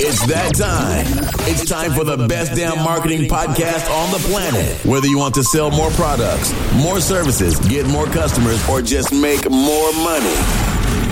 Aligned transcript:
It's 0.00 0.24
that 0.26 0.54
time. 0.54 1.06
It's 1.48 1.68
time 1.68 1.92
for 1.92 2.04
the 2.04 2.28
best 2.28 2.54
damn 2.54 2.78
marketing 2.84 3.22
podcast 3.28 3.90
on 3.90 4.12
the 4.12 4.18
planet. 4.28 4.84
Whether 4.86 5.08
you 5.08 5.18
want 5.18 5.34
to 5.34 5.42
sell 5.42 5.72
more 5.72 5.90
products, 5.90 6.52
more 6.76 7.00
services, 7.00 7.58
get 7.68 7.84
more 7.86 8.06
customers, 8.06 8.66
or 8.68 8.80
just 8.80 9.12
make 9.12 9.50
more 9.50 9.92
money. 9.94 10.36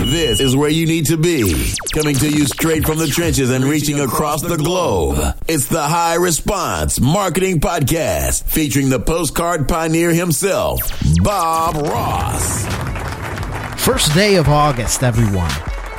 This 0.09 0.39
is 0.39 0.55
where 0.55 0.69
you 0.69 0.85
need 0.85 1.07
to 1.07 1.17
be. 1.17 1.73
Coming 1.93 2.15
to 2.15 2.29
you 2.29 2.45
straight 2.45 2.85
from 2.85 2.97
the 2.97 3.07
trenches 3.07 3.51
and 3.51 3.65
reaching 3.65 3.99
across 3.99 4.41
the 4.41 4.55
globe. 4.55 5.35
It's 5.49 5.67
the 5.67 5.83
High 5.83 6.15
Response 6.15 7.01
Marketing 7.01 7.59
Podcast 7.59 8.43
featuring 8.43 8.87
the 8.89 8.99
postcard 9.01 9.67
pioneer 9.67 10.13
himself, 10.13 10.79
Bob 11.21 11.75
Ross. 11.75 12.65
First 13.83 14.13
day 14.13 14.35
of 14.35 14.47
August, 14.47 15.03
everyone. 15.03 15.51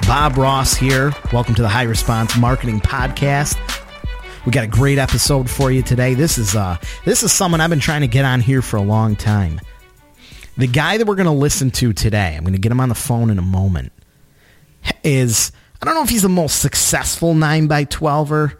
Bob 0.08 0.38
Ross 0.38 0.74
here. 0.74 1.12
Welcome 1.34 1.54
to 1.56 1.60
the 1.60 1.68
High 1.68 1.82
Response 1.82 2.34
Marketing 2.38 2.80
Podcast. 2.80 3.58
We 4.46 4.52
got 4.52 4.64
a 4.64 4.66
great 4.66 4.96
episode 4.96 5.50
for 5.50 5.70
you 5.70 5.82
today. 5.82 6.14
This 6.14 6.38
is 6.38 6.56
uh 6.56 6.78
this 7.04 7.22
is 7.22 7.30
someone 7.30 7.60
I've 7.60 7.68
been 7.68 7.78
trying 7.78 8.00
to 8.00 8.06
get 8.06 8.24
on 8.24 8.40
here 8.40 8.62
for 8.62 8.78
a 8.78 8.82
long 8.82 9.16
time. 9.16 9.60
The 10.56 10.66
guy 10.66 10.96
that 10.96 11.06
we're 11.06 11.14
going 11.14 11.26
to 11.26 11.32
listen 11.32 11.70
to 11.72 11.92
today, 11.92 12.34
I'm 12.34 12.42
going 12.42 12.54
to 12.54 12.58
get 12.58 12.72
him 12.72 12.80
on 12.80 12.88
the 12.88 12.94
phone 12.94 13.28
in 13.28 13.38
a 13.38 13.42
moment, 13.42 13.92
is 15.04 15.52
I 15.82 15.84
don't 15.84 15.94
know 15.94 16.04
if 16.04 16.08
he's 16.08 16.22
the 16.22 16.30
most 16.30 16.58
successful 16.58 17.34
9 17.34 17.66
by 17.66 17.84
12er, 17.84 18.56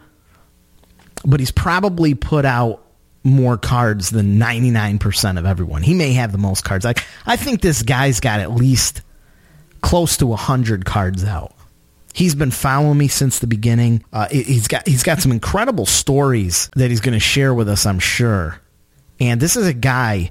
but 1.25 1.41
he's 1.41 1.51
probably 1.51 2.15
put 2.15 2.45
out 2.45 2.85
more 3.25 3.57
cards 3.57 4.11
than 4.11 4.39
99% 4.39 5.39
of 5.39 5.47
everyone. 5.47 5.83
He 5.83 5.95
may 5.95 6.13
have 6.13 6.31
the 6.31 6.37
most 6.37 6.63
cards. 6.63 6.85
Like 6.85 7.03
I 7.25 7.37
think 7.37 7.63
this 7.63 7.83
guy's 7.83 8.21
got 8.21 8.41
at 8.41 8.51
least 8.51 9.01
close 9.81 10.17
to 10.19 10.27
100 10.27 10.85
cards 10.85 11.25
out. 11.25 11.55
He's 12.15 12.35
been 12.35 12.51
following 12.51 12.99
me 12.99 13.09
since 13.09 13.39
the 13.39 13.47
beginning. 13.47 14.05
Uh, 14.13 14.29
he's 14.29 14.67
got 14.67 14.89
he's 14.89 15.03
got 15.03 15.21
some 15.21 15.31
incredible 15.31 15.87
stories 15.87 16.69
that 16.75 16.91
he's 16.91 17.01
going 17.01 17.13
to 17.13 17.21
share 17.21 17.55
with 17.55 17.69
us, 17.69 17.87
I'm 17.87 18.01
sure. 18.01 18.61
And 19.21 19.41
this 19.41 19.57
is 19.57 19.67
a 19.67 19.75
guy 19.75 20.31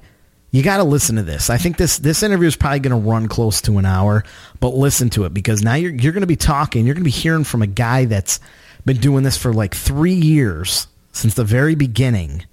you 0.50 0.62
got 0.62 0.78
to 0.78 0.84
listen 0.84 1.16
to 1.16 1.22
this. 1.22 1.50
I 1.50 1.58
think 1.58 1.76
this 1.76 1.98
this 1.98 2.22
interview 2.22 2.48
is 2.48 2.56
probably 2.56 2.80
going 2.80 3.02
to 3.02 3.08
run 3.08 3.28
close 3.28 3.60
to 3.62 3.78
an 3.78 3.84
hour, 3.84 4.24
but 4.60 4.74
listen 4.74 5.10
to 5.10 5.24
it 5.24 5.34
because 5.34 5.62
now 5.62 5.74
you're 5.74 5.94
you're 5.94 6.12
going 6.12 6.22
to 6.22 6.26
be 6.26 6.36
talking, 6.36 6.86
you're 6.86 6.94
going 6.94 7.04
to 7.04 7.10
be 7.10 7.10
hearing 7.10 7.44
from 7.44 7.62
a 7.62 7.66
guy 7.66 8.06
that's 8.06 8.40
been 8.84 8.96
doing 8.98 9.22
this 9.22 9.36
for 9.36 9.52
like 9.52 9.74
3 9.74 10.12
years 10.12 10.86
since 11.12 11.34
the 11.34 11.44
very 11.44 11.74
beginning. 11.74 12.46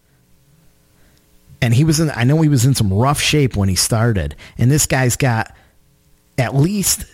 And 1.62 1.74
he 1.74 1.86
was 1.86 2.00
in 2.00 2.12
I 2.12 2.26
know 2.26 2.42
he 2.42 2.50
was 2.50 2.66
in 2.66 2.76
some 2.76 2.94
rough 2.94 3.22
shape 3.22 3.56
when 3.56 3.70
he 3.70 3.76
started, 3.76 4.36
and 4.58 4.70
this 4.70 4.86
guy's 4.86 5.16
got 5.16 5.56
at 6.38 6.56
least 6.56 7.06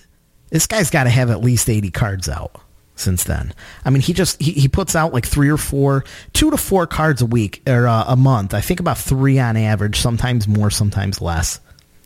this 0.49 0.67
guy's 0.67 0.89
got 0.89 1.05
to 1.05 1.09
have 1.09 1.29
at 1.29 1.41
least 1.41 1.69
80 1.69 1.91
cards 1.91 2.29
out 2.29 2.61
since 2.95 3.23
then. 3.23 3.53
I 3.83 3.89
mean, 3.89 4.01
he 4.01 4.13
just 4.13 4.41
he, 4.41 4.51
he 4.51 4.67
puts 4.67 4.95
out 4.95 5.13
like 5.13 5.25
three 5.25 5.49
or 5.49 5.57
four, 5.57 6.05
two 6.33 6.51
to 6.51 6.57
four 6.57 6.87
cards 6.87 7.21
a 7.21 7.25
week 7.25 7.61
or 7.67 7.87
uh, 7.87 8.05
a 8.07 8.15
month. 8.15 8.53
I 8.53 8.61
think 8.61 8.79
about 8.79 8.97
three 8.97 9.39
on 9.39 9.57
average, 9.57 9.99
sometimes 9.99 10.47
more, 10.47 10.69
sometimes 10.69 11.21
less. 11.21 11.59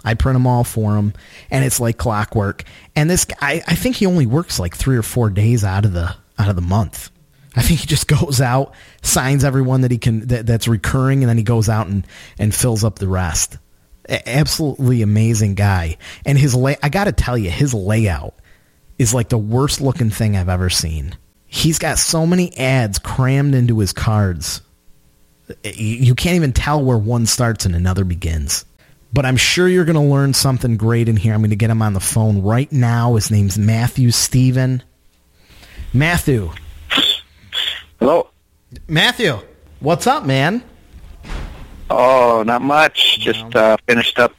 I 0.04 0.14
print 0.14 0.36
them 0.36 0.46
all 0.46 0.64
for 0.64 0.96
him, 0.96 1.14
and 1.50 1.66
it's 1.66 1.80
like 1.80 1.98
clockwork. 1.98 2.64
And 2.96 3.10
this 3.10 3.26
guy, 3.26 3.64
I 3.68 3.76
think 3.76 3.96
he 3.96 4.06
only 4.06 4.28
works 4.28 4.60
like 4.60 4.76
three 4.76 4.98
or 4.98 5.02
four 5.02 5.32
days 5.32 5.64
out 5.64 5.84
of 5.84 5.94
the 5.94 6.16
out 6.38 6.50
of 6.50 6.56
the 6.56 6.62
month. 6.62 7.10
I 7.56 7.62
think 7.62 7.80
he 7.80 7.88
just 7.88 8.08
goes 8.20 8.40
out, 8.40 8.74
signs 9.02 9.44
everyone 9.44 9.82
that 9.82 9.92
he 9.92 9.98
can 9.98 10.28
that, 10.28 10.46
that's 10.46 10.68
recurring, 10.68 11.24
and 11.24 11.30
then 11.30 11.38
he 11.38 11.44
goes 11.44 11.70
out 11.70 11.88
and 11.88 12.06
and 12.38 12.54
fills 12.54 12.84
up 12.84 13.00
the 13.00 13.08
rest 13.08 13.58
absolutely 14.10 15.02
amazing 15.02 15.56
guy. 15.56 15.98
And 16.26 16.38
his 16.38 16.56
lay, 16.56 16.78
I 16.82 16.90
got 16.90 17.06
to 17.06 17.12
tell 17.12 17.38
you, 17.38 17.50
his 17.50 17.74
layout 17.74 18.36
is 18.98 19.14
like 19.14 19.30
the 19.30 19.38
worst 19.38 19.82
looking 19.82 20.10
thing 20.10 20.36
I've 20.38 20.50
ever 20.50 20.70
seen. 20.70 21.16
He's 21.48 21.80
got 21.80 21.98
so 21.98 22.26
many 22.26 22.56
ads 22.58 23.00
crammed 23.00 23.56
into 23.56 23.80
his 23.80 23.94
cards. 23.94 24.62
You 25.64 26.16
can't 26.16 26.36
even 26.36 26.54
tell 26.54 26.84
where 26.84 26.98
one 26.98 27.26
starts 27.26 27.66
and 27.66 27.76
another 27.76 28.04
begins. 28.04 28.66
But 29.14 29.26
I'm 29.26 29.38
sure 29.38 29.68
you're 29.68 29.86
going 29.86 29.96
to 29.96 30.02
learn 30.02 30.34
something 30.34 30.76
great 30.76 31.08
in 31.08 31.16
here. 31.16 31.34
I'm 31.34 31.40
going 31.40 31.52
to 31.52 31.56
get 31.56 31.70
him 31.70 31.82
on 31.82 31.94
the 31.94 32.00
phone 32.00 32.42
right 32.42 32.70
now. 32.72 33.16
His 33.16 33.32
name's 33.32 33.58
Matthew 33.58 34.12
Steven. 34.12 34.84
Matthew. 35.94 36.52
Hello. 38.00 38.30
Matthew, 38.88 39.40
what's 39.80 40.08
up, 40.08 40.26
man? 40.26 40.62
Oh, 41.90 42.44
not 42.46 42.62
much. 42.62 43.20
Just 43.20 43.56
uh, 43.56 43.78
finished 43.88 44.20
up 44.20 44.34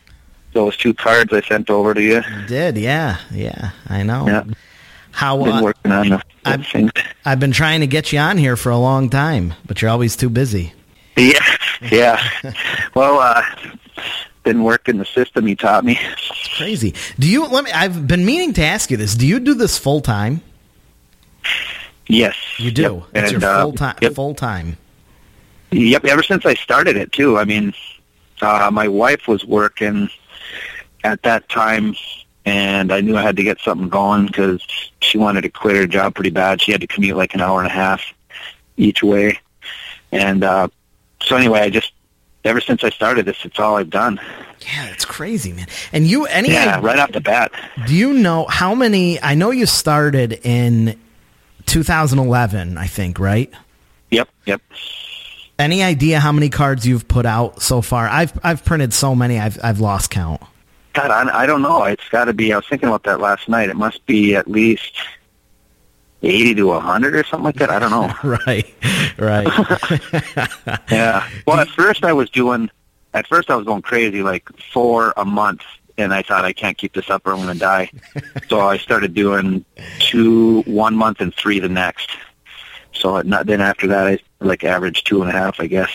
those 0.53 0.77
two 0.77 0.95
cards 0.95 1.33
I 1.33 1.43
sent 1.43 1.71
over 1.71 1.95
to 1.95 2.03
you. 2.03 2.23
You 2.23 2.47
did, 2.47 2.77
yeah, 2.77 3.19
yeah, 3.31 3.71
I 3.89 4.03
know. 4.03 4.27
Yeah. 4.27 4.45
How 5.13 5.43
Been 5.43 5.53
uh, 5.53 5.63
working 5.63 5.93
on 5.93 6.23
I've, 6.45 6.67
things. 6.67 6.91
I've 7.25 7.41
been 7.41 7.53
trying 7.53 7.81
to 7.81 7.87
get 7.87 8.13
you 8.13 8.19
on 8.19 8.37
here 8.37 8.57
for 8.57 8.71
a 8.71 8.77
long 8.79 9.09
time, 9.09 9.55
but 9.65 9.81
you're 9.81 9.91
always 9.91 10.15
too 10.17 10.29
busy. 10.29 10.73
Yeah, 11.17 11.41
yeah. 11.91 12.23
well, 12.95 13.19
uh, 13.19 13.43
been 14.43 14.63
working 14.63 14.99
the 14.99 15.07
system 15.07 15.49
you 15.49 15.57
taught 15.57 15.85
me. 15.85 15.99
Crazy. 16.57 16.95
Do 17.19 17.31
you? 17.31 17.47
Let 17.47 17.65
me. 17.65 17.73
I've 17.73 18.07
been 18.07 18.27
meaning 18.27 18.53
to 18.55 18.63
ask 18.63 18.91
you 18.91 18.97
this. 18.99 19.15
Do 19.15 19.27
you 19.27 19.41
do 19.41 19.55
this 19.55 19.79
full 19.79 20.01
time? 20.03 20.43
Yes, 22.09 22.37
You 22.59 22.71
do. 22.71 22.83
Yep. 22.83 23.03
It's 23.15 23.33
And, 23.33 23.43
your 23.43 23.51
uh, 23.51 23.63
full 23.63 23.73
time. 23.73 23.97
Yep. 24.01 24.13
Full 24.15 24.35
time. 24.35 24.77
Yep. 25.77 26.05
Ever 26.07 26.23
since 26.23 26.47
I 26.47 26.55
started 26.55 26.97
it 26.97 27.13
too. 27.13 27.39
I 27.39 27.45
mean, 27.45 27.75
uh, 28.41 28.71
my 28.73 28.89
wife 28.89 29.29
was 29.29 29.45
working 29.45 30.09
at 31.05 31.23
that 31.23 31.49
time, 31.49 31.95
and 32.45 32.93
I 32.93 33.01
knew 33.01 33.17
I 33.17 33.23
had 33.23 33.37
to 33.37 33.43
get 33.43 33.61
something 33.61 33.89
going 33.89 34.27
because 34.27 34.67
she 35.01 35.19
wanted 35.19 35.43
to 35.43 35.49
quit 35.49 35.77
her 35.77 35.87
job 35.87 36.15
pretty 36.15 36.31
bad. 36.31 36.63
She 36.63 36.73
had 36.73 36.81
to 36.81 36.87
commute 36.87 37.17
like 37.17 37.35
an 37.35 37.41
hour 37.41 37.59
and 37.59 37.67
a 37.67 37.73
half 37.73 38.03
each 38.77 39.03
way, 39.03 39.39
and 40.13 40.45
uh, 40.45 40.69
so 41.23 41.37
anyway, 41.37 41.61
I 41.61 41.71
just 41.71 41.93
ever 42.45 42.61
since 42.61 42.85
I 42.85 42.91
started 42.91 43.27
this, 43.27 43.45
it's 43.45 43.59
all 43.59 43.77
I've 43.77 43.91
done. 43.91 44.21
Yeah, 44.61 44.87
it's 44.87 45.05
crazy, 45.05 45.53
man. 45.53 45.67
And 45.93 46.07
you, 46.07 46.27
any? 46.27 46.51
Yeah, 46.51 46.81
right 46.83 46.99
off 46.99 47.13
the 47.13 47.21
bat. 47.21 47.53
Do 47.87 47.95
you 47.95 48.13
know 48.15 48.47
how 48.49 48.75
many? 48.75 49.21
I 49.21 49.35
know 49.35 49.51
you 49.51 49.67
started 49.67 50.41
in 50.45 50.99
2011, 51.67 52.79
I 52.79 52.87
think, 52.87 53.19
right? 53.19 53.53
Yep. 54.11 54.29
Yep. 54.47 54.63
Any 55.59 55.83
idea 55.83 56.21
how 56.21 56.33
many 56.33 56.51
cards 56.51 56.87
you've 56.87 57.09
put 57.09 57.25
out 57.25 57.63
so 57.63 57.81
far? 57.81 58.09
I've 58.09 58.39
I've 58.45 58.65
printed 58.65 58.93
so 58.93 59.15
many, 59.15 59.39
I've 59.39 59.59
I've 59.63 59.81
lost 59.81 60.11
count. 60.11 60.43
God, 60.93 61.11
I, 61.11 61.43
I 61.43 61.47
don't 61.47 61.63
know. 61.63 61.85
It's 61.85 62.09
got 62.11 62.27
to 62.27 62.35
be. 62.35 62.53
I 62.53 62.57
was 62.57 62.67
thinking 62.67 62.89
about 62.89 63.05
that 63.05 63.21
last 63.21 63.49
night. 63.49 63.69
It 63.69 63.77
must 63.77 64.05
be 64.07 64.35
at 64.35 64.49
least 64.49 64.93
eighty 66.23 66.55
to 66.55 66.73
a 66.73 66.81
hundred 66.81 67.15
or 67.15 67.25
something 67.25 67.45
like 67.45 67.57
that. 67.57 67.71
I 67.71 67.79
don't 67.79 67.91
know. 67.91 68.15
right, 68.47 68.75
right. 69.19 70.81
yeah. 70.91 71.29
Well, 71.47 71.59
at 71.59 71.69
first 71.69 72.05
I 72.05 72.13
was 72.13 72.29
doing. 72.31 72.71
At 73.15 73.27
first 73.27 73.51
I 73.51 73.57
was 73.57 73.65
going 73.65 73.81
crazy, 73.81 74.23
like 74.23 74.47
four 74.73 75.15
a 75.17 75.25
month, 75.25 75.63
and 75.97 76.13
I 76.13 76.23
thought 76.23 76.45
I 76.45 76.53
can't 76.53 76.77
keep 76.77 76.93
this 76.93 77.09
up 77.09 77.27
or 77.27 77.33
I'm 77.33 77.43
going 77.43 77.55
to 77.55 77.59
die. 77.59 77.91
so 78.49 78.61
I 78.61 78.77
started 78.77 79.15
doing 79.15 79.65
two 80.01 80.63
one 80.63 80.97
month 80.97 81.21
and 81.21 81.35
three 81.35 81.61
the 81.61 81.69
next. 81.69 82.11
So 82.93 83.21
not, 83.23 83.47
then 83.47 83.61
after 83.61 83.87
that 83.87 84.07
I 84.07 84.19
like 84.41 84.65
average 84.65 85.05
two 85.05 85.23
and 85.23 85.31
a 85.31 85.33
half, 85.33 85.61
I 85.61 85.67
guess. 85.67 85.91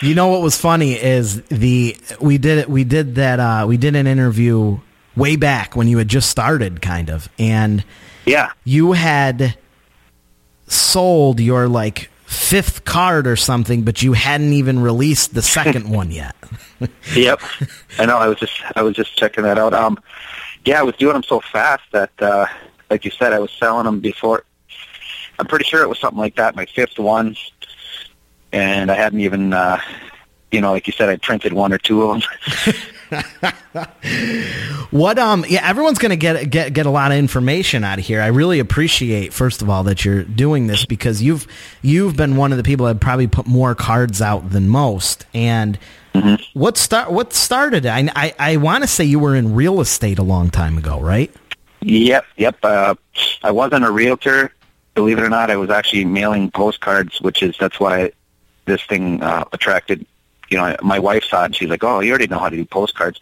You 0.00 0.14
know 0.14 0.28
what 0.28 0.42
was 0.42 0.56
funny 0.56 0.92
is 0.92 1.42
the 1.44 1.96
we 2.20 2.38
did 2.38 2.58
it. 2.58 2.68
We 2.70 2.84
did 2.84 3.16
that. 3.16 3.40
Uh, 3.40 3.64
we 3.68 3.76
did 3.76 3.96
an 3.96 4.06
interview 4.06 4.78
way 5.16 5.36
back 5.36 5.74
when 5.74 5.88
you 5.88 5.98
had 5.98 6.08
just 6.08 6.30
started, 6.30 6.80
kind 6.82 7.10
of, 7.10 7.28
and 7.38 7.84
Yeah. 8.24 8.50
you 8.64 8.92
had 8.92 9.56
sold 10.68 11.40
your 11.40 11.68
like 11.68 12.10
fifth 12.26 12.84
card 12.84 13.26
or 13.26 13.36
something, 13.36 13.82
but 13.82 14.02
you 14.02 14.12
hadn't 14.12 14.52
even 14.52 14.80
released 14.80 15.34
the 15.34 15.42
second 15.42 15.88
one 15.90 16.10
yet. 16.10 16.34
yep. 17.14 17.40
I 17.98 18.06
know. 18.06 18.18
I 18.18 18.28
was 18.28 18.38
just 18.38 18.60
I 18.76 18.82
was 18.82 18.94
just 18.94 19.16
checking 19.16 19.44
that 19.44 19.58
out. 19.58 19.74
Um, 19.74 19.98
yeah, 20.64 20.80
I 20.80 20.82
was 20.82 20.96
doing 20.96 21.12
them 21.14 21.22
so 21.22 21.40
fast 21.40 21.84
that, 21.92 22.10
uh, 22.20 22.46
like 22.90 23.04
you 23.04 23.10
said, 23.12 23.32
I 23.32 23.38
was 23.38 23.50
selling 23.52 23.84
them 23.84 24.00
before. 24.00 24.44
I'm 25.38 25.46
pretty 25.46 25.64
sure 25.64 25.82
it 25.82 25.88
was 25.88 25.98
something 25.98 26.18
like 26.18 26.36
that. 26.36 26.56
My 26.56 26.66
fifth 26.66 26.98
one, 26.98 27.36
and 28.56 28.90
I 28.90 28.94
hadn't 28.94 29.20
even, 29.20 29.52
uh, 29.52 29.80
you 30.50 30.60
know, 30.60 30.72
like 30.72 30.86
you 30.86 30.92
said, 30.92 31.08
I 31.08 31.16
printed 31.16 31.52
one 31.52 31.72
or 31.72 31.78
two 31.78 32.02
of 32.02 32.22
them. 32.22 32.72
What 34.90 35.18
um 35.18 35.44
yeah, 35.48 35.68
everyone's 35.68 35.98
gonna 35.98 36.16
get 36.16 36.48
get 36.48 36.72
get 36.72 36.86
a 36.86 36.90
lot 36.90 37.10
of 37.10 37.18
information 37.18 37.84
out 37.84 37.98
of 37.98 38.04
here. 38.04 38.22
I 38.22 38.28
really 38.28 38.60
appreciate 38.60 39.32
first 39.32 39.60
of 39.60 39.68
all 39.68 39.82
that 39.84 40.04
you're 40.04 40.22
doing 40.22 40.68
this 40.68 40.86
because 40.86 41.20
you've 41.20 41.46
you've 41.82 42.16
been 42.16 42.36
one 42.36 42.52
of 42.52 42.56
the 42.56 42.64
people 42.64 42.86
that 42.86 43.00
probably 43.00 43.26
put 43.26 43.46
more 43.46 43.74
cards 43.74 44.22
out 44.22 44.50
than 44.50 44.68
most. 44.68 45.26
And 45.34 45.78
what 46.54 46.78
start 46.78 47.10
what 47.10 47.32
started? 47.32 47.84
I 47.84 48.08
I, 48.14 48.34
I 48.38 48.56
want 48.56 48.84
to 48.84 48.88
say 48.88 49.04
you 49.04 49.18
were 49.18 49.34
in 49.34 49.54
real 49.54 49.80
estate 49.80 50.18
a 50.18 50.22
long 50.22 50.50
time 50.50 50.78
ago, 50.78 51.00
right? 51.00 51.34
Yep, 51.82 52.24
yep. 52.36 52.56
Uh, 52.62 52.94
I 53.42 53.50
wasn't 53.50 53.84
a 53.84 53.90
realtor, 53.90 54.52
believe 54.94 55.18
it 55.18 55.22
or 55.22 55.28
not. 55.28 55.50
I 55.50 55.56
was 55.56 55.68
actually 55.68 56.04
mailing 56.04 56.50
postcards, 56.50 57.20
which 57.20 57.42
is 57.42 57.56
that's 57.58 57.78
why 57.78 58.12
this 58.66 58.82
thing 58.82 59.22
uh, 59.22 59.44
attracted. 59.52 60.06
You 60.50 60.58
know, 60.58 60.76
my 60.82 60.98
wife 60.98 61.24
saw 61.24 61.42
it 61.42 61.46
and 61.46 61.56
she's 61.56 61.68
like, 61.68 61.82
"Oh, 61.82 62.00
you 62.00 62.10
already 62.10 62.28
know 62.28 62.38
how 62.38 62.48
to 62.48 62.56
do 62.56 62.64
postcards." 62.64 63.20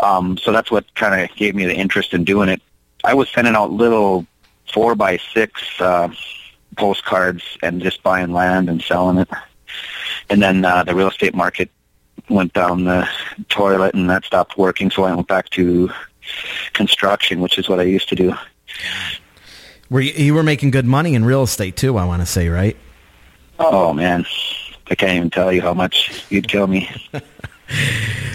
Um, 0.00 0.38
so 0.38 0.52
that's 0.52 0.70
what 0.70 0.94
kind 0.94 1.20
of 1.20 1.36
gave 1.36 1.54
me 1.54 1.66
the 1.66 1.74
interest 1.74 2.14
in 2.14 2.24
doing 2.24 2.48
it. 2.48 2.62
I 3.04 3.14
was 3.14 3.28
sending 3.28 3.54
out 3.54 3.72
little 3.72 4.26
four 4.72 4.94
by 4.94 5.18
six 5.34 5.62
uh, 5.80 6.08
postcards 6.76 7.42
and 7.62 7.82
just 7.82 8.02
buying 8.02 8.32
land 8.32 8.68
and 8.68 8.80
selling 8.82 9.18
it. 9.18 9.28
And 10.30 10.42
then 10.42 10.64
uh, 10.64 10.84
the 10.84 10.94
real 10.94 11.08
estate 11.08 11.34
market 11.34 11.70
went 12.28 12.52
down 12.52 12.84
the 12.84 13.08
toilet, 13.48 13.94
and 13.94 14.08
that 14.10 14.24
stopped 14.24 14.56
working. 14.56 14.90
So 14.90 15.04
I 15.04 15.14
went 15.14 15.28
back 15.28 15.50
to 15.50 15.90
construction, 16.72 17.40
which 17.40 17.58
is 17.58 17.68
what 17.68 17.80
I 17.80 17.84
used 17.84 18.08
to 18.08 18.14
do. 18.14 18.34
Were 19.88 20.00
you, 20.00 20.12
you 20.12 20.34
were 20.34 20.42
making 20.42 20.72
good 20.72 20.86
money 20.86 21.14
in 21.14 21.24
real 21.24 21.42
estate 21.42 21.76
too? 21.76 21.96
I 21.96 22.04
want 22.04 22.22
to 22.22 22.26
say, 22.26 22.48
right? 22.48 22.76
Oh 23.58 23.92
man, 23.92 24.26
I 24.88 24.94
can't 24.94 25.16
even 25.16 25.30
tell 25.30 25.52
you 25.52 25.62
how 25.62 25.74
much 25.74 26.24
you'd 26.30 26.48
kill 26.48 26.66
me. 26.66 26.90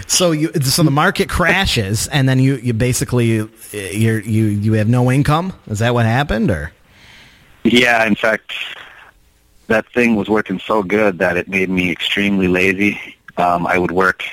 So 0.06 0.32
you 0.32 0.52
so 0.60 0.82
the 0.82 0.90
market 0.90 1.30
crashes, 1.30 2.06
and 2.08 2.28
then 2.28 2.38
you 2.38 2.56
you 2.56 2.74
basically 2.74 3.28
you 3.28 3.50
you 3.72 4.44
you 4.44 4.72
have 4.74 4.86
no 4.86 5.10
income. 5.10 5.54
Is 5.68 5.78
that 5.78 5.94
what 5.94 6.04
happened, 6.04 6.50
or? 6.50 6.70
Yeah, 7.64 8.04
in 8.04 8.14
fact, 8.14 8.52
that 9.68 9.90
thing 9.92 10.16
was 10.16 10.28
working 10.28 10.58
so 10.58 10.82
good 10.82 11.18
that 11.18 11.38
it 11.38 11.48
made 11.48 11.70
me 11.70 11.90
extremely 11.90 12.46
lazy. 12.46 13.16
Um, 13.38 13.66
I 13.66 13.78
would 13.78 13.92
work. 13.92 14.24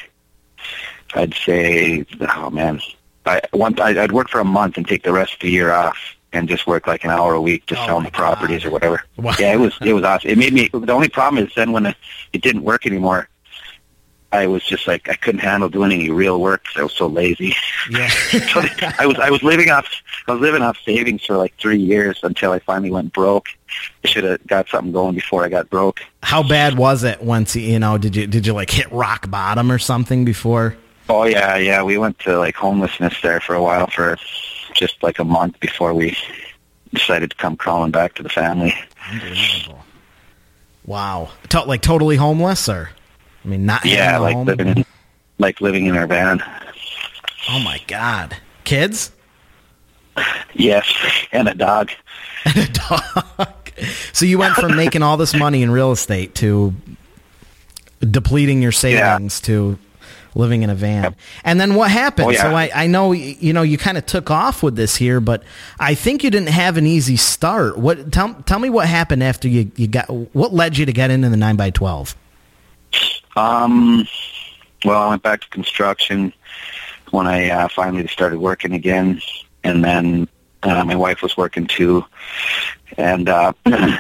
I'd 1.14 1.34
say, 1.34 2.06
oh 2.36 2.50
man, 2.50 2.82
I 3.26 3.42
one 3.52 3.80
I'd 3.80 4.12
work 4.12 4.28
for 4.28 4.42
a 4.42 4.46
month 4.46 4.76
and 4.76 4.86
take 4.86 5.04
the 5.04 5.14
rest 5.14 5.36
of 5.36 5.40
the 5.40 5.50
year 5.50 5.72
off 5.72 5.98
and 6.34 6.48
just 6.48 6.68
work 6.68 6.86
like 6.88 7.04
an 7.04 7.10
hour 7.10 7.34
a 7.34 7.42
week 7.42 7.66
just 7.66 7.82
Oh 7.82 7.86
selling 7.88 8.06
the 8.06 8.12
properties 8.12 8.64
God. 8.64 8.70
or 8.70 8.72
whatever. 8.72 9.04
Wow. 9.18 9.34
Yeah, 9.40 9.54
it 9.54 9.60
was 9.60 9.78
it 9.82 9.94
was 9.94 10.04
awesome. 10.04 10.30
It 10.30 10.38
made 10.38 10.54
me. 10.54 10.70
The 10.72 10.94
only 10.94 11.10
problem 11.10 11.44
is 11.46 11.52
then 11.56 11.72
when 11.72 11.86
it, 11.88 11.96
it 12.34 12.42
didn't 12.42 12.64
work 12.64 12.86
anymore, 12.86 13.28
I 14.32 14.46
was 14.46 14.64
just 14.64 14.88
like 14.88 15.10
I 15.10 15.16
couldn't 15.16 15.40
handle 15.42 15.70
doing 15.70 15.92
any 15.92 16.10
real 16.12 16.40
work 16.40 16.64
'cause 16.66 16.76
I 16.78 16.84
was 16.84 16.94
so 16.94 17.08
lazy. 17.08 17.56
Yeah. 17.90 18.08
so 18.54 18.62
I 19.00 19.06
was 19.08 19.18
I 19.18 19.30
was 19.32 19.42
living 19.42 19.72
off 19.72 19.88
I 20.28 20.34
was 20.34 20.42
living 20.42 20.62
off 20.62 20.78
savings 20.86 21.26
for 21.26 21.36
like 21.36 21.54
three 21.60 21.80
years 21.80 22.20
until 22.22 22.52
I 22.52 22.60
finally 22.60 22.92
went 22.92 23.12
broke. 23.12 23.48
I 24.04 24.08
should 24.08 24.24
have 24.24 24.46
got 24.46 24.70
something 24.70 24.92
going 24.92 25.16
before 25.16 25.44
I 25.44 25.50
got 25.50 25.70
broke. 25.72 26.00
How 26.22 26.44
bad 26.48 26.78
was 26.78 27.04
it 27.04 27.22
once 27.24 27.56
you 27.56 27.64
you 27.64 27.80
know? 27.80 27.98
Did 27.98 28.16
you 28.16 28.28
did 28.28 28.46
you 28.46 28.54
like 28.54 28.70
hit 28.70 28.92
rock 28.92 29.30
bottom 29.32 29.72
or 29.72 29.80
something 29.80 30.26
before? 30.26 30.78
Oh 31.10 31.24
yeah, 31.24 31.58
yeah. 31.58 31.82
We 31.82 31.98
went 31.98 32.20
to 32.20 32.38
like 32.38 32.56
homelessness 32.56 33.16
there 33.24 33.42
for 33.42 33.56
a 33.56 33.64
while 33.64 33.88
for 33.88 34.16
just 34.74 35.02
like 35.04 35.20
a 35.20 35.24
month 35.24 35.60
before 35.60 35.94
we 35.94 36.18
decided 36.94 37.30
to 37.32 37.36
come 37.38 37.56
crawling 37.56 37.92
back 37.92 38.14
to 38.16 38.24
the 38.24 38.30
family. 38.30 38.74
Unbelievable. 39.12 39.84
Wow. 40.86 41.30
To- 41.50 41.64
like 41.64 41.82
totally 41.82 42.16
homeless, 42.16 42.68
or 42.70 42.90
I 43.46 43.48
mean, 43.48 43.66
not 43.66 43.86
Yeah, 43.86 44.18
like 44.18 44.36
home? 44.36 44.48
living 44.48 44.68
in 44.70 44.86
like 45.38 45.62
living 45.62 45.86
in 45.86 45.96
our 45.98 46.08
van. 46.08 46.44
Oh 47.50 47.60
my 47.60 47.80
god, 47.88 48.36
kids 48.64 49.12
Yes, 50.54 50.86
and 51.32 51.48
a 51.48 51.54
dog. 51.56 51.92
and 52.46 52.58
a 52.58 52.68
dog. 52.68 53.72
so 54.12 54.26
you 54.26 54.38
went 54.38 54.56
from 54.56 54.76
making 54.76 55.02
all 55.04 55.16
this 55.16 55.34
money 55.34 55.62
in 55.64 55.72
real 55.72 55.92
estate 55.92 56.36
to 56.36 56.74
depleting 58.02 58.62
your 58.62 58.72
savings 58.74 59.40
to 59.42 59.78
living 60.36 60.64
in 60.64 60.70
a 60.70 60.76
van. 60.76 61.04
Yep. 61.04 61.16
And 61.44 61.60
then 61.60 61.76
what 61.76 61.92
happened? 61.92 62.28
Oh, 62.28 62.32
yeah. 62.32 62.42
So 62.42 62.56
I, 62.56 62.70
I 62.74 62.88
know 62.88 63.12
you 63.12 63.54
know 63.54 63.62
you 63.62 63.78
kind 63.78 63.98
of 63.98 64.06
took 64.06 64.32
off 64.32 64.64
with 64.64 64.76
this 64.76 64.96
here, 64.96 65.20
but 65.20 65.44
I 65.80 65.96
think 65.96 66.24
you 66.24 66.30
didn't 66.30 66.50
have 66.50 66.78
an 66.78 66.86
easy 66.86 67.18
start. 67.18 67.78
What 67.78 68.12
tell 68.12 68.34
tell 68.46 68.60
me 68.60 68.70
what 68.70 68.88
happened 68.88 69.24
after 69.24 69.48
you, 69.48 69.72
you 69.76 69.88
got 69.88 70.10
what 70.10 70.54
led 70.54 70.78
you 70.78 70.86
to 70.86 70.94
get 70.94 71.12
into 71.12 71.30
the 71.30 71.38
nine 71.38 71.56
by 71.56 71.70
twelve? 71.70 72.16
Um, 73.36 74.08
well, 74.84 75.02
I 75.02 75.10
went 75.10 75.24
back 75.24 75.42
to 75.42 75.50
construction 75.50 76.34
when 77.12 77.28
I 77.28 77.50
uh, 77.50 77.68
finally 77.70 78.08
started 78.08 78.40
working 78.40 78.74
again, 78.74 79.22
and 79.64 79.84
then 79.84 80.28
uh, 80.64 80.84
my 80.84 80.96
wife 80.96 81.22
was 81.22 81.38
working 81.38 81.68
too, 81.68 82.06
and 82.98 83.30
uh, 83.30 83.54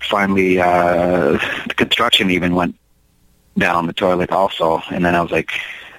finally 0.00 0.60
uh, 0.60 1.38
the 1.68 1.74
construction 1.76 2.30
even 2.30 2.54
went 2.54 2.76
down 3.58 3.86
the 3.86 3.92
toilet 3.92 4.30
also. 4.30 4.82
And 4.90 5.04
then 5.04 5.14
I 5.14 5.20
was 5.20 5.30
like, 5.30 5.50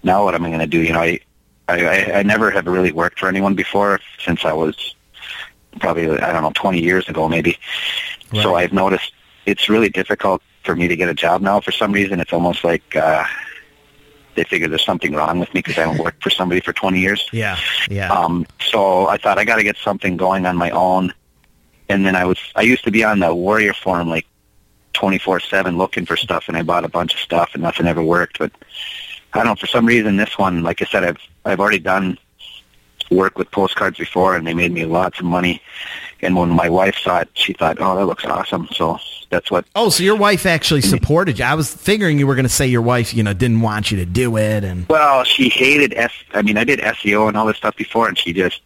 now 0.03 0.23
what 0.23 0.35
am 0.35 0.45
I 0.45 0.49
going 0.49 0.59
to 0.59 0.67
do? 0.67 0.81
You 0.81 0.93
know, 0.93 1.01
I, 1.01 1.19
I 1.67 2.11
I 2.13 2.23
never 2.23 2.49
have 2.51 2.65
really 2.65 2.91
worked 2.91 3.19
for 3.19 3.27
anyone 3.29 3.53
before 3.53 3.99
since 4.23 4.43
I 4.43 4.53
was 4.53 4.95
probably 5.79 6.09
I 6.09 6.33
don't 6.33 6.41
know 6.41 6.51
twenty 6.55 6.81
years 6.81 7.07
ago 7.07 7.29
maybe. 7.29 7.57
So 8.41 8.55
I've 8.55 8.73
noticed 8.73 9.11
it's 9.45 9.69
really 9.69 9.89
difficult 9.89 10.41
for 10.63 10.75
me 10.75 10.87
to 10.87 10.95
get 10.95 11.09
a 11.09 11.13
job 11.13 11.41
now. 11.41 11.59
For 11.59 11.71
some 11.71 11.91
reason, 11.91 12.19
it's 12.19 12.33
almost 12.33 12.63
like 12.63 12.95
uh, 12.95 13.23
they 14.35 14.43
figure 14.43 14.67
there's 14.67 14.85
something 14.85 15.13
wrong 15.13 15.39
with 15.39 15.53
me 15.53 15.59
because 15.59 15.77
I 15.77 15.81
haven't 15.85 16.03
worked 16.03 16.23
for 16.23 16.29
somebody 16.29 16.61
for 16.61 16.73
20 16.73 16.99
years. 16.99 17.27
Yeah, 17.33 17.57
yeah. 17.89 18.11
Um, 18.11 18.45
so 18.59 19.07
I 19.07 19.17
thought 19.17 19.37
I 19.37 19.45
got 19.45 19.57
to 19.57 19.63
get 19.63 19.77
something 19.77 20.17
going 20.17 20.45
on 20.45 20.57
my 20.57 20.69
own. 20.71 21.13
And 21.87 22.05
then 22.05 22.15
I 22.15 22.25
was 22.25 22.39
I 22.55 22.61
used 22.61 22.83
to 22.83 22.91
be 22.91 23.03
on 23.03 23.19
the 23.19 23.33
Warrior 23.33 23.73
Forum 23.73 24.09
like 24.09 24.27
24/7 24.99 25.77
looking 25.77 26.05
for 26.05 26.17
stuff, 26.17 26.45
and 26.47 26.57
I 26.57 26.63
bought 26.63 26.85
a 26.85 26.89
bunch 26.89 27.13
of 27.13 27.19
stuff, 27.19 27.51
and 27.53 27.63
nothing 27.63 27.87
ever 27.87 28.03
worked. 28.03 28.39
But 28.39 28.51
I 29.33 29.39
don't 29.39 29.47
know 29.47 29.55
for 29.55 29.67
some 29.67 29.85
reason 29.85 30.17
this 30.17 30.37
one, 30.37 30.63
like 30.63 30.81
I 30.81 30.85
said, 30.85 31.03
I've 31.03 31.19
I've 31.45 31.59
already 31.59 31.79
done 31.79 32.17
work 33.09 33.37
with 33.37 33.49
postcards 33.51 33.97
before, 33.97 34.35
and 34.35 34.45
they 34.45 34.53
made 34.53 34.71
me 34.71 34.85
lots 34.85 35.19
of 35.19 35.25
money. 35.25 35.61
And 36.21 36.35
when 36.35 36.49
my 36.49 36.69
wife 36.69 36.95
saw 36.97 37.19
it, 37.19 37.29
she 37.33 37.53
thought, 37.53 37.77
"Oh, 37.79 37.95
that 37.95 38.05
looks 38.05 38.25
awesome." 38.25 38.67
So 38.73 38.99
that's 39.29 39.49
what 39.49 39.65
oh, 39.75 39.89
so 39.89 40.03
your 40.03 40.15
wife 40.15 40.45
actually 40.45 40.81
supported 40.81 41.39
you. 41.39 41.45
I 41.45 41.53
was 41.53 41.73
figuring 41.73 42.19
you 42.19 42.27
were 42.27 42.35
going 42.35 42.45
to 42.45 42.49
say 42.49 42.67
your 42.67 42.81
wife, 42.81 43.13
you 43.13 43.23
know, 43.23 43.33
didn't 43.33 43.61
want 43.61 43.91
you 43.91 43.97
to 43.97 44.05
do 44.05 44.37
it, 44.37 44.63
and 44.63 44.87
Well, 44.89 45.23
she 45.23 45.49
hated 45.49 45.93
S. 45.95 46.11
I 46.33 46.41
mean, 46.41 46.57
I 46.57 46.63
did 46.63 46.79
SEO 46.79 47.27
and 47.27 47.37
all 47.37 47.45
this 47.45 47.57
stuff 47.57 47.75
before, 47.75 48.07
and 48.07 48.17
she 48.17 48.33
just 48.33 48.61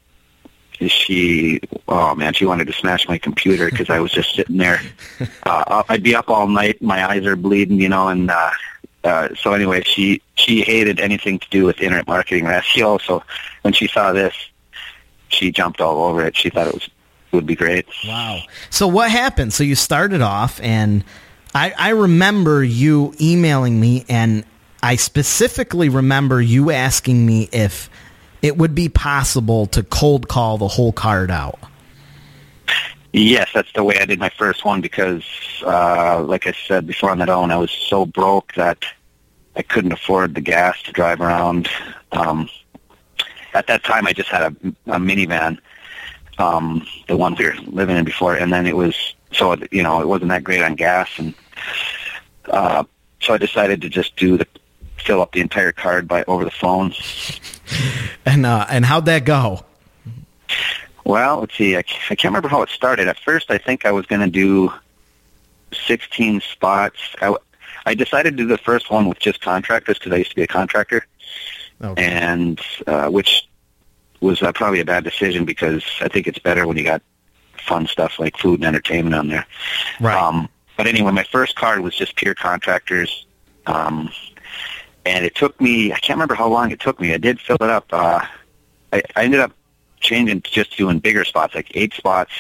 she 0.92 1.62
oh 1.88 2.16
man, 2.16 2.34
she 2.34 2.46
wanted 2.46 2.68
to 2.68 2.74
smash 2.74 3.08
my 3.08 3.18
computer 3.18 3.70
because 3.70 3.90
I 3.90 4.00
was 4.00 4.12
just 4.12 4.36
sitting 4.36 4.58
there. 4.58 4.80
Uh, 5.46 5.84
I'd 5.90 6.04
be 6.04 6.16
up 6.16 6.30
all 6.30 6.48
night, 6.48 6.82
my 6.82 7.08
eyes 7.08 7.26
are 7.26 7.36
bleeding, 7.36 7.80
you 7.80 7.90
know, 7.90 8.08
and 8.08 8.32
uh, 8.32 8.52
uh, 9.04 9.30
so 9.36 9.54
anyway, 9.54 9.84
she 9.84 10.22
she 10.36 10.62
hated 10.62 11.00
anything 11.00 11.40
to 11.40 11.50
do 11.50 11.66
with 11.66 11.82
internet 11.82 12.08
marketing 12.08 12.48
or 12.48 12.52
SEO. 12.52 13.02
So 13.02 13.24
when 13.62 13.74
she 13.74 13.88
saw 13.88 14.14
this, 14.14 14.34
she 15.28 15.52
jumped 15.52 15.82
all 15.82 16.04
over 16.04 16.26
it. 16.26 16.36
She 16.36 16.50
thought 16.50 16.68
it 16.68 16.74
was 16.74 16.90
would 17.34 17.46
be 17.46 17.56
great. 17.56 17.86
Wow. 18.06 18.42
So 18.70 18.88
what 18.88 19.12
happened? 19.12 19.54
So 19.54 19.64
you 19.64 19.76
started 19.76 20.22
off, 20.22 20.60
and 20.62 21.04
I, 21.54 21.74
I 21.78 21.90
remember 21.90 22.64
you 22.64 23.14
emailing 23.20 23.80
me, 23.80 24.06
and 24.08 24.46
I 24.82 24.96
specifically 24.96 25.90
remember 25.90 26.42
you 26.42 26.72
asking 26.72 27.26
me 27.26 27.50
if 27.52 27.90
it 28.44 28.58
would 28.58 28.76
be 28.76 28.90
possible 28.90 29.66
to 29.68 29.82
cold 29.82 30.28
call 30.28 30.60
the 30.60 30.68
whole 30.68 30.92
card 30.92 31.32
out. 31.32 31.58
Yes, 33.14 33.50
that's 33.54 33.72
the 33.74 33.84
way 33.84 33.98
I 34.00 34.06
did 34.06 34.20
my 34.20 34.30
first 34.30 34.66
one 34.66 34.82
because, 34.82 35.24
uh, 35.66 36.22
like 36.24 36.46
I 36.46 36.52
said 36.52 36.86
before 36.86 37.10
on 37.10 37.20
that 37.20 37.30
own, 37.30 37.52
I 37.52 37.58
was 37.58 37.72
so 37.72 38.06
broke 38.06 38.54
that 38.56 38.84
I 39.56 39.62
couldn't 39.62 39.92
afford 39.94 40.36
the 40.36 40.42
gas 40.42 40.82
to 40.84 40.92
drive 40.92 41.22
around. 41.22 41.70
Um, 42.12 42.50
at 43.54 43.68
that 43.68 43.84
time, 43.84 44.08
I 44.08 44.14
just 44.14 44.30
had 44.30 44.42
a, 44.42 44.56
a 44.88 44.98
minivan, 44.98 45.60
um, 46.38 46.86
the 47.08 47.16
one 47.16 47.36
we 47.36 47.46
were 47.46 47.56
living 47.68 47.96
in 47.96 48.04
before, 48.04 48.36
and 48.36 48.52
then 48.52 48.66
it 48.66 48.76
was 48.76 49.16
so 49.32 49.56
you 49.72 49.84
know 49.84 50.02
it 50.02 50.08
wasn't 50.08 50.30
that 50.30 50.44
great 50.44 50.64
on 50.64 50.74
gas, 50.74 51.10
and 51.18 51.36
uh, 52.48 52.84
so 53.22 53.36
I 53.36 53.38
decided 53.38 53.82
to 53.84 53.90
just 53.90 54.16
do 54.16 54.38
the 54.38 54.48
fill 54.98 55.22
up 55.22 55.34
the 55.34 55.42
entire 55.42 55.72
card 55.72 56.08
by 56.08 56.24
over 56.28 56.44
the 56.44 56.52
phone. 56.52 56.94
And 58.26 58.46
uh, 58.46 58.66
and 58.70 58.86
how'd 58.86 59.06
that 59.08 59.26
go? 59.26 59.66
Well, 61.04 61.42
let's 61.42 61.56
see. 61.58 61.76
I, 61.76 61.80
I 61.80 61.84
can't 62.16 62.24
remember 62.24 62.48
how 62.48 62.62
it 62.62 62.70
started. 62.70 63.08
At 63.10 63.20
first, 63.20 63.52
I 63.52 63.58
think 63.58 63.86
I 63.86 63.92
was 63.92 64.06
going 64.06 64.22
to 64.22 64.30
do 64.30 64.72
16 65.86 66.40
spots. 66.42 66.98
I, 67.22 67.36
I 67.86 67.94
decided 67.96 68.38
to 68.38 68.44
do 68.44 68.48
the 68.48 68.58
first 68.58 68.90
one 68.90 69.10
with 69.10 69.20
just 69.20 69.42
contractors 69.42 70.00
because 70.00 70.14
I 70.14 70.18
used 70.18 70.30
to 70.30 70.36
be 70.38 70.44
a 70.44 70.48
contractor, 70.48 71.06
Okay. 71.82 72.02
and 72.02 72.62
uh, 72.88 73.10
which 73.10 73.46
was 74.22 74.42
uh, 74.42 74.54
probably 74.54 74.80
a 74.80 74.86
bad 74.86 75.04
decision 75.04 75.44
because 75.44 75.84
I 76.00 76.08
think 76.08 76.26
it's 76.28 76.40
better 76.40 76.66
when 76.66 76.78
you 76.78 76.84
got 76.86 77.02
fun 77.58 77.88
stuff 77.88 78.20
like 78.20 78.38
food 78.38 78.60
and 78.62 78.66
entertainment 78.66 79.16
on 79.16 79.28
there. 79.28 79.46
Right. 80.00 80.16
Um, 80.18 80.48
but 80.78 80.88
anyway, 80.88 81.12
my 81.12 81.24
first 81.26 81.56
card 81.58 81.82
was 81.82 81.94
just 81.94 82.16
pure 82.16 82.36
contractors, 82.36 83.26
um, 83.66 84.10
and 85.06 85.26
it 85.26 85.36
took 85.36 85.60
me. 85.60 85.92
I 85.92 85.98
can't 85.98 86.18
remember 86.18 86.36
how 86.36 86.48
long 86.48 86.72
it 86.72 86.80
took 86.80 87.00
me. 87.00 87.14
I 87.14 87.18
did 87.18 87.40
fill 87.40 87.58
it 87.62 87.70
up. 87.70 87.86
Uh, 87.92 88.22
I, 88.92 89.04
I 89.16 89.24
ended 89.24 89.40
up 89.40 89.52
changing 90.00 90.42
to 90.42 90.52
just 90.52 90.78
doing 90.78 91.00
bigger 91.00 91.24
spots, 91.26 91.56
like 91.56 91.72
eight 91.76 91.94
spots 91.94 92.32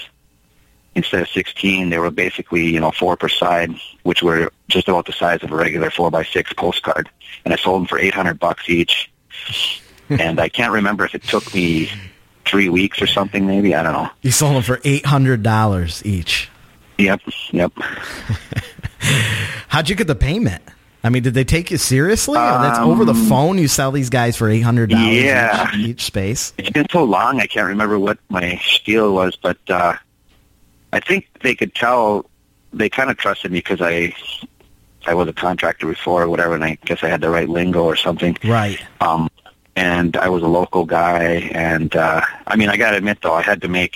instead 0.95 1.21
of 1.21 1.29
sixteen. 1.29 1.89
They 1.89 1.97
were 1.97 2.11
basically 2.11 2.65
you 2.65 2.79
know 2.79 2.91
four 2.91 3.17
per 3.17 3.29
side, 3.29 3.73
which 4.03 4.21
were 4.23 4.51
just 4.69 4.87
about 4.87 5.05
the 5.05 5.13
size 5.13 5.43
of 5.43 5.51
a 5.51 5.55
regular 5.55 5.89
four 5.91 6.11
by 6.11 6.23
six 6.23 6.53
postcard, 6.53 7.09
and 7.45 7.53
I 7.53 7.57
sold 7.57 7.81
them 7.81 7.87
for 7.87 7.99
eight 7.99 8.13
hundred 8.13 8.39
bucks 8.39 8.69
each. 8.69 9.11
and 10.09 10.39
I 10.39 10.49
can't 10.49 10.71
remember 10.71 11.05
if 11.05 11.15
it 11.15 11.23
took 11.23 11.53
me 11.53 11.89
three 12.45 12.69
weeks 12.69 13.01
or 13.01 13.07
something. 13.07 13.47
Maybe 13.47 13.73
I 13.75 13.83
don't 13.83 13.93
know. 13.93 14.09
you 14.21 14.31
sold 14.31 14.55
them 14.55 14.63
for 14.63 14.79
eight 14.83 15.05
hundred 15.05 15.43
dollars 15.43 16.05
each. 16.05 16.49
Yep, 16.97 17.21
yep. 17.51 17.71
How'd 19.67 19.89
you 19.89 19.95
get 19.95 20.07
the 20.07 20.15
payment? 20.15 20.61
I 21.03 21.09
mean, 21.09 21.23
did 21.23 21.33
they 21.33 21.43
take 21.43 21.69
you 21.69 21.77
seriously? 21.77 22.35
That's 22.35 22.79
over 22.79 23.03
the 23.05 23.13
phone. 23.13 23.57
You 23.57 23.67
sell 23.67 23.91
these 23.91 24.09
guys 24.09 24.37
for 24.37 24.49
eight 24.49 24.61
hundred 24.61 24.89
dollars 24.89 25.07
Um, 25.07 25.13
Yeah. 25.13 25.69
each, 25.75 25.85
each 25.87 26.01
space. 26.03 26.53
it's 26.57 26.69
been 26.69 26.87
so 26.91 27.03
long 27.03 27.41
I 27.41 27.47
can't 27.47 27.67
remember 27.67 27.99
what 27.99 28.17
my 28.29 28.59
spiel 28.65 29.13
was, 29.13 29.35
but 29.35 29.57
uh 29.69 29.95
I 30.93 30.99
think 30.99 31.27
they 31.41 31.55
could 31.55 31.73
tell 31.75 32.29
they 32.71 32.89
kind 32.89 33.09
of 33.11 33.17
trusted 33.17 33.51
me 33.51 33.59
because 33.59 33.81
I 33.81 34.15
I 35.05 35.13
was 35.13 35.27
a 35.27 35.33
contractor 35.33 35.87
before 35.87 36.23
or 36.23 36.29
whatever, 36.29 36.55
and 36.55 36.63
I 36.63 36.77
guess 36.85 37.03
I 37.03 37.09
had 37.09 37.19
the 37.19 37.29
right 37.29 37.49
lingo 37.49 37.83
or 37.83 37.95
something. 37.97 38.37
Right. 38.43 38.81
Um, 39.01 39.29
and 39.75 40.15
I 40.15 40.29
was 40.29 40.43
a 40.43 40.47
local 40.47 40.85
guy, 40.85 41.49
and 41.51 41.93
uh, 41.95 42.21
I 42.47 42.55
mean, 42.55 42.69
I 42.69 42.77
got 42.77 42.91
to 42.91 42.97
admit 42.97 43.17
though, 43.21 43.33
I 43.33 43.41
had 43.41 43.61
to 43.63 43.67
make. 43.67 43.95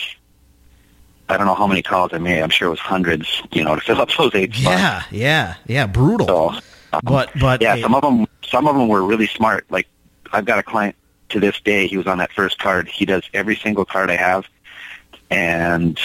I 1.30 1.38
don't 1.38 1.46
know 1.46 1.56
how 1.56 1.68
many 1.68 1.82
calls 1.82 2.12
I 2.14 2.18
made. 2.18 2.42
I'm 2.42 2.50
sure 2.50 2.68
it 2.68 2.72
was 2.72 2.80
hundreds, 2.80 3.42
you 3.52 3.64
know, 3.64 3.76
to 3.76 3.82
fill 3.82 4.02
up 4.02 4.10
those 4.18 4.32
eight 4.34 4.54
spots. 4.54 4.66
Yeah, 4.80 5.04
yeah, 5.12 5.56
yeah. 5.68 5.86
Brutal. 5.88 6.28
So, 6.28 6.50
um, 6.50 6.60
but 7.03 7.29
but 7.39 7.62
yeah, 7.62 7.79
some 7.82 7.96
of 7.96 8.01
them 8.01 8.27
some 8.48 8.67
of 8.67 8.75
them 8.75 8.88
were 8.88 9.03
really 9.03 9.27
smart. 9.27 9.65
Like 9.70 9.88
I've 10.32 10.46
got 10.46 10.60
a 10.60 10.63
client 10.63 10.96
to 11.29 11.39
this 11.39 11.60
day. 11.60 11.88
He 11.88 11.98
was 11.98 12.08
on 12.08 12.17
that 12.20 12.32
first 12.32 12.60
card. 12.60 12.88
He 12.88 13.06
does 13.06 13.24
every 13.34 13.56
single 13.56 13.86
card 13.86 14.10
I 14.10 14.15
have, 14.15 14.48
and 15.29 16.00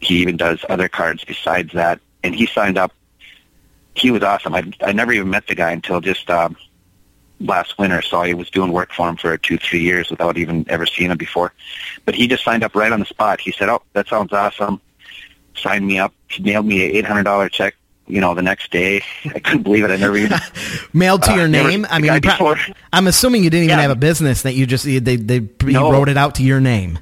he 0.00 0.16
even 0.16 0.36
does 0.36 0.64
other 0.68 0.88
cards 0.88 1.24
besides 1.24 1.72
that. 1.72 2.00
And 2.22 2.34
he 2.34 2.46
signed 2.46 2.78
up. 2.78 2.92
He 3.94 4.10
was 4.10 4.22
awesome. 4.22 4.54
I 4.54 4.64
I 4.82 4.92
never 4.92 5.12
even 5.12 5.30
met 5.30 5.46
the 5.46 5.54
guy 5.54 5.72
until 5.72 6.00
just 6.00 6.28
um, 6.30 6.56
last 7.40 7.78
winter. 7.78 8.02
So 8.02 8.18
I 8.18 8.32
was 8.34 8.50
doing 8.50 8.72
work 8.72 8.92
for 8.92 9.08
him 9.08 9.16
for 9.16 9.36
two 9.36 9.58
three 9.58 9.80
years 9.80 10.10
without 10.10 10.36
even 10.36 10.66
ever 10.68 10.86
seeing 10.86 11.10
him 11.10 11.18
before. 11.18 11.52
But 12.04 12.14
he 12.14 12.26
just 12.26 12.44
signed 12.44 12.64
up 12.64 12.74
right 12.74 12.92
on 12.92 13.00
the 13.00 13.06
spot. 13.06 13.40
He 13.40 13.52
said, 13.52 13.68
"Oh, 13.68 13.82
that 13.92 14.08
sounds 14.08 14.32
awesome." 14.32 14.80
Signed 15.56 15.86
me 15.86 16.00
up. 16.00 16.12
He 16.28 16.42
mailed 16.42 16.66
me 16.66 16.82
a 16.82 16.86
eight 16.86 17.04
hundred 17.04 17.22
dollar 17.22 17.48
check 17.48 17.76
you 18.06 18.20
know, 18.20 18.34
the 18.34 18.42
next 18.42 18.70
day. 18.70 19.02
I 19.34 19.38
couldn't 19.38 19.62
believe 19.62 19.84
it. 19.84 19.90
I 19.90 19.96
never 19.96 20.16
even 20.16 20.38
mailed 20.92 21.22
to 21.24 21.32
uh, 21.32 21.36
your 21.36 21.48
never- 21.48 21.68
name. 21.68 21.86
I 21.90 21.98
mean, 21.98 22.20
pro- 22.20 22.54
I'm 22.92 23.06
assuming 23.06 23.44
you 23.44 23.50
didn't 23.50 23.64
even 23.64 23.76
Yeah. 23.78 23.82
have 23.82 23.90
a 23.90 23.96
business 23.96 24.42
that 24.42 24.54
you 24.54 24.66
just 24.66 24.84
they 24.84 24.98
they, 24.98 25.40
No. 25.64 25.90
wrote 25.92 26.08
it 26.08 26.16
out 26.16 26.34
to 26.36 26.42
your 26.42 26.60
name. 26.60 26.98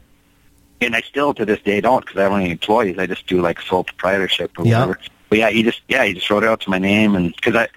and 0.80 0.96
I 0.96 1.00
still 1.02 1.32
to 1.34 1.44
this 1.44 1.60
day 1.62 1.80
don't 1.80 2.04
because 2.04 2.18
I 2.18 2.22
don't 2.24 2.32
have 2.32 2.40
any 2.40 2.50
employees. 2.50 2.98
I 2.98 3.06
just 3.06 3.26
do 3.26 3.40
like 3.40 3.60
sole 3.60 3.84
proprietorship 3.84 4.58
or 4.58 4.66
Yeah. 4.66 4.80
whatever. 4.86 4.98
But 5.28 5.38
yeah, 5.38 5.50
he 5.50 5.62
just 5.62 5.80
yeah 5.88 6.04
he 6.04 6.12
just 6.14 6.28
wrote 6.30 6.42
it 6.44 6.48
out 6.48 6.60
to 6.62 6.70
my 6.70 6.78
name 6.78 7.14
and 7.16 7.34
because 7.34 7.54
I 7.56 7.68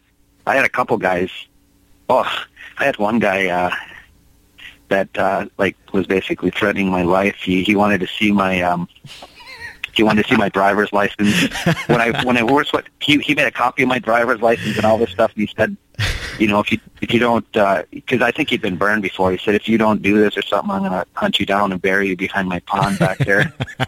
I 0.48 0.56
had 0.56 0.66
a 0.66 0.70
couple 0.70 0.98
guys. 0.98 1.30
Oh, 2.10 2.26
I 2.78 2.84
had 2.86 2.98
one 3.00 3.18
guy 3.20 3.48
uh, 3.48 3.74
that 4.90 5.10
uh, 5.18 5.48
like 5.58 5.76
was 5.94 6.06
basically 6.06 6.52
threatening 6.52 6.90
my 6.90 7.02
life. 7.04 7.36
He 7.38 7.64
he 7.64 7.76
wanted 7.76 8.00
to 8.02 8.08
see 8.08 8.32
my 8.32 8.62
um. 8.62 8.88
He 9.96 10.04
wanted 10.04 10.24
to 10.24 10.30
see 10.30 10.38
my 10.38 10.50
driver's 10.50 10.92
license. 10.92 11.54
When 11.88 12.02
I 12.02 12.24
when 12.24 12.38
I 12.38 12.44
worked 12.44 12.74
with 12.74 12.86
he 13.00 13.20
he 13.20 13.36
made 13.36 13.48
a 13.48 13.52
copy 13.52 13.84
of 13.84 13.90
my 13.90 14.00
driver's 14.00 14.42
license 14.42 14.76
and 14.78 14.86
all 14.86 14.98
this 14.98 15.12
stuff. 15.12 15.32
And 15.36 15.48
he 15.48 15.54
said, 15.56 15.78
you 16.40 16.48
know, 16.48 16.60
if 16.60 16.72
you 16.72 16.80
if 17.02 17.14
you 17.14 17.20
don't, 17.20 17.46
uh, 17.58 17.84
because 17.92 18.22
I 18.22 18.32
think 18.32 18.50
he'd 18.50 18.62
been 18.62 18.78
burned 18.78 19.04
before. 19.04 19.32
He 19.32 19.38
said, 19.38 19.56
if 19.56 19.68
you 19.68 19.78
don't 19.78 20.02
do 20.02 20.18
this 20.18 20.38
or 20.38 20.42
something, 20.42 20.72
I'm 20.72 20.84
gonna 20.84 21.06
hunt 21.14 21.40
you 21.40 21.46
down 21.46 21.72
and 21.72 21.82
bury 21.82 22.10
you 22.10 22.18
behind 22.18 22.50
my 22.50 22.60
pond 22.62 23.00
back 23.00 23.18
there. 23.20 23.54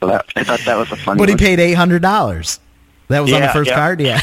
so 0.00 0.06
that, 0.06 0.26
I 0.36 0.44
thought 0.44 0.60
that 0.60 0.76
was 0.76 0.90
a 0.92 0.96
funny. 0.96 1.18
But 1.18 1.28
he 1.28 1.34
one. 1.34 1.38
paid 1.38 1.60
eight 1.60 1.74
hundred 1.74 2.02
dollars. 2.02 2.60
That 3.08 3.20
was 3.20 3.32
on 3.32 3.40
the 3.40 3.48
first 3.48 3.70
yeah. 3.70 3.76
card. 3.76 4.00
Yeah. 4.00 4.20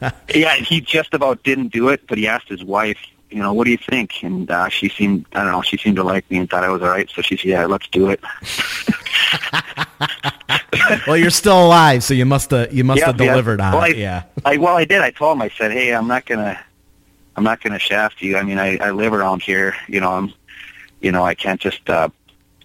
Yeah, 0.34 0.54
he 0.56 0.80
just 0.80 1.14
about 1.14 1.42
didn't 1.42 1.68
do 1.68 1.88
it, 1.88 2.06
but 2.06 2.18
he 2.18 2.28
asked 2.28 2.48
his 2.48 2.62
wife, 2.62 2.98
you 3.30 3.42
know, 3.42 3.52
what 3.52 3.64
do 3.64 3.70
you 3.70 3.78
think? 3.78 4.22
And 4.22 4.50
uh, 4.50 4.68
she 4.68 4.88
seemed, 4.88 5.26
I 5.32 5.42
don't 5.42 5.52
know, 5.52 5.62
she 5.62 5.76
seemed 5.76 5.96
to 5.96 6.04
like 6.04 6.30
me 6.30 6.38
and 6.38 6.48
thought 6.48 6.64
I 6.64 6.68
was 6.68 6.82
all 6.82 6.88
right. 6.88 7.10
So 7.10 7.22
she 7.22 7.36
said, 7.36 7.46
yeah, 7.46 7.66
let's 7.66 7.88
do 7.88 8.10
it. 8.10 8.20
well, 11.06 11.16
you're 11.16 11.30
still 11.30 11.66
alive, 11.66 12.02
so 12.02 12.14
you 12.14 12.24
must 12.24 12.50
have 12.50 12.72
you 12.72 12.84
must 12.84 13.02
have 13.02 13.20
yeah. 13.20 13.26
delivered 13.26 13.60
on 13.60 13.74
well, 13.74 13.84
it. 13.84 13.96
I, 13.96 13.98
yeah. 13.98 14.22
I, 14.44 14.56
well, 14.56 14.76
I 14.76 14.84
did. 14.84 15.00
I 15.00 15.10
told 15.10 15.36
him. 15.36 15.42
I 15.42 15.48
said, 15.50 15.72
"Hey, 15.72 15.94
I'm 15.94 16.08
not 16.08 16.26
gonna, 16.26 16.58
I'm 17.36 17.44
not 17.44 17.62
gonna 17.62 17.78
shaft 17.78 18.22
you. 18.22 18.36
I 18.36 18.42
mean, 18.42 18.58
I, 18.58 18.76
I 18.78 18.90
live 18.90 19.12
around 19.12 19.42
here. 19.42 19.74
You 19.86 20.00
know, 20.00 20.12
I'm, 20.12 20.32
you 21.00 21.12
know, 21.12 21.24
I 21.24 21.34
can't 21.34 21.60
just 21.60 21.88
uh, 21.90 22.08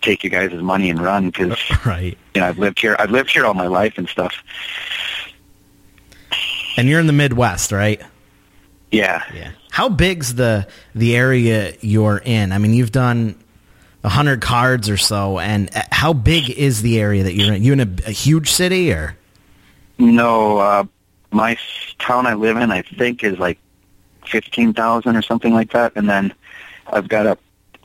take 0.02 0.24
you 0.24 0.30
guys' 0.30 0.54
money 0.54 0.90
and 0.90 1.02
run 1.02 1.30
because 1.30 1.60
Right. 1.86 2.18
you 2.34 2.42
know 2.42 2.48
I've 2.48 2.60
lived 2.60 2.80
here. 2.80 2.96
I've 3.00 3.12
lived 3.12 3.32
here 3.32 3.46
all 3.46 3.54
my 3.54 3.68
life 3.68 3.98
and 3.98 4.08
stuff. 4.08 4.44
And 6.78 6.90
you're 6.90 7.00
in 7.00 7.08
the 7.08 7.14
Midwest, 7.14 7.72
right? 7.72 8.02
Yeah. 8.94 9.24
Yeah. 9.34 9.52
How 9.72 9.90
big's 9.90 10.36
the 10.36 10.68
the 10.94 11.16
area 11.16 11.74
you're 11.82 12.22
in? 12.24 12.52
I 12.52 12.60
mean, 12.60 12.74
you've 12.74 12.92
done 12.92 13.36
a 14.04 14.10
hundred 14.10 14.40
cards 14.42 14.88
or 14.88 14.98
so, 14.98 15.40
and 15.40 15.76
uh, 15.76 15.82
how 15.92 16.14
big 16.14 16.52
is 16.52 16.84
the 16.84 17.00
area 17.00 17.24
that 17.24 17.34
you're 17.34 17.54
in? 17.54 17.64
You 17.64 17.74
in 17.74 17.80
a, 17.80 17.90
a 18.06 18.12
huge 18.12 18.52
city 18.52 18.94
or? 18.94 19.18
No, 19.98 20.60
uh, 20.60 20.84
my 21.32 21.58
town 21.98 22.28
I 22.28 22.36
live 22.36 22.58
in, 22.58 22.72
I 22.72 22.84
think, 22.84 23.24
is 23.24 23.40
like 23.40 23.58
fifteen 24.28 24.74
thousand 24.74 25.16
or 25.16 25.24
something 25.24 25.54
like 25.54 25.72
that, 25.72 25.94
and 25.96 26.08
then 26.08 26.32
I've 26.86 27.08
got 27.08 27.26
a 27.26 27.38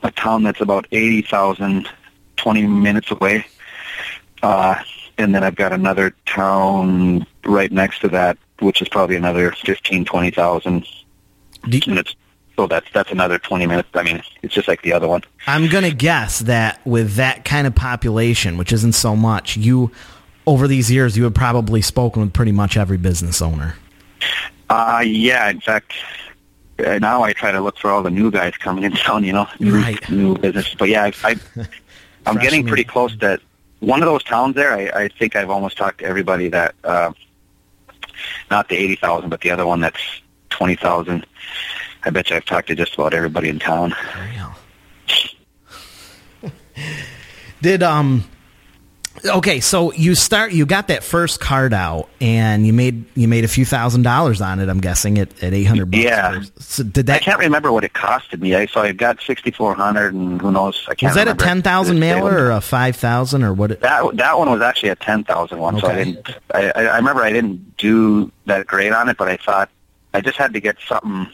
a 0.03 0.11
town 0.11 0.43
that's 0.43 0.61
about 0.61 0.85
eighty 0.91 1.23
thousand, 1.23 1.89
twenty 2.37 2.67
minutes 2.67 3.09
away, 3.09 3.47
uh, 4.43 4.75
and 5.17 5.33
then 5.33 5.43
I've 5.43 5.55
got 5.55 5.73
another 5.73 6.13
town 6.27 7.25
right 7.45 7.71
next 7.71 8.01
to 8.01 8.09
that, 8.09 8.37
which 8.61 8.81
is 8.81 8.89
probably 8.89 9.15
another 9.15 9.51
fifteen, 9.51 10.05
twenty 10.05 10.31
thousand, 10.31 10.85
you- 11.67 11.79
it's 11.87 12.15
so 12.55 12.67
that's 12.67 12.87
that's 12.93 13.11
another 13.11 13.39
twenty 13.39 13.65
minutes. 13.65 13.89
I 13.93 14.03
mean, 14.03 14.21
it's 14.41 14.53
just 14.53 14.67
like 14.67 14.81
the 14.81 14.91
other 14.93 15.07
one. 15.07 15.21
I'm 15.47 15.67
gonna 15.69 15.91
guess 15.91 16.39
that 16.39 16.85
with 16.85 17.13
that 17.15 17.45
kind 17.45 17.65
of 17.67 17.73
population, 17.75 18.57
which 18.57 18.73
isn't 18.73 18.93
so 18.93 19.15
much, 19.15 19.55
you 19.57 19.91
over 20.45 20.67
these 20.67 20.91
years 20.91 21.15
you 21.17 21.23
have 21.25 21.33
probably 21.33 21.81
spoken 21.81 22.21
with 22.21 22.33
pretty 22.33 22.51
much 22.51 22.75
every 22.75 22.97
business 22.97 23.41
owner. 23.41 23.75
Uh, 24.69 25.01
yeah, 25.05 25.49
in 25.49 25.59
fact, 25.61 25.93
uh, 26.85 26.97
now 26.99 27.23
I 27.23 27.33
try 27.33 27.51
to 27.51 27.61
look 27.61 27.77
for 27.77 27.89
all 27.89 28.03
the 28.03 28.09
new 28.11 28.29
guys 28.31 28.53
coming 28.57 28.83
in 28.83 28.91
town, 29.05 29.23
you 29.23 29.33
know, 29.33 29.47
new, 29.59 29.75
Right. 29.75 30.09
new 30.09 30.35
business. 30.37 30.75
But 30.77 30.89
yeah, 30.89 31.05
I, 31.05 31.13
I, 31.23 31.35
I'm 32.25 32.37
getting 32.37 32.65
pretty 32.65 32.83
close 32.83 33.15
to 33.17 33.39
one 33.79 34.01
of 34.01 34.05
those 34.07 34.23
towns 34.23 34.55
there. 34.55 34.73
I, 34.73 35.03
I 35.03 35.07
think 35.07 35.35
I've 35.35 35.49
almost 35.49 35.77
talked 35.77 35.99
to 35.99 36.05
everybody 36.05 36.49
that, 36.49 36.75
uh, 36.83 37.13
not 38.49 38.69
the 38.69 38.77
80,000, 38.77 39.29
but 39.29 39.41
the 39.41 39.51
other 39.51 39.65
one 39.65 39.81
that's 39.81 40.21
20,000. 40.49 41.25
I 42.03 42.09
bet 42.09 42.29
you 42.29 42.35
I've 42.35 42.45
talked 42.45 42.67
to 42.67 42.75
just 42.75 42.93
about 42.93 43.13
everybody 43.13 43.49
in 43.49 43.59
town. 43.59 43.95
Did 47.61 47.83
um 47.83 48.23
okay, 49.25 49.59
so 49.59 49.91
you 49.93 50.15
start 50.15 50.51
you 50.51 50.65
got 50.65 50.87
that 50.87 51.03
first 51.03 51.39
card 51.39 51.73
out 51.73 52.09
and 52.21 52.65
you 52.65 52.73
made 52.73 53.05
you 53.15 53.27
made 53.27 53.43
a 53.43 53.47
few 53.47 53.65
thousand 53.65 54.03
dollars 54.03 54.41
on 54.41 54.59
it, 54.59 54.69
I'm 54.69 54.79
guessing 54.79 55.17
at, 55.19 55.43
at 55.43 55.53
eight 55.53 55.63
hundred 55.65 55.91
bucks. 55.91 56.03
Yeah. 56.03 56.41
So 56.59 56.83
did 56.83 57.09
I 57.09 57.19
can't 57.19 57.39
remember 57.39 57.71
what 57.71 57.83
it 57.83 57.93
costed 57.93 58.41
me. 58.41 58.55
I, 58.55 58.65
so 58.65 58.81
I 58.81 58.91
got 58.91 59.21
6,400 59.21 60.13
and 60.13 60.41
who 60.41 60.51
knows. 60.51 60.85
I 60.87 60.95
can't 60.95 61.09
was 61.09 61.15
that 61.23 61.27
a 61.27 61.35
ten 61.35 61.61
thousand 61.61 61.99
mailer 61.99 62.45
or 62.45 62.51
a 62.51 62.61
five 62.61 62.95
thousand 62.95 63.43
or 63.43 63.53
what 63.53 63.71
it, 63.71 63.81
That 63.81 64.15
that 64.17 64.37
one 64.37 64.49
was 64.49 64.61
actually 64.61 64.89
a 64.89 64.95
ten 64.95 65.23
thousand 65.23 65.59
one, 65.59 65.79
so 65.79 65.87
I 65.87 65.95
didn't. 66.03 66.29
I, 66.53 66.71
I 66.75 66.81
I 66.85 66.97
remember 66.97 67.21
I 67.23 67.31
didn't 67.31 67.77
do 67.77 68.31
that 68.45 68.67
great 68.67 68.91
on 68.91 69.09
it, 69.09 69.17
but 69.17 69.27
I 69.27 69.37
thought 69.37 69.69
I 70.13 70.21
just 70.21 70.37
had 70.37 70.53
to 70.53 70.59
get 70.59 70.77
something 70.87 71.27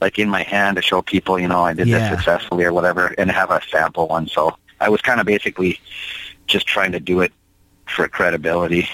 like 0.00 0.18
in 0.18 0.28
my 0.28 0.42
hand 0.44 0.76
to 0.76 0.82
show 0.82 1.02
people, 1.02 1.38
you 1.38 1.48
know, 1.48 1.62
I 1.64 1.72
did 1.72 1.88
Yeah. 1.88 1.98
this 2.10 2.18
successfully 2.18 2.64
or 2.64 2.72
whatever, 2.72 3.14
and 3.18 3.30
have 3.30 3.50
a 3.50 3.60
sample 3.70 4.06
one. 4.06 4.28
So 4.28 4.56
I 4.80 4.88
was 4.88 5.00
kind 5.00 5.18
of 5.20 5.26
basically 5.26 5.80
just 6.48 6.66
trying 6.66 6.92
to 6.92 7.00
do 7.00 7.20
it 7.20 7.32
for 7.86 8.08
credibility 8.08 8.88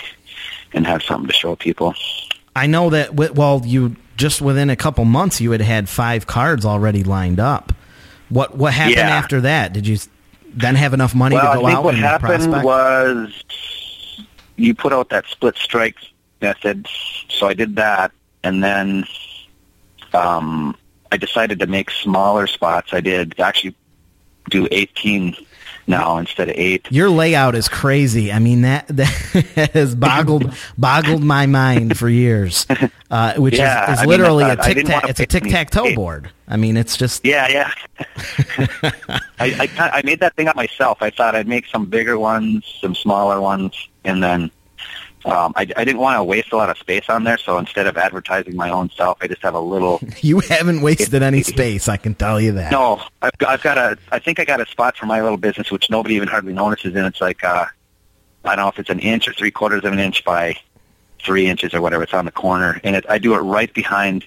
and 0.73 0.87
have 0.87 1.02
something 1.02 1.28
to 1.28 1.34
show 1.34 1.56
people. 1.56 1.94
I 2.54 2.66
know 2.66 2.90
that 2.90 3.14
well 3.14 3.62
you 3.64 3.96
just 4.16 4.40
within 4.40 4.70
a 4.70 4.76
couple 4.76 5.04
months 5.04 5.40
you 5.40 5.50
had 5.52 5.61
had 5.61 5.88
five 5.88 6.26
cards 6.26 6.64
already 6.64 7.02
lined 7.02 7.40
up. 7.40 7.73
What 8.28 8.56
what 8.56 8.73
happened 8.73 8.96
Yeah. 8.96 9.08
after 9.08 9.40
that? 9.42 9.73
Did 9.73 9.87
you 9.87 9.99
then 10.54 10.76
have 10.76 10.94
enough 10.94 11.14
money 11.14 11.34
well, 11.37 11.54
to 11.54 11.58
go 11.61 11.64
I 11.64 11.68
think 11.68 11.78
out 11.78 11.84
what 11.84 11.94
happened 11.96 12.28
prospect? 12.28 12.64
was 12.64 13.44
you 14.56 14.75
put 14.75 14.92
out 14.92 15.08
that 15.08 15.26
split 15.26 15.56
strike 15.56 15.96
method, 16.40 16.87
so 17.28 17.49
I 17.49 17.54
did 17.54 17.75
that, 17.76 18.12
and 18.44 18.62
then 18.62 19.04
um, 20.12 20.76
I 21.11 21.16
decided 21.16 21.58
to 21.58 21.66
make 21.66 21.90
smaller 21.90 22.46
spots. 22.46 22.92
I 22.92 23.00
did 23.00 23.38
actually 23.40 23.75
do 24.50 24.68
18 24.70 25.36
now 25.86 26.16
instead 26.16 26.48
of 26.48 26.54
eight. 26.56 26.86
Your 26.90 27.10
layout 27.10 27.54
is 27.54 27.68
crazy. 27.68 28.32
I 28.32 28.38
mean 28.38 28.62
that 28.62 28.86
that 28.88 29.70
has 29.74 29.94
boggled 29.94 30.54
boggled 30.78 31.22
my 31.22 31.46
mind 31.46 31.98
for 31.98 32.08
years. 32.08 32.66
Uh, 33.10 33.34
which 33.34 33.58
Yeah, 33.58 33.92
is, 33.92 33.98
is 33.98 33.98
I 33.98 34.02
mean, 34.02 34.10
literally 34.10 34.44
a 34.44 34.56
tic 34.56 34.86
tac. 34.86 35.08
It's 35.08 35.20
a 35.20 35.26
tic 35.26 35.44
tac 35.44 35.70
toe 35.70 35.94
board. 35.94 36.30
I 36.48 36.56
mean, 36.56 36.76
it's 36.76 36.96
just 36.96 37.24
Yeah, 37.24 37.48
yeah. 37.48 37.72
I, 39.38 39.68
I 39.78 39.90
I 39.98 40.02
made 40.04 40.20
that 40.20 40.34
thing 40.36 40.48
up 40.48 40.56
myself. 40.56 40.98
I 41.00 41.10
thought 41.10 41.34
I'd 41.34 41.48
make 41.48 41.66
some 41.66 41.86
bigger 41.86 42.18
ones, 42.18 42.64
some 42.80 42.94
smaller 42.94 43.40
ones, 43.40 43.88
and 44.04 44.22
then 44.22 44.50
um, 45.24 45.52
I, 45.56 45.62
I 45.62 45.84
didn't 45.84 45.98
want 45.98 46.18
to 46.18 46.24
waste 46.24 46.52
a 46.52 46.56
lot 46.56 46.68
of 46.68 46.76
space 46.76 47.08
on 47.08 47.24
there. 47.24 47.38
So 47.38 47.56
instead 47.58 47.86
of 47.86 47.96
advertising 47.96 48.56
my 48.56 48.70
own 48.70 48.90
self, 48.90 49.18
I 49.20 49.26
just 49.26 49.42
have 49.42 49.54
a 49.54 49.60
little. 49.60 50.00
you 50.20 50.40
haven't 50.40 50.82
wasted 50.82 51.22
any 51.22 51.42
space. 51.42 51.88
I 51.88 51.96
can 51.96 52.14
tell 52.14 52.40
you 52.40 52.52
that. 52.52 52.70
No, 52.70 53.00
I've 53.22 53.36
got, 53.38 53.50
I've 53.50 53.62
got 53.62 53.78
a. 53.78 53.98
I 54.12 54.18
think 54.18 54.38
I 54.38 54.44
got 54.44 54.60
a 54.60 54.66
spot 54.66 54.96
for 54.96 55.06
my 55.06 55.22
little 55.22 55.38
business, 55.38 55.70
which 55.70 55.88
nobody 55.90 56.16
even 56.16 56.28
hardly 56.28 56.52
notices, 56.52 56.94
and 56.94 57.06
it's 57.06 57.20
like 57.20 57.42
uh, 57.42 57.66
I 58.44 58.56
don't 58.56 58.64
know 58.64 58.68
if 58.68 58.78
it's 58.78 58.90
an 58.90 59.00
inch 59.00 59.26
or 59.26 59.32
three 59.32 59.50
quarters 59.50 59.84
of 59.84 59.92
an 59.92 59.98
inch 59.98 60.24
by 60.24 60.56
three 61.24 61.46
inches 61.46 61.72
or 61.72 61.80
whatever. 61.80 62.02
It's 62.02 62.14
on 62.14 62.26
the 62.26 62.32
corner, 62.32 62.80
and 62.84 62.96
it, 62.96 63.06
I 63.08 63.18
do 63.18 63.34
it 63.34 63.38
right 63.38 63.72
behind 63.72 64.26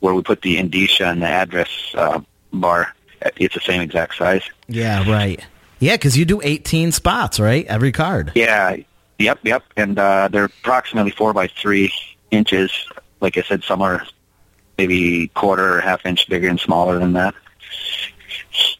where 0.00 0.14
we 0.14 0.22
put 0.22 0.42
the 0.42 0.58
indicia 0.58 1.06
and 1.06 1.22
the 1.22 1.28
address 1.28 1.68
uh, 1.94 2.20
bar. 2.52 2.94
It's 3.36 3.54
the 3.54 3.60
same 3.60 3.80
exact 3.80 4.16
size. 4.16 4.42
Yeah, 4.66 5.08
right. 5.08 5.44
Yeah, 5.78 5.94
because 5.94 6.16
you 6.16 6.24
do 6.24 6.40
18 6.42 6.90
spots, 6.92 7.38
right? 7.38 7.64
Every 7.66 7.92
card. 7.92 8.32
Yeah, 8.34 8.76
Yep, 9.22 9.40
yep. 9.44 9.64
And 9.76 9.98
uh, 9.98 10.28
they're 10.28 10.44
approximately 10.46 11.10
four 11.12 11.32
by 11.32 11.46
three 11.48 11.92
inches. 12.30 12.70
Like 13.20 13.36
I 13.38 13.42
said, 13.42 13.62
some 13.64 13.82
are 13.82 14.04
maybe 14.78 15.28
quarter 15.28 15.76
or 15.78 15.80
half 15.80 16.04
inch 16.06 16.28
bigger 16.28 16.48
and 16.48 16.58
smaller 16.60 16.98
than 16.98 17.12
that. 17.14 17.34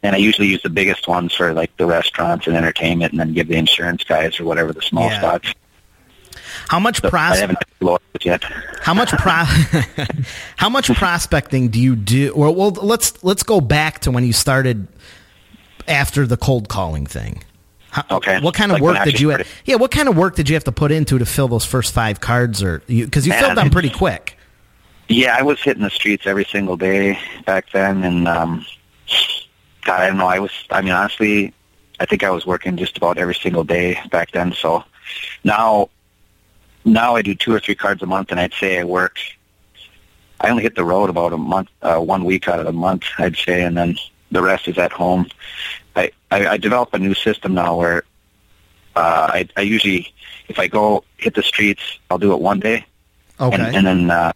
And 0.02 0.14
I 0.14 0.18
usually 0.18 0.48
use 0.48 0.62
the 0.62 0.70
biggest 0.70 1.06
ones 1.08 1.32
for 1.34 1.52
like 1.54 1.76
the 1.76 1.86
restaurants 1.86 2.46
and 2.46 2.56
entertainment, 2.56 3.12
and 3.12 3.20
then 3.20 3.32
give 3.32 3.48
the 3.48 3.56
insurance 3.56 4.04
guys 4.04 4.38
or 4.40 4.44
whatever 4.44 4.72
the 4.72 4.82
small 4.82 5.08
Yeah. 5.08 5.18
spots. 5.18 5.54
How 6.68 6.78
much 6.80 7.00
So 7.00 7.10
I 7.12 7.36
haven't 7.36 7.58
explored 7.60 8.00
yet. 8.22 8.42
How 8.82 8.94
much 8.94 9.10
pro- 9.12 9.44
How 10.56 10.68
much 10.68 10.92
prospecting 10.94 11.68
do 11.68 11.80
you 11.80 11.96
do? 11.96 12.32
Or 12.32 12.54
well, 12.54 12.70
let's 12.70 13.22
let's 13.22 13.42
go 13.42 13.60
back 13.60 14.00
to 14.00 14.10
when 14.10 14.24
you 14.24 14.32
started 14.32 14.88
after 15.88 16.26
the 16.26 16.36
cold 16.36 16.68
calling 16.68 17.06
thing. 17.06 17.42
How, 17.92 18.04
Okay. 18.10 18.40
What 18.40 18.54
kind 18.54 18.72
of 18.72 18.76
Like 18.76 18.82
work 18.82 19.04
did 19.04 19.20
you? 19.20 19.32
actually 19.32 19.50
yeah. 19.66 19.76
What 19.76 19.90
kind 19.90 20.08
of 20.08 20.16
work 20.16 20.34
did 20.34 20.48
you 20.48 20.54
have 20.54 20.64
to 20.64 20.72
put 20.72 20.90
into 20.90 21.18
to 21.18 21.26
fill 21.26 21.46
those 21.46 21.66
first 21.66 21.92
five 21.92 22.20
cards, 22.20 22.62
or 22.62 22.78
because 22.88 23.26
you, 23.26 23.30
Man, 23.30 23.44
filled 23.44 23.58
them 23.58 23.68
pretty 23.68 23.90
quick? 23.90 24.38
Yeah, 25.08 25.36
I 25.38 25.42
was 25.42 25.60
hitting 25.60 25.82
the 25.82 25.90
streets 25.90 26.26
every 26.26 26.46
single 26.46 26.78
day 26.78 27.18
back 27.44 27.66
then, 27.72 28.02
and 28.02 28.26
um, 28.26 28.64
God, 29.84 30.00
I 30.00 30.06
don't 30.06 30.16
know. 30.16 30.26
I 30.26 30.38
was. 30.38 30.52
I 30.70 30.80
mean, 30.80 30.92
honestly, 30.92 31.52
I 32.00 32.06
think 32.06 32.24
I 32.24 32.30
was 32.30 32.46
working 32.46 32.78
just 32.78 32.96
about 32.96 33.18
every 33.18 33.34
single 33.34 33.62
day 33.62 33.98
back 34.10 34.30
then. 34.30 34.52
So 34.54 34.84
now, 35.44 35.90
now 36.86 37.14
I 37.14 37.20
do 37.20 37.34
two 37.34 37.52
or 37.52 37.60
three 37.60 37.74
cards 37.74 38.02
a 38.02 38.06
month, 38.06 38.30
and 38.30 38.40
I'd 38.40 38.54
say 38.54 38.78
I 38.80 38.84
work. 38.84 39.18
I 40.40 40.48
only 40.48 40.62
hit 40.62 40.76
the 40.76 40.84
road 40.84 41.10
about 41.10 41.34
a 41.34 41.36
month, 41.36 41.68
uh, 41.82 41.98
one 41.98 42.24
week 42.24 42.48
out 42.48 42.58
of 42.58 42.64
the 42.64 42.72
month, 42.72 43.04
I'd 43.18 43.36
say, 43.36 43.62
and 43.62 43.76
then 43.76 43.96
the 44.30 44.42
rest 44.42 44.66
is 44.66 44.78
at 44.78 44.92
home. 44.92 45.28
I 45.96 46.10
I, 46.30 46.46
I 46.48 46.56
develop 46.56 46.92
a 46.94 46.98
new 46.98 47.14
system 47.14 47.54
now 47.54 47.76
where 47.76 48.04
uh, 48.96 49.28
I 49.32 49.48
I 49.56 49.62
usually, 49.62 50.12
if 50.48 50.58
I 50.58 50.66
go 50.66 51.04
hit 51.16 51.34
the 51.34 51.42
streets, 51.42 51.82
I'll 52.10 52.18
do 52.18 52.32
it 52.32 52.40
one 52.40 52.60
day, 52.60 52.84
Okay. 53.40 53.54
and, 53.56 53.76
and 53.76 53.86
then 53.86 54.10
uh, 54.10 54.32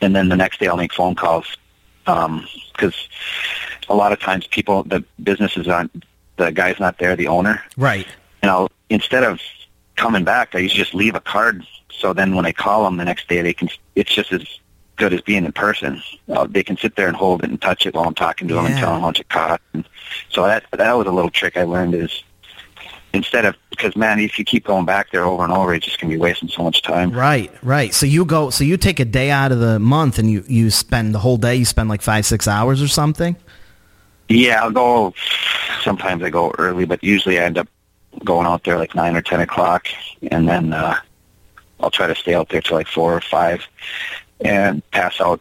and 0.00 0.14
then 0.14 0.28
the 0.28 0.36
next 0.36 0.60
day 0.60 0.66
I'll 0.66 0.76
make 0.76 0.92
phone 0.92 1.14
calls 1.14 1.56
because 2.04 3.08
a 3.88 3.94
lot 3.94 4.12
of 4.12 4.20
times 4.20 4.46
people 4.48 4.82
the 4.82 5.04
businesses 5.22 5.68
aren't 5.68 6.04
the 6.36 6.50
guy's 6.50 6.80
not 6.80 6.98
there 6.98 7.14
the 7.14 7.28
owner 7.28 7.62
right. 7.76 8.06
and 8.42 8.50
I'll 8.50 8.68
instead 8.90 9.22
of 9.22 9.40
coming 9.96 10.24
back 10.24 10.54
I 10.54 10.58
usually 10.58 10.78
just 10.82 10.94
leave 10.94 11.14
a 11.14 11.20
card 11.20 11.64
so 11.92 12.12
then 12.12 12.34
when 12.34 12.44
I 12.44 12.50
call 12.52 12.82
them 12.84 12.96
the 12.96 13.04
next 13.04 13.28
day 13.28 13.40
they 13.40 13.52
can 13.52 13.68
it's 13.94 14.12
just 14.12 14.32
as 14.32 14.44
good 14.96 15.12
as 15.12 15.20
being 15.22 15.44
in 15.44 15.52
person 15.52 16.02
uh, 16.30 16.46
they 16.48 16.62
can 16.62 16.76
sit 16.76 16.96
there 16.96 17.08
and 17.08 17.16
hold 17.16 17.42
it 17.44 17.50
and 17.50 17.60
touch 17.60 17.86
it 17.86 17.94
while 17.94 18.04
I'm 18.06 18.14
talking 18.14 18.48
to 18.48 18.54
them 18.54 18.66
and 18.66 18.74
Yeah. 18.74 18.80
tell 18.82 18.92
them 18.92 19.00
how 19.00 19.06
much 19.08 19.20
it 19.20 19.28
costs 19.28 19.64
and 19.72 19.84
so 20.30 20.44
that 20.46 20.64
that 20.72 20.92
was 20.92 21.06
a 21.06 21.10
little 21.10 21.30
trick 21.30 21.56
I 21.56 21.64
learned 21.64 21.94
is 21.94 22.22
instead 23.14 23.44
of 23.44 23.56
because 23.70 23.94
man 23.96 24.20
if 24.20 24.38
you 24.38 24.44
keep 24.44 24.64
going 24.64 24.84
back 24.84 25.10
there 25.10 25.24
over 25.24 25.44
and 25.44 25.52
over 25.52 25.74
it's 25.74 25.86
just 25.86 26.00
gonna 26.00 26.12
be 26.12 26.18
wasting 26.18 26.48
so 26.48 26.62
much 26.62 26.82
time 26.82 27.10
Right, 27.12 27.52
right. 27.62 27.92
So 27.92 28.06
you 28.06 28.24
go, 28.24 28.50
so 28.50 28.64
you 28.64 28.76
take 28.76 29.00
a 29.00 29.04
day 29.04 29.30
out 29.30 29.52
of 29.52 29.58
the 29.60 29.78
month 29.78 30.18
and 30.18 30.30
you, 30.30 30.44
you 30.48 30.70
spend 30.70 31.14
the 31.14 31.18
whole 31.18 31.36
day, 31.36 31.56
you 31.56 31.64
spend 31.64 31.88
like 31.88 32.00
five, 32.02 32.24
six 32.24 32.46
hours 32.48 32.80
or 32.82 32.88
something? 32.88 33.36
Yeah, 34.28 34.62
I'll 34.62 34.70
go. 34.70 35.12
Sometimes 35.82 36.22
I 36.22 36.30
go 36.30 36.54
early, 36.58 36.86
but 36.86 37.02
usually 37.04 37.38
I 37.38 37.44
end 37.44 37.58
up 37.58 37.68
going 38.24 38.46
out 38.46 38.64
there 38.64 38.78
like 38.78 38.94
nine 38.94 39.14
or 39.16 39.20
ten 39.20 39.40
o'clock, 39.40 39.88
and 40.30 40.48
then 40.48 40.72
uh, 40.72 40.96
I'll 41.80 41.90
try 41.90 42.06
to 42.06 42.14
stay 42.14 42.32
out 42.34 42.48
there 42.48 42.62
till 42.62 42.76
like 42.78 42.86
four 42.86 43.14
or 43.14 43.20
five, 43.20 43.66
and 44.44 44.88
pass 44.90 45.20
out. 45.20 45.40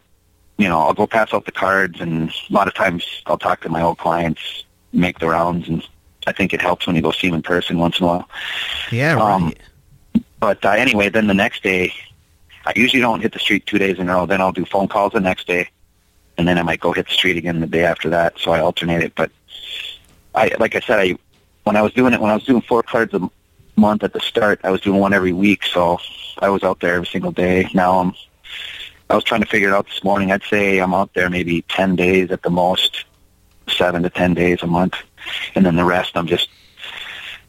You 0.57 0.67
know, 0.69 0.79
I'll 0.79 0.93
go 0.93 1.07
pass 1.07 1.33
out 1.33 1.45
the 1.45 1.51
cards, 1.51 1.99
and 2.01 2.29
a 2.29 2.53
lot 2.53 2.67
of 2.67 2.73
times 2.73 3.05
I'll 3.25 3.37
talk 3.37 3.61
to 3.61 3.69
my 3.69 3.81
old 3.81 3.97
clients, 3.97 4.63
make 4.93 5.19
the 5.19 5.27
rounds, 5.27 5.67
and 5.67 5.87
I 6.27 6.33
think 6.33 6.53
it 6.53 6.61
helps 6.61 6.85
when 6.85 6.95
you 6.95 7.01
go 7.01 7.11
see 7.11 7.27
them 7.27 7.35
in 7.35 7.41
person 7.41 7.79
once 7.79 7.99
in 7.99 8.03
a 8.05 8.07
while. 8.07 8.29
Yeah, 8.91 9.13
right. 9.15 9.21
Um, 9.21 9.53
But 10.39 10.63
uh, 10.65 10.71
anyway, 10.71 11.09
then 11.09 11.27
the 11.27 11.33
next 11.33 11.63
day, 11.63 11.93
I 12.65 12.73
usually 12.75 13.01
don't 13.01 13.21
hit 13.21 13.33
the 13.33 13.39
street 13.39 13.65
two 13.65 13.77
days 13.77 13.97
in 13.97 14.09
a 14.09 14.13
row. 14.13 14.25
Then 14.25 14.41
I'll 14.41 14.51
do 14.51 14.65
phone 14.65 14.87
calls 14.87 15.13
the 15.13 15.19
next 15.19 15.47
day, 15.47 15.69
and 16.37 16.47
then 16.47 16.57
I 16.57 16.63
might 16.63 16.79
go 16.79 16.91
hit 16.91 17.07
the 17.07 17.13
street 17.13 17.37
again 17.37 17.59
the 17.59 17.67
day 17.67 17.83
after 17.83 18.09
that. 18.09 18.37
So 18.37 18.51
I 18.51 18.59
alternate 18.59 19.03
it. 19.03 19.13
But 19.15 19.31
I, 20.35 20.51
like 20.59 20.75
I 20.75 20.79
said, 20.79 20.99
I 20.99 21.17
when 21.63 21.75
I 21.75 21.81
was 21.81 21.93
doing 21.93 22.13
it, 22.13 22.21
when 22.21 22.31
I 22.31 22.35
was 22.35 22.43
doing 22.43 22.61
four 22.61 22.83
cards 22.83 23.13
a 23.13 23.29
month 23.75 24.03
at 24.03 24.13
the 24.13 24.19
start, 24.19 24.59
I 24.63 24.69
was 24.71 24.81
doing 24.81 24.99
one 24.99 25.13
every 25.13 25.33
week. 25.33 25.63
So 25.63 25.99
I 26.39 26.49
was 26.49 26.63
out 26.63 26.79
there 26.79 26.95
every 26.95 27.07
single 27.07 27.31
day. 27.31 27.69
Now 27.73 27.99
I'm, 27.99 28.13
I 29.11 29.15
was 29.15 29.25
trying 29.25 29.41
to 29.41 29.47
figure 29.47 29.67
it 29.67 29.73
out 29.73 29.87
this 29.87 30.03
morning. 30.05 30.31
I'd 30.31 30.43
say 30.43 30.79
I'm 30.79 30.93
out 30.93 31.13
there 31.13 31.29
maybe 31.29 31.63
ten 31.63 31.97
days 31.97 32.31
at 32.31 32.43
the 32.43 32.49
most, 32.49 33.03
seven 33.67 34.03
to 34.03 34.09
ten 34.09 34.33
days 34.33 34.59
a 34.63 34.67
month, 34.67 34.95
and 35.53 35.65
then 35.65 35.75
the 35.75 35.83
rest 35.83 36.15
I'm 36.15 36.27
just 36.27 36.47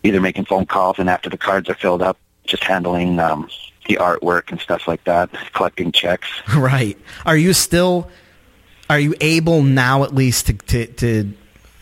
either 0.03 0.21
making 0.21 0.47
phone 0.47 0.67
calls 0.67 0.99
and 0.99 1.09
after 1.09 1.31
the 1.31 1.39
cards 1.39 1.69
are 1.69 1.75
filled 1.75 2.03
up, 2.03 2.19
just 2.45 2.65
handling 2.65 3.21
um, 3.21 3.49
the 3.87 3.95
artwork 4.01 4.51
and 4.51 4.61
stuff 4.61 4.89
like 4.89 5.05
that, 5.05 5.31
collecting 5.53 5.93
checks. 5.93 6.29
Right. 6.57 6.99
Are 7.25 7.37
you 7.37 7.53
still 7.53 8.11
are 8.91 8.99
you 8.99 9.15
able 9.21 9.63
now 9.63 10.03
at 10.03 10.13
least 10.13 10.47
to 10.47 10.55
to, 10.55 10.87
to 10.87 11.33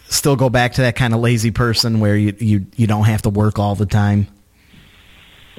still 0.09 0.37
go 0.37 0.51
back 0.51 0.75
to 0.75 0.83
that 0.83 0.95
kind 0.95 1.15
of 1.15 1.21
lazy 1.21 1.51
person 1.53 2.01
where 2.01 2.17
you, 2.17 2.35
you 2.39 2.67
you 2.77 2.87
don't 2.87 3.05
have 3.05 3.23
to 3.23 3.31
work 3.31 3.59
all 3.59 3.75
the 3.75 3.87
time? 3.87 4.27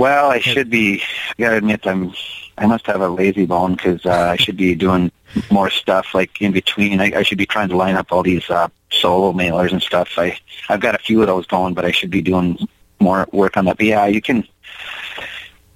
Well, 0.02 0.32
I 0.32 0.40
should 0.40 0.72
be. 0.72 1.04
I 1.38 1.44
gotta 1.44 1.58
admit, 1.58 1.86
I'm. 1.86 2.12
I 2.58 2.66
must 2.66 2.88
have 2.88 3.02
a 3.02 3.08
lazy 3.08 3.46
bone 3.46 3.76
because 3.76 4.04
uh, 4.04 4.30
I 4.34 4.36
should 4.36 4.58
be 4.58 4.74
doing 4.74 5.12
more 5.52 5.70
stuff 5.70 6.16
like 6.16 6.42
in 6.42 6.52
between. 6.52 7.00
I, 7.00 7.20
I 7.20 7.22
should 7.22 7.38
be 7.38 7.46
trying 7.46 7.70
to 7.70 7.78
line 7.78 7.96
up 7.96 8.12
all 8.12 8.24
these 8.24 8.50
uh, 8.50 8.68
solo 8.90 9.32
mailers 9.32 9.72
and 9.72 9.80
stuff. 9.80 10.10
I 10.18 10.40
I've 10.70 10.80
got 10.80 10.96
a 10.96 10.98
few 10.98 11.22
of 11.22 11.28
those 11.28 11.46
going, 11.46 11.76
but 11.76 11.86
I 11.86 11.92
should 11.92 12.10
be 12.10 12.24
doing 12.24 12.58
more 13.00 13.28
work 13.32 13.58
on 13.58 13.66
that. 13.66 13.78
But 13.78 13.86
yeah, 13.86 14.08
you 14.08 14.24
can. 14.24 14.44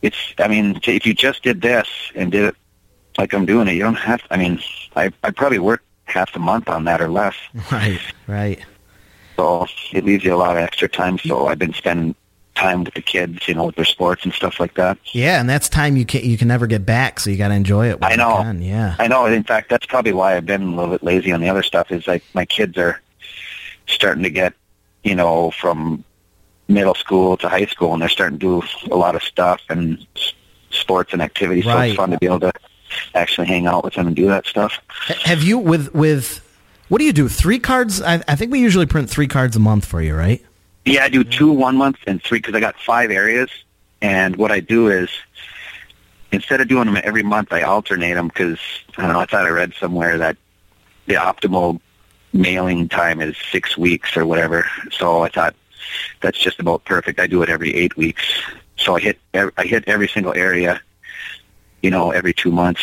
It's. 0.01 0.17
I 0.39 0.47
mean, 0.47 0.79
if 0.83 1.05
you 1.05 1.13
just 1.13 1.43
did 1.43 1.61
this 1.61 1.87
and 2.15 2.31
did 2.31 2.45
it 2.45 2.55
like 3.19 3.31
I'm 3.31 3.45
doing 3.45 3.67
it, 3.67 3.73
you 3.73 3.83
don't 3.83 3.93
have. 3.93 4.23
To, 4.23 4.33
I 4.33 4.37
mean, 4.37 4.59
I 4.95 5.11
I 5.23 5.29
probably 5.29 5.59
work 5.59 5.83
half 6.05 6.33
the 6.33 6.39
month 6.39 6.67
on 6.67 6.85
that 6.85 6.99
or 6.99 7.09
less. 7.09 7.35
Right. 7.71 8.01
Right. 8.25 8.65
So 9.35 9.67
it 9.93 10.03
leaves 10.03 10.23
you 10.23 10.33
a 10.33 10.41
lot 10.45 10.57
of 10.57 10.63
extra 10.63 10.89
time. 10.89 11.19
So 11.19 11.45
I've 11.45 11.59
been 11.59 11.73
spending 11.73 12.15
time 12.55 12.83
with 12.83 12.93
the 12.93 13.01
kids, 13.01 13.47
you 13.47 13.53
know, 13.53 13.65
with 13.65 13.75
their 13.75 13.85
sports 13.85 14.23
and 14.23 14.33
stuff 14.33 14.59
like 14.59 14.73
that. 14.75 14.97
Yeah, 15.13 15.39
and 15.39 15.49
that's 15.49 15.69
time 15.69 15.97
you 15.97 16.05
can 16.05 16.23
you 16.23 16.37
can 16.37 16.47
never 16.47 16.67
get 16.67 16.85
back, 16.85 17.19
so 17.19 17.29
you 17.29 17.37
got 17.37 17.49
to 17.49 17.53
enjoy 17.53 17.89
it. 17.89 17.99
While 17.99 18.11
I 18.11 18.15
know. 18.15 18.37
You 18.37 18.43
can. 18.43 18.61
Yeah. 18.61 18.95
I 18.97 19.07
know. 19.07 19.25
In 19.25 19.43
fact, 19.43 19.69
that's 19.69 19.85
probably 19.85 20.13
why 20.13 20.35
I've 20.35 20.45
been 20.45 20.63
a 20.63 20.75
little 20.75 20.91
bit 20.91 21.03
lazy 21.03 21.31
on 21.31 21.41
the 21.41 21.49
other 21.49 21.63
stuff. 21.63 21.91
Is 21.91 22.07
like 22.07 22.23
my 22.33 22.45
kids 22.45 22.77
are 22.77 23.01
starting 23.87 24.23
to 24.23 24.29
get, 24.29 24.53
you 25.03 25.15
know, 25.15 25.51
from 25.51 26.03
middle 26.67 26.95
school 26.95 27.37
to 27.37 27.49
high 27.49 27.65
school, 27.65 27.93
and 27.93 28.01
they're 28.01 28.09
starting 28.09 28.39
to 28.39 28.61
do 28.61 28.91
a 28.91 28.97
lot 28.97 29.15
of 29.15 29.23
stuff 29.23 29.61
and 29.69 30.05
sports 30.71 31.13
and 31.13 31.21
activities. 31.21 31.65
So 31.65 31.77
it's 31.79 31.95
fun 31.95 32.11
to 32.11 32.17
be 32.17 32.25
able 32.25 32.39
to 32.41 32.53
actually 33.13 33.47
hang 33.47 33.67
out 33.67 33.83
with 33.83 33.95
them 33.95 34.07
and 34.07 34.15
do 34.15 34.27
that 34.27 34.45
stuff. 34.45 34.79
Have 35.23 35.43
you 35.43 35.57
with 35.57 35.93
with 35.93 36.41
what 36.87 36.99
do 36.99 37.05
you 37.05 37.13
do? 37.13 37.27
Three 37.27 37.59
cards? 37.59 38.01
I, 38.01 38.23
I 38.27 38.35
think 38.35 38.51
we 38.51 38.59
usually 38.59 38.85
print 38.85 39.09
three 39.09 39.27
cards 39.27 39.55
a 39.55 39.59
month 39.59 39.85
for 39.85 40.01
you, 40.01 40.15
right? 40.15 40.43
Yeah, 40.85 41.03
I 41.03 41.09
do 41.09 41.23
two 41.23 41.51
one 41.51 41.77
month 41.77 41.97
and 42.07 42.21
three 42.21 42.39
because 42.39 42.53
I 42.53 42.59
got 42.59 42.79
five 42.79 43.11
areas. 43.11 43.49
And 44.01 44.35
what 44.35 44.51
I 44.51 44.59
do 44.59 44.87
is 44.89 45.09
instead 46.31 46.61
of 46.61 46.67
doing 46.67 46.85
them 46.85 47.01
every 47.03 47.23
month, 47.23 47.51
I 47.51 47.63
alternate 47.63 48.13
them 48.13 48.27
because 48.27 48.59
I 48.97 49.03
don't 49.03 49.13
know. 49.13 49.19
I 49.19 49.25
thought 49.25 49.45
I 49.45 49.49
read 49.49 49.73
somewhere 49.79 50.17
that 50.19 50.37
the 51.07 51.15
optimal 51.15 51.79
mailing 52.33 52.89
time 52.89 53.21
is 53.21 53.35
six 53.51 53.77
weeks 53.77 54.15
or 54.15 54.25
whatever. 54.25 54.67
So 54.91 55.23
I 55.23 55.29
thought 55.29 55.55
that's 56.21 56.37
just 56.37 56.59
about 56.59 56.85
perfect. 56.85 57.19
I 57.19 57.27
do 57.27 57.41
it 57.41 57.49
every 57.49 57.73
eight 57.73 57.95
weeks. 57.97 58.23
So 58.77 58.95
I 58.95 58.99
hit 58.99 59.19
I 59.33 59.63
hit 59.63 59.85
every 59.87 60.07
single 60.07 60.33
area, 60.33 60.81
you 61.81 61.89
know, 61.89 62.11
every 62.11 62.33
two 62.33 62.51
months. 62.51 62.81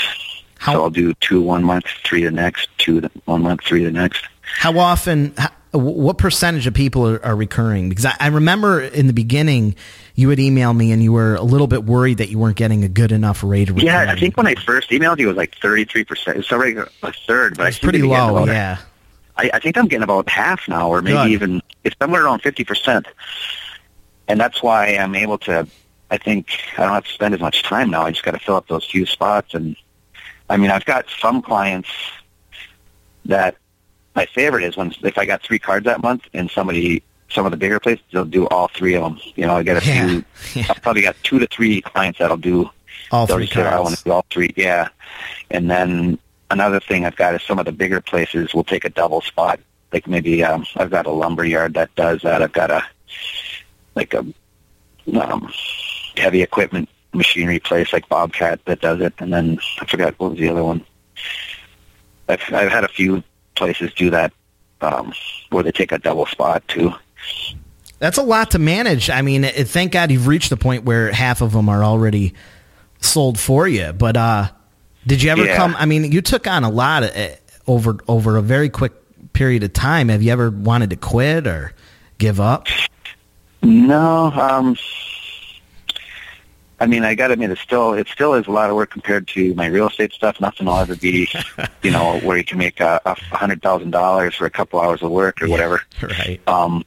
How- 0.59 0.73
so 0.75 0.83
I'll 0.85 0.91
do 0.91 1.13
two 1.15 1.41
one 1.41 1.63
month, 1.65 1.87
three 2.05 2.25
the 2.25 2.31
next, 2.31 2.69
two 2.79 3.01
the 3.01 3.11
one 3.27 3.43
month, 3.43 3.63
three 3.63 3.85
the 3.85 3.91
next. 3.91 4.25
How 4.59 4.79
often? 4.79 5.35
What 5.73 6.19
percentage 6.19 6.67
of 6.67 6.75
people 6.75 7.09
are, 7.09 7.25
are 7.25 7.37
recurring? 7.37 7.89
Because 7.89 8.05
I, 8.05 8.15
I 8.21 8.27
remember 8.29 8.83
in 8.83 9.07
the 9.07 9.13
beginning, 9.13 9.75
you 10.15 10.29
would 10.29 10.39
email 10.39 10.73
me 10.75 10.93
and 10.93 11.03
you 11.03 11.13
were 11.13 11.35
a 11.35 11.43
little 11.43 11.67
bit 11.67 11.85
worried 11.85 12.19
that 12.19 12.29
you 12.29 12.39
weren't 12.39 12.57
getting 12.57 12.85
a 12.85 12.89
good 12.89 13.11
enough 13.11 13.43
rate 13.43 13.71
of 13.71 13.79
Yeah, 13.79 14.07
I 14.09 14.19
think 14.19 14.37
when 14.37 14.47
I 14.47 14.55
first 14.55 14.91
emailed 14.91 15.19
you, 15.19 15.27
it 15.27 15.29
was 15.29 15.37
like 15.37 15.55
33%. 15.57 16.37
It's 16.37 16.53
already 16.53 16.77
a 16.77 17.13
third, 17.27 17.57
but 17.57 17.67
I 17.67 17.69
it's 17.69 17.79
pretty 17.79 18.03
low. 18.03 18.45
Yeah. 18.45 18.79
I, 19.37 19.51
I 19.55 19.59
think 19.61 19.79
I'm 19.79 19.89
getting 19.89 20.03
about 20.03 20.29
half 20.29 20.69
now, 20.69 20.91
or 20.91 21.01
maybe 21.01 21.17
Good. 21.17 21.31
even 21.31 21.63
it's 21.85 21.97
somewhere 21.99 22.25
around 22.25 22.43
50%. 22.43 23.07
And 24.29 24.41
that's 24.41 24.63
why 24.63 24.89
I'm 24.97 25.15
able 25.15 25.39
to, 25.39 25.67
I 26.11 26.19
think 26.19 26.51
I 26.77 26.83
don't 26.83 26.93
have 26.93 27.07
to 27.07 27.13
spend 27.13 27.35
as 27.35 27.41
much 27.41 27.63
time 27.63 27.91
now. 27.91 28.03
I 28.03 28.11
just 28.11 28.25
got 28.25 28.33
to 28.33 28.39
fill 28.39 28.57
up 28.57 28.69
those 28.69 28.85
few 28.85 29.07
spots. 29.07 29.55
And 29.55 29.77
I 30.51 30.59
mean, 30.59 30.71
I've 30.71 30.85
got 30.85 31.07
some 31.21 31.41
clients 31.41 31.89
that 33.25 33.57
my 34.15 34.27
favorite 34.27 34.65
is 34.65 34.77
when 34.77 34.93
if 35.03 35.17
I 35.19 35.25
got 35.27 35.43
three 35.43 35.59
cards 35.59 35.85
that 35.87 36.03
month 36.03 36.25
and 36.35 36.51
somebody, 36.51 37.03
some 37.31 37.45
of 37.47 37.51
the 37.51 37.57
bigger 37.57 37.81
places, 37.81 38.05
they'll 38.13 38.25
do 38.25 38.47
all 38.49 38.69
three 38.69 38.95
of 38.95 39.03
them. 39.03 39.19
You 39.37 39.47
know, 39.47 39.57
I 39.57 39.63
get 39.63 39.83
a 39.83 39.87
Yeah. 39.87 40.07
few, 40.07 40.25
Yeah. 40.55 40.67
I've 40.71 40.83
probably 40.83 41.03
got 41.03 41.17
two 41.23 41.39
to 41.39 41.47
three 41.47 41.81
clients 41.81 42.19
that'll 42.19 42.37
do 42.37 42.69
All 43.11 43.27
three 43.27 43.47
say, 43.47 43.63
I 43.63 43.77
want 43.81 43.85
cards. 43.87 43.99
to 43.99 44.05
do 44.05 44.13
all 44.13 44.27
three. 44.31 44.53
Yeah. 44.57 44.89
And 45.51 45.71
then 45.71 46.19
another 46.51 46.81
thing 46.81 47.07
I've 47.07 47.17
got 47.17 47.35
is 47.35 47.43
some 47.43 47.59
of 47.59 47.65
the 47.65 47.73
bigger 47.73 48.01
places 48.01 48.53
will 48.55 48.65
take 48.65 48.85
a 48.85 48.91
double 48.91 49.21
spot. 49.23 49.61
Like 49.93 50.07
maybe 50.07 50.43
um, 50.45 50.67
I've 50.77 50.91
got 50.91 51.07
a 51.07 51.11
lumber 51.11 51.45
yard 51.45 51.75
that 51.75 51.95
does 51.95 52.23
that. 52.23 52.43
I've 52.43 52.53
got 52.53 52.71
a 52.71 52.85
like 53.95 54.15
a 54.15 54.25
um, 55.21 55.53
heavy 56.17 56.43
equipment 56.43 56.89
machinery 57.13 57.59
place 57.59 57.93
like 57.93 58.09
Bobcat 58.09 58.65
that 58.65 58.81
does 58.81 59.01
it, 59.03 59.13
and 59.19 59.33
then 59.33 59.59
I 59.81 59.85
forgot 59.87 60.15
what 60.19 60.31
was 60.31 60.41
the 60.41 60.49
other 60.49 60.65
one. 60.65 60.83
I've 62.29 62.41
I've 62.55 62.71
had 62.71 62.85
a 62.85 62.89
few 62.89 63.23
places 63.55 63.93
do 63.95 64.11
that 64.11 64.33
um, 64.81 65.13
where 65.51 65.63
they 65.63 65.73
take 65.73 65.93
a 65.93 65.99
double 65.99 66.27
spot 66.27 66.67
too. 66.69 66.93
That's 67.99 68.19
a 68.19 68.23
lot 68.23 68.51
to 68.53 68.59
manage. 68.59 69.11
I 69.11 69.23
mean, 69.23 69.45
it, 69.45 69.69
thank 69.69 69.93
God 69.93 70.11
you've 70.11 70.27
reached 70.27 70.51
the 70.51 70.57
point 70.57 70.85
where 70.85 71.13
half 71.13 71.41
of 71.41 71.53
them 71.53 71.69
are 71.69 71.85
already 71.85 72.35
sold 73.01 73.39
for 73.39 73.69
you. 73.69 73.93
But 73.93 74.17
uh, 74.17 74.49
did 75.07 75.23
you 75.23 75.31
ever 75.31 75.45
Yeah. 75.45 75.57
come? 75.57 75.77
I 75.79 75.87
mean, 75.87 76.11
you 76.11 76.21
took 76.21 76.47
on 76.49 76.65
a 76.65 76.71
lot 76.71 77.05
uh, 77.05 77.29
over 77.67 77.99
over 78.09 78.37
a 78.37 78.43
very 78.43 78.69
quick 78.69 78.93
period 79.33 79.63
of 79.63 79.73
time. 79.73 80.09
Have 80.09 80.23
you 80.23 80.33
ever 80.33 80.51
wanted 80.51 80.91
to 80.91 80.97
quit 80.97 81.47
or 81.47 81.73
give 82.19 82.41
up? 82.41 82.67
No, 83.63 84.33
um, 84.33 84.77
I 86.83 86.87
mean, 86.87 87.05
I 87.05 87.15
got 87.15 87.29
to 87.29 87.35
admit, 87.35 87.51
it 87.51 87.59
still 87.59 87.93
it 87.95 88.09
still 88.09 88.35
is 88.35 88.47
a 88.49 88.51
lot 88.51 88.69
of 88.69 88.75
work 88.77 88.91
compared 88.91 89.29
to 89.29 89.55
my 89.55 89.67
real 89.67 89.87
estate 89.89 90.13
stuff. 90.13 90.41
Nothing 90.41 90.67
will 90.67 90.79
ever 90.79 90.97
be, 90.97 91.29
you 91.83 91.91
know, 91.93 92.19
where 92.21 92.37
you 92.37 92.45
can 92.45 92.59
make 92.59 92.81
a, 92.81 93.01
a 93.07 93.15
hundred 93.37 93.63
thousand 93.63 93.93
dollars 93.93 94.35
for 94.35 94.47
a 94.47 94.51
couple 94.51 94.81
hours 94.81 95.01
of 95.01 95.11
work 95.13 95.41
or 95.41 95.49
whatever. 95.49 95.81
Right. 96.03 96.41
Um, 96.49 96.85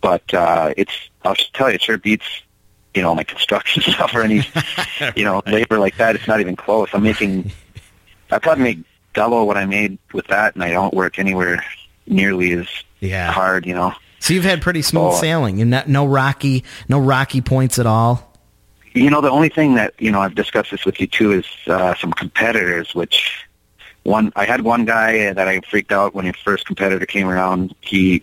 but 0.00 0.32
uh, 0.32 0.72
it's 0.78 0.92
I'll 1.22 1.34
just 1.34 1.52
tell 1.52 1.68
you, 1.68 1.74
it 1.74 1.82
sure 1.82 1.98
beats 1.98 2.24
you 2.94 3.02
know 3.02 3.14
my 3.14 3.24
construction 3.24 3.82
stuff 3.92 4.14
or 4.14 4.22
any 4.22 4.42
you 5.14 5.24
know 5.24 5.42
labor 5.46 5.78
like 5.78 5.98
that. 5.98 6.16
It's 6.16 6.26
not 6.26 6.40
even 6.40 6.56
close. 6.56 6.88
I'm 6.94 7.02
making 7.02 7.52
I 8.30 8.38
probably 8.38 8.64
make 8.64 8.78
double 9.12 9.46
what 9.46 9.58
I 9.58 9.66
made 9.66 9.98
with 10.14 10.26
that, 10.28 10.54
and 10.54 10.64
I 10.64 10.70
don't 10.70 10.94
work 10.94 11.18
anywhere 11.18 11.62
nearly 12.06 12.52
as 12.52 12.66
Yeah. 13.00 13.30
hard. 13.32 13.66
You 13.66 13.74
know. 13.74 13.92
So 14.18 14.32
you've 14.34 14.44
had 14.44 14.62
pretty 14.62 14.82
smooth 14.82 15.12
Oh. 15.12 15.20
sailing. 15.20 15.58
You 15.58 15.66
not 15.66 15.88
no 15.88 16.06
rocky 16.06 16.64
no 16.88 16.98
rocky 16.98 17.42
points 17.42 17.78
at 17.78 17.86
all. 17.86 18.25
You 18.96 19.10
know, 19.10 19.20
the 19.20 19.30
only 19.30 19.50
thing 19.50 19.74
that 19.74 19.92
you 19.98 20.10
know 20.10 20.22
I've 20.22 20.34
discussed 20.34 20.70
this 20.70 20.86
with 20.86 20.98
you 20.98 21.06
too 21.06 21.32
is 21.32 21.44
uh, 21.66 21.94
some 21.96 22.12
competitors. 22.12 22.94
Which 22.94 23.46
one 24.04 24.32
I 24.36 24.46
had 24.46 24.62
one 24.62 24.86
guy 24.86 25.34
that 25.34 25.46
I 25.46 25.60
freaked 25.60 25.92
out 25.92 26.14
when 26.14 26.24
his 26.24 26.36
first 26.36 26.64
competitor 26.64 27.04
came 27.04 27.28
around. 27.28 27.74
He 27.82 28.22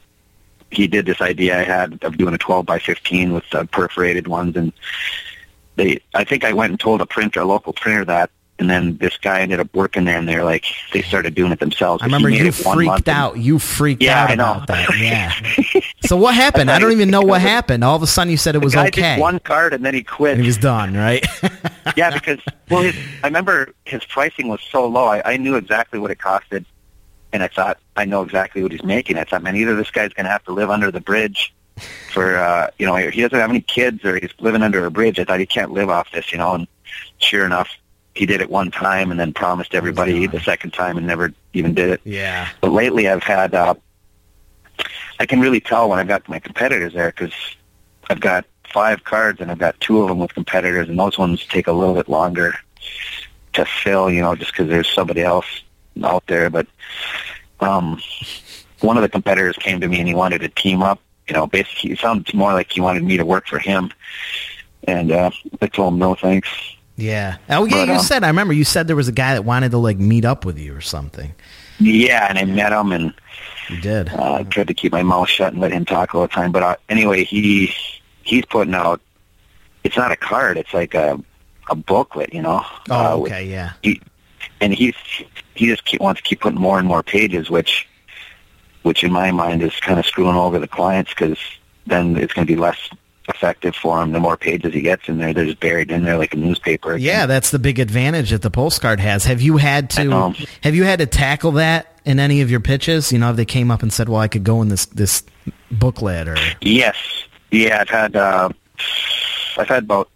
he 0.72 0.88
did 0.88 1.06
this 1.06 1.22
idea 1.22 1.60
I 1.60 1.64
had 1.64 2.04
of 2.04 2.18
doing 2.18 2.34
a 2.34 2.40
12 2.40 2.66
by 2.66 2.80
15 2.80 3.34
with 3.34 3.44
uh, 3.54 3.66
perforated 3.66 4.28
ones, 4.28 4.58
and 4.58 4.74
they 5.76 6.02
I 6.16 6.24
think 6.24 6.44
I 6.44 6.54
went 6.54 6.72
and 6.72 6.80
told 6.80 7.02
a 7.02 7.06
printer, 7.06 7.42
a 7.42 7.46
local 7.46 7.74
printer, 7.74 8.04
that. 8.06 8.32
And 8.60 8.70
then 8.70 8.98
this 8.98 9.18
guy 9.18 9.40
ended 9.42 9.60
up 9.60 9.74
working 9.74 10.06
there, 10.06 10.18
and 10.18 10.30
they're 10.30 10.44
like, 10.44 10.64
they 10.94 11.02
started 11.02 11.34
doing 11.34 11.52
it 11.52 11.60
themselves. 11.60 12.04
I 12.04 12.06
remember 12.06 12.30
you 12.30 12.46
it 12.46 12.56
one 12.64 12.86
month 12.86 12.98
freaked 12.98 13.08
and- 13.10 13.18
out. 13.18 13.38
You 13.38 13.58
freaked 13.60 14.04
Yeah, 14.04 14.24
out 14.24 14.30
I 14.32 14.36
know. 14.36 14.52
about 14.54 14.68
that. 14.68 14.98
Yeah. 15.00 15.82
so 16.06 16.16
what 16.18 16.36
happened? 16.36 16.70
I 16.70 16.78
don't 16.78 16.92
even 16.92 17.10
know 17.10 17.22
what 17.24 17.42
happened. 17.56 17.84
All 17.84 17.96
of 17.96 18.04
a 18.04 18.08
sudden 18.08 18.30
you 18.30 18.38
said 18.38 18.56
it 18.56 18.64
was 18.64 18.76
okay. 18.76 19.20
one 19.20 19.40
card 19.40 19.74
and 19.74 19.84
then 19.84 19.96
he 19.96 20.04
quit. 20.04 20.34
and 20.34 20.42
he 20.42 20.48
was 20.48 20.58
done, 20.58 20.94
right? 20.94 21.26
yeah, 21.98 22.12
because 22.14 22.40
well, 22.70 22.84
his, 22.84 22.96
I 23.24 23.28
remember 23.28 23.74
his 23.86 24.06
pricing 24.06 24.48
was 24.50 24.62
so 24.72 24.88
low. 24.88 25.06
I, 25.06 25.34
I 25.34 25.38
knew 25.38 25.56
exactly 25.56 25.98
what 26.00 26.12
it 26.12 26.20
costed, 26.20 26.66
and 27.34 27.42
I 27.42 27.48
thought 27.48 27.80
I 27.96 28.06
know 28.06 28.22
exactly 28.22 28.62
what 28.62 28.72
he's 28.72 28.84
making. 28.84 29.18
I 29.18 29.24
thought, 29.24 29.42
man, 29.42 29.56
either 29.56 29.76
this 29.76 29.90
guy's 29.90 30.14
going 30.14 30.26
to 30.26 30.32
have 30.32 30.44
to 30.46 30.52
live 30.52 30.70
under 30.70 30.92
the 30.92 31.02
bridge 31.02 31.54
for 32.14 32.38
uh, 32.38 32.70
you 32.78 32.86
know 32.86 32.96
he 32.96 33.20
doesn't 33.22 33.38
have 33.40 33.50
any 33.50 33.62
kids 33.62 34.06
or 34.06 34.16
he's 34.20 34.30
living 34.40 34.62
under 34.62 34.86
a 34.86 34.92
bridge. 34.92 35.18
I 35.20 35.24
thought 35.24 35.40
he 35.40 35.48
can't 35.48 35.72
live 35.72 35.90
off 35.90 36.12
this, 36.12 36.32
you 36.32 36.38
know. 36.38 36.54
And 36.54 36.68
sure 37.18 37.46
enough, 37.46 37.70
he 38.16 38.26
did 38.26 38.42
it 38.42 38.50
one 38.50 38.72
time 38.72 39.12
and 39.12 39.20
then 39.20 39.34
promised 39.34 39.74
everybody 39.74 40.28
the 40.28 40.40
second 40.40 40.72
time 40.72 40.98
and 40.98 41.08
never 41.08 41.34
even 41.54 41.74
did 41.74 41.90
it. 41.90 42.02
yeah. 42.04 42.50
But 42.62 42.72
lately, 42.72 43.08
I've 43.08 43.24
had 43.24 43.56
uh, 43.56 43.76
I 45.20 45.26
can 45.26 45.40
really 45.40 45.60
tell 45.60 45.90
when 45.90 46.00
I've 46.00 46.08
got 46.08 46.28
my 46.28 46.40
competitors 46.40 46.94
there 46.94 47.12
because 47.12 47.34
I've 48.10 48.20
got 48.20 48.46
five 48.72 49.04
cards 49.04 49.40
and 49.40 49.52
I've 49.52 49.60
got 49.60 49.80
two 49.80 50.02
of 50.02 50.10
them 50.10 50.20
with 50.20 50.34
competitors, 50.34 50.90
and 50.90 51.00
those 51.00 51.18
ones 51.18 51.46
take 51.46 51.68
a 51.68 51.72
little 51.72 51.96
bit 51.96 52.10
longer 52.10 52.56
to 53.54 53.66
fill, 53.66 54.12
you 54.12 54.22
know, 54.22 54.36
just 54.36 54.52
because 54.52 54.68
there's 54.68 54.90
somebody 54.90 55.22
else 55.22 55.64
out 56.04 56.26
there. 56.28 56.50
But 56.50 56.68
um, 57.60 58.02
one 58.82 58.98
of 58.98 59.04
the 59.04 59.10
competitors 59.10 59.56
came 59.58 59.80
to 59.80 59.88
me 59.88 60.00
and 60.00 60.08
he 60.08 60.16
wanted 60.16 60.42
to 60.42 60.50
team 60.50 60.82
up. 60.82 61.00
You 61.28 61.36
know, 61.36 61.48
basically, 61.48 61.92
it 61.92 62.00
sounded 62.00 62.34
more 62.34 62.52
like 62.52 62.72
he 62.72 62.82
wanted 62.82 63.04
me 63.04 63.16
to 63.16 63.26
work 63.26 63.48
for 63.48 63.58
him, 63.58 63.92
and 64.86 65.12
uh, 65.12 65.32
I 65.62 65.68
told 65.68 65.94
him 65.94 66.00
no 66.00 66.16
thanks. 66.16 66.50
Yeah. 66.96 67.38
Oh 67.50 67.66
yeah, 67.66 67.86
But, 67.86 67.88
you 67.88 67.94
um, 67.96 68.00
said 68.00 68.24
I 68.24 68.28
remember 68.28 68.54
you 68.54 68.64
said 68.64 68.88
there 68.88 68.96
was 68.96 69.08
a 69.08 69.14
guy 69.14 69.34
that 69.34 69.44
wanted 69.44 69.72
to 69.72 69.78
like 69.78 69.98
meet 69.98 70.26
up 70.26 70.46
with 70.46 70.60
you 70.60 70.76
or 70.76 70.82
something. 70.82 71.34
Yeah, 71.80 72.28
and 72.30 72.38
I 72.38 72.46
met 72.46 72.72
him 72.72 72.92
and. 72.92 73.14
You 73.70 73.80
did. 73.80 74.10
Uh, 74.10 74.36
I 74.36 74.44
tried 74.44 74.68
to 74.68 74.74
keep 74.74 74.92
my 74.92 75.04
mouth 75.04 75.30
shut 75.30 75.54
and 75.54 75.62
let 75.62 75.72
him 75.72 75.86
talk 75.86 76.14
all 76.14 76.22
the 76.22 76.28
time. 76.28 76.52
But 76.52 76.64
uh, 76.64 76.76
anyway, 76.90 77.24
he 77.24 77.74
he's 78.24 78.46
putting 78.46 78.76
out. 78.76 79.02
It's 79.84 79.98
not 79.98 80.12
a 80.12 80.16
card. 80.18 80.58
It's 80.58 80.74
like 80.74 80.94
a 80.94 81.20
a 81.70 81.76
booklet, 81.76 82.34
you 82.34 82.42
know. 82.42 82.66
uh, 82.90 83.14
oh, 83.14 83.20
with- 83.20 83.32
okay, 83.32 83.46
yeah. 83.46 83.74
he, 83.82 84.02
and 84.60 84.74
he's 84.74 84.96
he 85.56 85.68
just 85.68 85.86
keep, 85.86 86.02
wants 86.02 86.22
to 86.22 86.28
keep 86.28 86.42
putting 86.42 86.60
more 86.60 86.78
and 86.78 86.88
more 86.88 87.04
pages, 87.04 87.50
which 87.50 87.88
which 88.84 89.04
in 89.04 89.12
my 89.12 89.32
mind 89.32 89.64
is 89.64 89.80
kind 89.80 89.98
of 90.00 90.06
screwing 90.06 90.36
over 90.36 90.60
the 90.60 90.68
clients 90.68 91.12
because 91.12 91.40
then 91.88 92.18
it's 92.18 92.34
going 92.34 92.46
to 92.46 92.54
be 92.54 92.60
less 92.60 92.90
effective 93.30 93.76
for 93.76 94.02
him. 94.02 94.12
The 94.12 94.20
more 94.20 94.38
pages 94.38 94.74
he 94.74 94.82
gets 94.82 95.08
in 95.08 95.18
there, 95.18 95.34
they're 95.34 95.46
just 95.46 95.60
buried 95.60 95.92
in 95.92 96.04
there 96.04 96.18
like 96.18 96.34
a 96.34 96.38
newspaper. 96.38 96.98
Yeah, 96.98 97.26
that's 97.26 97.52
the 97.52 97.60
big 97.60 97.80
advantage 97.80 98.32
that 98.32 98.42
the 98.42 98.52
postcard 98.52 99.00
has. 99.00 99.26
Have 99.26 99.42
you 99.42 99.58
had 99.58 99.90
to 99.92 100.34
have 100.62 100.76
you 100.76 100.84
had 100.84 101.00
to 101.00 101.06
tackle 101.06 101.54
that 101.54 102.00
in 102.06 102.20
any 102.20 102.42
of 102.42 102.52
your 102.52 102.60
pitches? 102.60 103.12
You 103.12 103.20
know, 103.20 103.32
if 103.32 103.36
they 103.36 103.46
came 103.46 103.72
up 103.72 103.82
and 103.82 103.92
said, 103.92 104.10
"Well, 104.10 104.20
I 104.20 104.28
could 104.28 104.44
go 104.44 104.62
in 104.62 104.70
this 104.70 104.86
this 104.88 105.24
booklet," 105.72 106.28
or 106.28 106.38
Yes. 106.62 106.96
Yeah, 107.52 107.82
I've 107.82 107.90
had 107.90 108.16
uh, 108.16 108.50
I've 109.58 109.68
had 109.68 109.84
about 109.84 110.10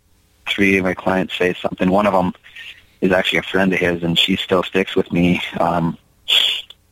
three 0.50 0.78
of 0.78 0.84
my 0.84 0.94
clients 0.94 1.38
say 1.38 1.54
something. 1.54 1.90
One 1.90 2.08
of 2.08 2.14
them 2.14 2.34
is 3.02 3.12
actually 3.12 3.40
a 3.40 3.44
friend 3.44 3.72
of 3.74 3.80
his, 3.80 4.04
and 4.04 4.18
she 4.18 4.36
still 4.36 4.64
sticks 4.64 4.96
with 4.96 5.12
me. 5.12 5.42
Um, 5.60 5.98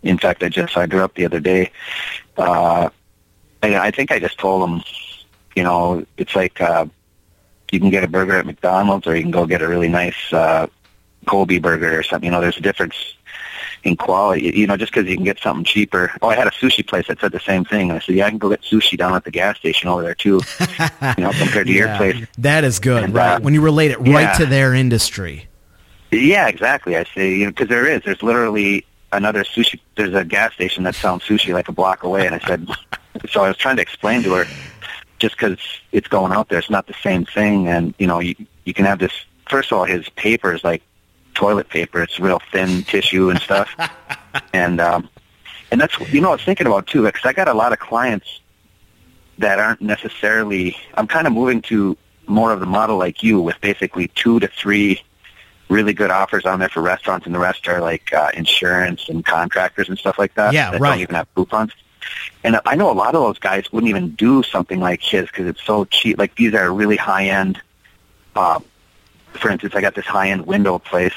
in 0.03 0.17
fact, 0.17 0.43
I 0.43 0.49
just 0.49 0.73
signed 0.73 0.93
her 0.93 1.01
up 1.01 1.15
the 1.15 1.25
other 1.25 1.39
day. 1.39 1.71
Uh, 2.37 2.89
I, 3.63 3.75
I 3.87 3.91
think 3.91 4.11
I 4.11 4.19
just 4.19 4.37
told 4.37 4.61
them, 4.61 4.83
you 5.55 5.63
know, 5.63 6.05
it's 6.17 6.35
like 6.35 6.59
uh, 6.61 6.85
you 7.71 7.79
can 7.79 7.89
get 7.89 8.03
a 8.03 8.07
burger 8.07 8.37
at 8.37 8.45
McDonald's, 8.45 9.07
or 9.07 9.15
you 9.15 9.21
can 9.21 9.31
go 9.31 9.45
get 9.45 9.61
a 9.61 9.67
really 9.67 9.89
nice 9.89 10.33
uh, 10.33 10.67
Kobe 11.25 11.59
burger 11.59 11.97
or 11.97 12.03
something. 12.03 12.25
You 12.25 12.31
know, 12.31 12.41
there's 12.41 12.57
a 12.57 12.61
difference 12.61 12.95
in 13.83 13.95
quality. 13.95 14.51
You 14.55 14.67
know, 14.67 14.77
just 14.77 14.93
because 14.93 15.09
you 15.09 15.15
can 15.15 15.23
get 15.25 15.39
something 15.39 15.63
cheaper. 15.63 16.11
Oh, 16.21 16.29
I 16.29 16.35
had 16.35 16.47
a 16.47 16.51
sushi 16.51 16.85
place 16.85 17.07
that 17.07 17.19
said 17.19 17.31
the 17.31 17.39
same 17.39 17.65
thing. 17.65 17.91
I 17.91 17.99
said, 17.99 18.15
yeah, 18.15 18.25
I 18.25 18.29
can 18.29 18.37
go 18.37 18.49
get 18.49 18.61
sushi 18.61 18.97
down 18.97 19.13
at 19.15 19.23
the 19.23 19.31
gas 19.31 19.57
station 19.57 19.87
over 19.89 20.01
there 20.03 20.15
too. 20.15 20.41
you 21.17 21.23
know, 21.23 21.31
compared 21.31 21.67
to 21.67 21.73
your 21.73 21.95
place. 21.95 22.25
That 22.37 22.63
is 22.63 22.79
good, 22.79 23.03
And, 23.03 23.13
right? 23.13 23.35
uh, 23.35 23.39
when 23.39 23.53
you 23.53 23.61
relate 23.61 23.91
it 23.91 23.99
right 23.99 24.21
yeah. 24.21 24.33
to 24.33 24.45
their 24.45 24.73
industry. 24.73 25.47
Yeah, 26.11 26.47
exactly. 26.47 26.95
I 26.95 27.03
say, 27.03 27.35
you 27.35 27.45
know, 27.45 27.51
because 27.51 27.67
there 27.67 27.87
is. 27.87 28.01
There's 28.03 28.21
literally 28.23 28.85
another 29.11 29.43
sushi. 29.43 29.79
There's 29.95 30.13
a 30.13 30.23
gas 30.23 30.53
station 30.53 30.83
that 30.83 30.95
sells 30.95 31.23
sushi 31.23 31.53
like 31.53 31.67
a 31.67 31.71
block 31.71 32.03
away, 32.03 32.25
and 32.25 32.35
I 32.35 32.39
said, 32.39 32.67
so 33.29 33.43
I 33.43 33.47
was 33.47 33.57
trying 33.57 33.77
to 33.77 33.81
explain 33.81 34.23
to 34.23 34.33
her, 34.33 34.45
just 35.25 35.35
because 35.37 35.57
it's 35.91 36.07
going 36.07 36.31
out 36.31 36.49
there, 36.49 36.59
it's 36.59 36.69
not 36.69 36.85
the 36.85 36.93
same 37.01 37.25
thing, 37.25 37.67
and 37.67 37.95
you 37.97 38.05
know, 38.05 38.19
you 38.19 38.35
you 38.63 38.75
can 38.75 38.85
have 38.85 38.99
this. 38.99 39.11
First 39.49 39.71
of 39.71 39.79
all, 39.79 39.85
his 39.85 40.07
paper 40.09 40.53
is 40.53 40.63
like 40.63 40.83
toilet 41.33 41.67
paper. 41.67 42.03
It's 42.03 42.19
real 42.19 42.39
thin 42.51 42.83
tissue 42.83 43.31
and 43.31 43.39
stuff, 43.39 43.67
and 44.53 44.79
um, 44.79 45.09
and 45.71 45.81
that's 45.81 45.99
you 46.13 46.21
know 46.21 46.29
I 46.29 46.33
was 46.33 46.43
thinking 46.43 46.67
about 46.67 46.85
too 46.85 47.01
because 47.03 47.25
I 47.25 47.33
got 47.33 47.47
a 47.47 47.55
lot 47.55 47.73
of 47.73 47.79
clients 47.79 48.39
that 49.39 49.57
aren't 49.57 49.81
necessarily. 49.81 50.77
I'm 50.93 51.07
kind 51.07 51.25
of 51.25 51.33
moving 51.33 51.63
to 51.63 51.97
more 52.27 52.51
of 52.51 52.59
the 52.59 52.67
model 52.67 52.97
like 52.97 53.23
you, 53.23 53.41
with 53.41 53.59
basically 53.61 54.09
two 54.09 54.39
to 54.41 54.47
three 54.47 55.01
really 55.69 55.93
good 55.93 56.11
offers 56.11 56.45
on 56.45 56.59
there 56.59 56.69
for 56.69 56.83
restaurants, 56.83 57.25
and 57.25 57.33
the 57.33 57.39
rest 57.39 57.67
are 57.67 57.81
like 57.81 58.13
uh, 58.13 58.29
insurance 58.35 59.09
and 59.09 59.25
contractors 59.25 59.89
and 59.89 59.97
stuff 59.97 60.19
like 60.19 60.35
that. 60.35 60.53
Yeah, 60.53 60.69
that 60.69 60.79
right. 60.79 60.89
Don't 60.91 60.99
even 60.99 61.15
have 61.15 61.33
coupons. 61.33 61.71
And 62.43 62.59
I 62.65 62.75
know 62.75 62.91
a 62.91 62.93
lot 62.93 63.15
of 63.15 63.21
those 63.21 63.39
guys 63.39 63.71
wouldn't 63.71 63.89
even 63.89 64.11
do 64.11 64.43
something 64.43 64.79
like 64.79 65.01
his 65.01 65.25
because 65.27 65.47
it's 65.47 65.63
so 65.63 65.85
cheap. 65.85 66.17
Like 66.17 66.35
these 66.35 66.53
are 66.53 66.71
really 66.73 66.97
high 66.97 67.25
end. 67.27 67.61
Uh, 68.35 68.59
for 69.33 69.49
instance, 69.49 69.73
I 69.75 69.81
got 69.81 69.95
this 69.95 70.05
high 70.05 70.29
end 70.29 70.45
window 70.45 70.79
place 70.79 71.13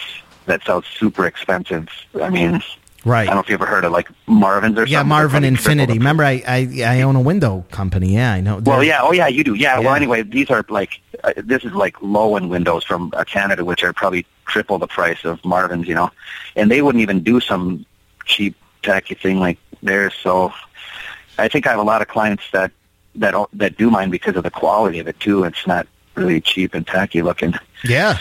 that 0.47 0.63
sells 0.65 0.85
super 0.87 1.27
expensive. 1.27 1.89
I 2.21 2.31
mean, 2.31 2.63
Right. 3.05 3.23
I 3.23 3.27
don't 3.27 3.37
know 3.37 3.41
if 3.41 3.49
you 3.49 3.55
ever 3.55 3.65
heard 3.65 3.85
of 3.85 3.93
like 3.93 4.09
Marvin's 4.27 4.77
or 4.77 4.85
Yeah, 4.85 4.99
something. 4.99 5.09
Marvin 5.09 5.43
They're 5.43 5.53
probably 5.53 5.57
triple 5.57 5.71
Infinity. 5.73 5.99
Remember, 5.99 6.25
I, 6.25 6.43
I 6.47 6.83
I 6.99 7.03
own 7.03 7.15
a 7.17 7.21
window 7.21 7.65
company. 7.71 8.15
Yeah, 8.15 8.33
I 8.33 8.41
know. 8.41 8.59
well, 8.65 8.83
yeah. 8.83 9.01
Oh, 9.03 9.13
yeah. 9.13 9.29
You 9.29 9.45
do. 9.45 9.55
Yeah. 9.55 9.75
Yeah. 9.79 9.87
Well, 9.87 9.95
anyway, 9.95 10.23
these 10.25 10.51
are 10.51 10.65
like 10.69 11.01
uh, 11.23 11.33
this 11.37 11.65
is 11.65 11.73
like 11.75 12.03
low 12.03 12.37
end 12.37 12.51
windows 12.51 12.83
from 12.85 13.13
uh, 13.17 13.23
Canada, 13.25 13.65
which 13.65 13.85
are 13.85 13.93
probably 13.93 14.27
triple 14.47 14.79
the 14.79 14.89
price 14.89 15.25
of 15.25 15.43
Marvin's. 15.45 15.87
You 15.87 15.95
know, 15.95 16.11
and 16.57 16.71
they 16.73 16.83
wouldn't 16.83 17.01
even 17.01 17.23
do 17.23 17.39
some 17.41 17.87
cheap 18.25 18.57
tacky 18.83 19.15
thing 19.15 19.39
like 19.39 19.59
theirs. 19.81 20.13
So, 20.21 20.53
I 21.39 21.49
think 21.49 21.67
I 21.67 21.71
have 21.71 21.79
a 21.79 21.83
lot 21.85 22.03
of 22.03 22.09
clients 22.09 22.45
that 22.53 22.71
that 23.17 23.35
that 23.55 23.77
do 23.77 23.91
mine 23.91 24.11
because 24.11 24.37
of 24.37 24.43
the 24.45 24.51
quality 24.51 24.99
of 24.99 25.09
it 25.09 25.19
too. 25.21 25.45
It's 25.45 25.67
not 25.67 25.87
really 26.15 26.41
cheap 26.41 26.75
and 26.75 26.87
tacky 26.87 27.23
looking, 27.23 27.55
Yeah. 27.85 28.19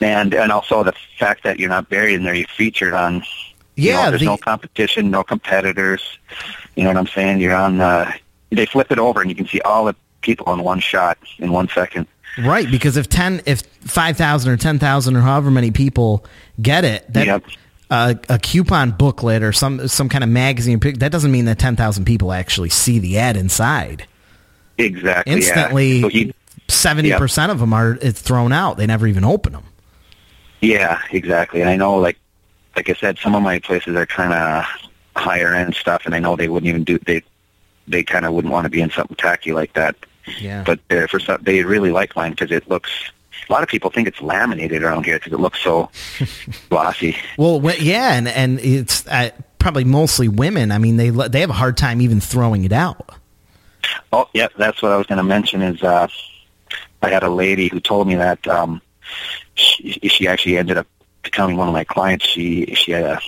and 0.00 0.34
and 0.34 0.50
also 0.52 0.82
the 0.82 0.94
fact 1.18 1.44
that 1.44 1.58
you're 1.58 1.68
not 1.68 1.88
buried 1.88 2.14
in 2.14 2.24
there. 2.24 2.34
You're 2.34 2.46
featured 2.48 2.94
on. 2.94 3.22
You 3.76 3.92
know, 3.92 4.00
Yeah. 4.00 4.10
there's 4.10 4.20
the- 4.20 4.26
no 4.26 4.36
competition, 4.36 5.10
no 5.10 5.22
competitors. 5.22 6.02
You 6.76 6.84
know 6.84 6.90
what 6.90 6.98
I'm 6.98 7.06
saying? 7.06 7.40
You're 7.40 7.54
on. 7.54 7.80
Uh, 7.80 8.12
they 8.50 8.66
flip 8.66 8.92
it 8.92 8.98
over, 8.98 9.20
and 9.22 9.30
you 9.30 9.34
can 9.36 9.46
see 9.48 9.60
all 9.62 9.86
the 9.86 9.94
people 10.20 10.52
in 10.52 10.62
one 10.62 10.80
shot 10.80 11.16
in 11.38 11.52
one 11.52 11.68
second. 11.74 12.06
Right, 12.38 12.70
because 12.70 12.96
if 12.96 13.08
ten, 13.08 13.42
if 13.46 13.62
five 13.82 14.16
thousand 14.16 14.52
or 14.52 14.56
ten 14.56 14.78
thousand 14.78 15.16
or 15.16 15.20
however 15.20 15.50
many 15.50 15.70
people 15.70 16.24
get 16.60 16.84
it, 16.84 17.10
that 17.12 17.26
Yep. 17.26 17.44
A 17.92 18.38
coupon 18.38 18.92
booklet 18.92 19.42
or 19.42 19.52
some 19.52 19.86
some 19.88 20.08
kind 20.08 20.24
of 20.24 20.30
magazine 20.30 20.78
that 20.78 21.12
doesn't 21.12 21.30
mean 21.30 21.44
that 21.44 21.58
ten 21.58 21.76
thousand 21.76 22.04
people 22.06 22.32
actually 22.32 22.70
see 22.70 22.98
the 22.98 23.18
ad 23.18 23.36
inside. 23.36 24.06
Exactly. 24.78 25.32
Instantly, 25.32 25.98
Yeah. 25.98 26.26
So 26.26 26.32
seventy 26.68 27.12
percent 27.12 27.52
of 27.52 27.58
them 27.58 27.72
are 27.72 27.98
it's 28.00 28.20
thrown 28.22 28.52
out. 28.52 28.76
They 28.78 28.86
never 28.86 29.06
even 29.06 29.24
open 29.24 29.52
them. 29.52 29.64
yeah, 30.60 31.00
exactly. 31.10 31.60
And 31.60 31.68
I 31.68 31.76
know, 31.76 31.96
like, 31.96 32.18
like 32.76 32.88
I 32.88 32.94
said, 32.94 33.18
some 33.18 33.34
of 33.34 33.42
my 33.42 33.58
places 33.58 33.94
are 33.96 34.06
kind 34.06 34.32
of 34.32 34.64
higher 35.14 35.54
end 35.54 35.74
stuff, 35.74 36.02
and 36.06 36.14
I 36.14 36.18
know 36.18 36.36
they 36.36 36.48
wouldn't 36.48 36.68
even 36.68 36.84
do 36.84 36.98
they 36.98 37.22
they 37.88 38.02
kind 38.02 38.24
of 38.24 38.32
wouldn't 38.32 38.52
want 38.52 38.64
to 38.64 38.70
be 38.70 38.80
in 38.80 38.90
something 38.90 39.16
tacky 39.16 39.52
like 39.52 39.74
that. 39.74 39.96
Yeah, 40.40 40.62
But 40.64 40.78
uh, 40.90 41.08
for 41.08 41.18
some, 41.18 41.42
they 41.42 41.64
really 41.64 41.90
like 41.90 42.14
mine 42.16 42.30
because 42.30 42.50
it 42.52 42.68
looks. 42.68 42.90
A 43.52 43.54
lot 43.54 43.62
of 43.62 43.68
people 43.68 43.90
think 43.90 44.08
it's 44.08 44.22
laminated 44.22 44.82
around 44.82 45.04
here 45.04 45.18
because 45.18 45.34
it 45.34 45.38
looks 45.38 45.60
so 45.60 45.90
glossy. 46.70 47.18
well, 47.36 47.60
yeah, 47.78 48.14
and 48.14 48.26
and 48.26 48.58
it's 48.60 49.06
uh, 49.06 49.28
probably 49.58 49.84
mostly 49.84 50.26
women. 50.26 50.72
I 50.72 50.78
mean, 50.78 50.96
they 50.96 51.10
they 51.10 51.40
have 51.40 51.50
a 51.50 51.52
hard 51.52 51.76
time 51.76 52.00
even 52.00 52.18
throwing 52.18 52.64
it 52.64 52.72
out. 52.72 53.10
Oh, 54.10 54.26
yeah, 54.32 54.48
that's 54.56 54.80
what 54.80 54.90
I 54.92 54.96
was 54.96 55.06
going 55.06 55.18
to 55.18 55.22
mention. 55.22 55.60
Is 55.60 55.82
uh, 55.82 56.08
I 57.02 57.10
had 57.10 57.24
a 57.24 57.28
lady 57.28 57.68
who 57.68 57.78
told 57.78 58.08
me 58.08 58.14
that 58.14 58.48
um, 58.48 58.80
she, 59.54 60.00
she 60.08 60.26
actually 60.26 60.56
ended 60.56 60.78
up 60.78 60.86
becoming 61.22 61.58
one 61.58 61.68
of 61.68 61.74
my 61.74 61.84
clients. 61.84 62.24
She 62.24 62.72
she 62.74 62.92
had 62.92 63.04
a 63.04 63.20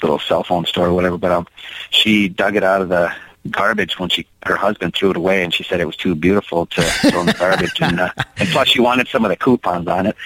little 0.00 0.20
cell 0.20 0.44
phone 0.44 0.64
store 0.64 0.86
or 0.86 0.94
whatever, 0.94 1.18
but 1.18 1.32
um, 1.32 1.48
she 1.90 2.28
dug 2.28 2.54
it 2.54 2.62
out 2.62 2.82
of 2.82 2.88
the 2.88 3.12
garbage 3.50 3.98
when 3.98 4.08
she 4.08 4.26
her 4.46 4.56
husband 4.56 4.94
threw 4.94 5.10
it 5.10 5.16
away, 5.16 5.42
and 5.42 5.52
she 5.52 5.62
said 5.64 5.80
it 5.80 5.86
was 5.86 5.96
too 5.96 6.14
beautiful 6.14 6.66
to 6.66 6.82
throw 6.82 7.20
in 7.20 7.26
the 7.26 7.32
garbage, 7.34 7.80
and 7.80 8.00
uh, 8.00 8.10
and 8.36 8.48
plus 8.50 8.68
she 8.68 8.80
wanted 8.80 9.08
some 9.08 9.24
of 9.24 9.28
the 9.30 9.36
coupons 9.36 9.88
on 9.88 10.06
it, 10.06 10.16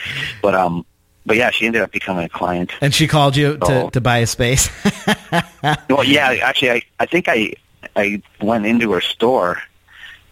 but 0.42 0.54
um. 0.54 0.84
But 1.28 1.36
yeah, 1.38 1.50
she 1.50 1.66
ended 1.66 1.82
up 1.82 1.90
becoming 1.90 2.24
a 2.24 2.28
client. 2.28 2.70
And 2.80 2.94
she 2.94 3.08
called 3.08 3.36
you 3.36 3.56
to, 3.56 3.66
Oh. 3.86 3.88
to 3.90 4.00
buy 4.00 4.18
a 4.18 4.28
space. 4.28 4.70
Well, 5.90 6.04
yeah, 6.04 6.36
actually, 6.40 6.70
I 6.70 6.82
I 7.00 7.06
think 7.06 7.26
I 7.28 7.52
I 7.96 8.22
went 8.40 8.64
into 8.64 8.92
her 8.92 9.00
store, 9.00 9.60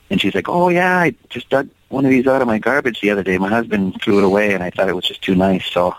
and 0.09 0.21
she's 0.21 0.37
like, 0.37 0.49
"Oh 0.49 0.69
yeah, 0.69 0.99
I 1.01 1.15
just 1.31 1.49
dug 1.51 1.69
one 1.89 2.05
of 2.05 2.13
these 2.13 2.29
out 2.29 2.43
of 2.43 2.47
my 2.47 2.59
garbage 2.59 3.01
the 3.01 3.11
other 3.11 3.25
day. 3.25 3.39
My 3.39 3.49
husband 3.49 4.01
threw 4.03 4.19
it 4.19 4.25
away, 4.25 4.55
and 4.55 4.63
I 4.63 4.71
thought 4.71 4.89
it 4.89 4.95
was 4.95 5.05
just 5.05 5.21
too 5.23 5.35
nice." 5.35 5.67
So, 5.67 5.97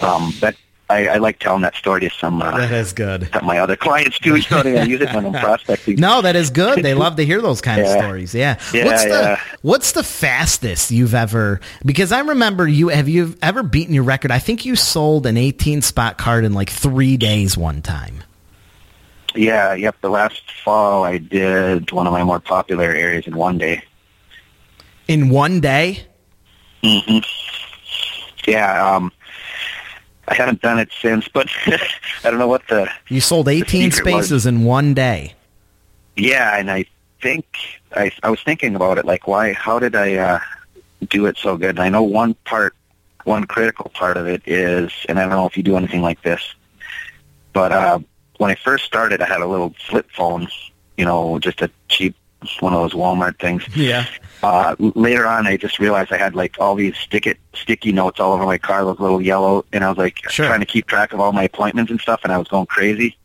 um, 0.00 0.32
that 0.40 0.56
I, 0.90 1.06
I 1.06 1.16
like 1.18 1.38
telling 1.38 1.62
that 1.62 1.76
story 1.76 2.00
to 2.00 2.10
some 2.10 2.42
uh, 2.42 2.56
that 2.58 2.72
is 2.72 2.92
good. 2.92 3.28
my 3.44 3.58
other 3.58 3.76
clients 3.76 4.18
too. 4.18 4.40
So 4.40 4.58
I 4.58 4.82
use 4.82 5.00
it 5.00 5.14
when 5.14 5.26
I'm 5.26 5.32
prospecting. 5.40 5.96
No, 5.96 6.20
that 6.22 6.34
is 6.34 6.50
good. 6.50 6.82
They 6.82 6.94
love 6.94 7.16
to 7.16 7.24
hear 7.24 7.40
those 7.40 7.60
kind 7.60 7.80
of 7.80 7.86
stories. 7.98 8.34
Yeah. 8.34 8.58
Yeah, 8.74 8.86
what's 8.86 9.04
the 9.04 9.08
yeah. 9.08 9.40
What's 9.62 9.92
the 9.92 10.02
fastest 10.02 10.90
you've 10.90 11.14
ever? 11.14 11.60
Because 11.84 12.10
I 12.10 12.20
remember 12.20 12.66
you. 12.66 12.88
Have 12.88 13.08
you 13.08 13.36
ever 13.40 13.62
beaten 13.62 13.94
your 13.94 14.02
record? 14.02 14.32
I 14.32 14.40
think 14.40 14.64
you 14.64 14.74
sold 14.74 15.26
an 15.26 15.36
18 15.36 15.80
spot 15.82 16.18
card 16.18 16.44
in 16.44 16.54
like 16.54 16.70
three 16.70 17.16
days 17.16 17.56
one 17.56 17.82
time. 17.82 18.24
Yeah, 19.34 19.74
yep. 19.74 19.96
The 20.00 20.10
last 20.10 20.42
fall, 20.64 21.04
I 21.04 21.18
did 21.18 21.92
one 21.92 22.08
of 22.08 22.12
my 22.12 22.24
more 22.24 22.40
popular 22.40 22.90
areas 22.90 23.28
in 23.28 23.36
one 23.36 23.58
day. 23.58 23.84
In 25.06 25.28
one 25.28 25.60
day. 25.60 26.04
Mm-hmm. 26.82 27.18
Yeah, 28.50 28.96
um, 28.96 29.12
I 30.30 30.34
haven't 30.34 30.62
done 30.62 30.78
it 30.78 30.90
since, 31.02 31.26
but 31.28 31.48
I 31.66 31.78
don't 32.30 32.38
know 32.38 32.48
what 32.48 32.66
the 32.68 32.88
You 33.08 33.20
sold 33.20 33.48
18 33.48 33.90
secret 33.90 34.14
was- 34.14 34.26
spaces 34.26 34.46
in 34.46 34.64
one 34.64 34.94
day. 34.94 35.34
Yeah, 36.16 36.56
and 36.58 36.70
I 36.70 36.84
think 37.20 37.44
I 37.94 38.10
I 38.22 38.30
was 38.30 38.40
thinking 38.42 38.74
about 38.76 38.96
it 38.98 39.04
like 39.04 39.26
why 39.26 39.52
how 39.52 39.78
did 39.78 39.94
I 39.94 40.14
uh 40.16 40.40
do 41.08 41.26
it 41.26 41.36
so 41.38 41.56
good? 41.56 41.70
And 41.70 41.80
I 41.80 41.88
know 41.88 42.02
one 42.02 42.34
part 42.44 42.74
one 43.24 43.44
critical 43.44 43.90
part 43.94 44.16
of 44.16 44.26
it 44.26 44.42
is 44.46 44.92
and 45.08 45.18
I 45.18 45.22
don't 45.22 45.30
know 45.32 45.46
if 45.46 45.56
you 45.56 45.62
do 45.62 45.76
anything 45.76 46.02
like 46.02 46.22
this. 46.22 46.42
But 47.52 47.72
uh 47.72 47.98
when 48.38 48.50
I 48.50 48.54
first 48.54 48.84
started 48.84 49.20
I 49.22 49.26
had 49.26 49.40
a 49.40 49.46
little 49.46 49.74
flip 49.88 50.08
phone, 50.12 50.48
you 50.96 51.04
know, 51.04 51.38
just 51.38 51.60
a 51.62 51.70
cheap 51.88 52.14
one 52.60 52.72
of 52.72 52.80
those 52.80 52.92
Walmart 52.92 53.38
things. 53.38 53.64
Yeah. 53.76 54.06
Uh 54.42 54.74
later 54.78 55.26
on 55.26 55.46
I 55.46 55.56
just 55.56 55.78
realized 55.78 56.12
I 56.12 56.16
had 56.16 56.34
like 56.34 56.56
all 56.58 56.74
these 56.74 56.96
stick 56.96 57.26
it 57.26 57.38
sticky 57.54 57.92
notes 57.92 58.18
all 58.20 58.32
over 58.32 58.44
my 58.46 58.58
car, 58.58 58.84
those 58.84 58.98
little 59.00 59.20
yellow 59.20 59.64
and 59.72 59.84
I 59.84 59.88
was 59.88 59.98
like 59.98 60.18
Sure. 60.30 60.46
trying 60.46 60.60
to 60.60 60.66
keep 60.66 60.86
track 60.86 61.12
of 61.12 61.20
all 61.20 61.32
my 61.32 61.44
appointments 61.44 61.90
and 61.90 62.00
stuff 62.00 62.20
and 62.24 62.32
I 62.32 62.38
was 62.38 62.48
going 62.48 62.66
crazy. 62.66 63.16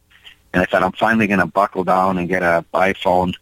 And 0.54 0.62
I 0.62 0.66
thought 0.66 0.84
I'm 0.84 0.94
finally 0.94 1.28
going 1.28 1.40
to 1.42 1.46
buckle 1.46 1.84
down 1.84 2.18
and 2.18 2.30
get 2.30 2.42
a 2.42 2.64
iPhone. 2.74 3.34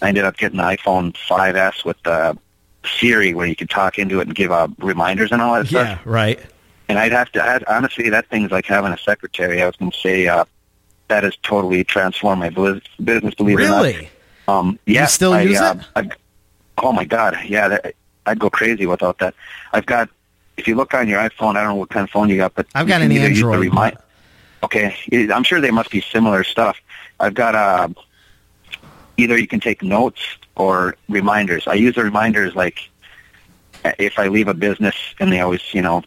I 0.00 0.08
ended 0.08 0.24
up 0.24 0.38
getting 0.38 0.58
an 0.58 0.64
iPhone 0.64 1.14
5S 1.28 1.84
with 1.84 1.98
uh, 2.06 2.32
Siri, 2.98 3.34
where 3.34 3.46
you 3.46 3.54
could 3.54 3.68
talk 3.68 3.98
into 3.98 4.20
it 4.20 4.28
and 4.28 4.34
give 4.34 4.50
uh, 4.50 4.68
reminders 4.78 5.30
and 5.30 5.42
all 5.42 5.54
that 5.54 5.70
Yeah. 5.70 5.84
stuff. 5.96 6.00
Yeah, 6.06 6.10
right. 6.10 6.40
And 6.88 6.98
I'd 6.98 7.12
have 7.12 7.30
to, 7.32 7.42
I'd, 7.44 7.64
honestly, 7.64 8.08
that 8.08 8.30
thing's 8.30 8.50
like 8.50 8.64
having 8.64 8.92
a 8.92 8.96
secretary. 8.98 9.60
I 9.60 9.66
was 9.66 9.76
going 9.76 9.90
to 9.90 9.98
say 9.98 10.26
uh, 10.26 10.46
that 11.08 11.22
has 11.24 11.36
totally 11.42 11.84
transformed 11.84 12.40
my 12.40 12.48
bus- 12.48 12.80
business. 13.04 13.34
Believe 13.34 13.58
it 13.58 13.64
or 13.64 13.68
Really? 13.68 13.92
not. 13.92 14.04
Um, 14.48 14.78
yeah. 14.86 15.06
still 15.06 15.34
I, 15.34 15.42
use 15.42 15.60
uh, 15.60 15.74
it? 15.78 15.86
I, 15.94 16.10
oh 16.82 16.92
my 16.92 17.04
God, 17.04 17.36
yeah. 17.46 17.68
That, 17.68 17.94
I'd 18.26 18.38
go 18.38 18.50
crazy 18.50 18.86
without 18.86 19.18
that. 19.18 19.34
I've 19.72 19.86
got. 19.86 20.08
If 20.56 20.66
you 20.66 20.74
look 20.74 20.92
on 20.92 21.06
your 21.06 21.20
iPhone, 21.20 21.54
I 21.56 21.62
don't 21.62 21.68
know 21.68 21.74
what 21.76 21.90
kind 21.90 22.02
of 22.02 22.10
phone 22.10 22.28
you 22.28 22.36
got, 22.36 22.52
but 22.56 22.66
I've 22.74 22.88
got 22.88 23.00
an 23.00 23.12
either 23.12 23.28
use 23.28 23.38
the 23.38 23.46
Android. 23.46 23.72
remi- 23.72 23.96
Okay, 24.64 24.96
I'm 25.32 25.44
sure 25.44 25.60
they 25.60 25.70
must 25.70 25.88
be 25.88 26.00
similar 26.00 26.42
stuff. 26.42 26.80
I've 27.20 27.34
got 27.34 27.54
uh, 27.54 27.88
either 29.16 29.38
you 29.38 29.46
can 29.46 29.60
take 29.60 29.84
notes 29.84 30.20
or 30.56 30.96
reminders. 31.08 31.68
I 31.68 31.74
use 31.74 31.94
the 31.94 32.02
reminders 32.02 32.56
like 32.56 32.90
if 33.84 34.18
I 34.18 34.26
leave 34.26 34.48
a 34.48 34.54
business 34.54 34.96
and 35.20 35.30
they 35.30 35.40
always, 35.40 35.62
you 35.72 35.82
know, 35.82 36.02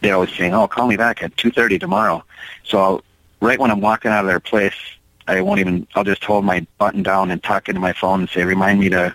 they 0.00 0.10
always 0.10 0.32
saying, 0.34 0.54
"Oh, 0.54 0.66
call 0.66 0.88
me 0.88 0.96
back 0.96 1.22
at 1.22 1.36
two 1.36 1.52
thirty 1.52 1.78
tomorrow." 1.78 2.24
So 2.64 2.78
I'll, 2.78 3.02
right 3.40 3.60
when 3.60 3.70
I'm 3.70 3.80
walking 3.80 4.10
out 4.10 4.24
of 4.24 4.26
their 4.26 4.40
place, 4.40 4.74
I 5.26 5.40
won't 5.40 5.60
even. 5.60 5.86
I'll 5.94 6.04
just 6.04 6.22
hold 6.24 6.44
my 6.44 6.66
button 6.78 7.02
down 7.02 7.30
and 7.30 7.42
talk 7.42 7.68
into 7.68 7.80
my 7.80 7.92
phone 7.92 8.20
and 8.20 8.28
say, 8.30 8.44
"Remind 8.44 8.80
me 8.80 8.88
to 8.90 9.14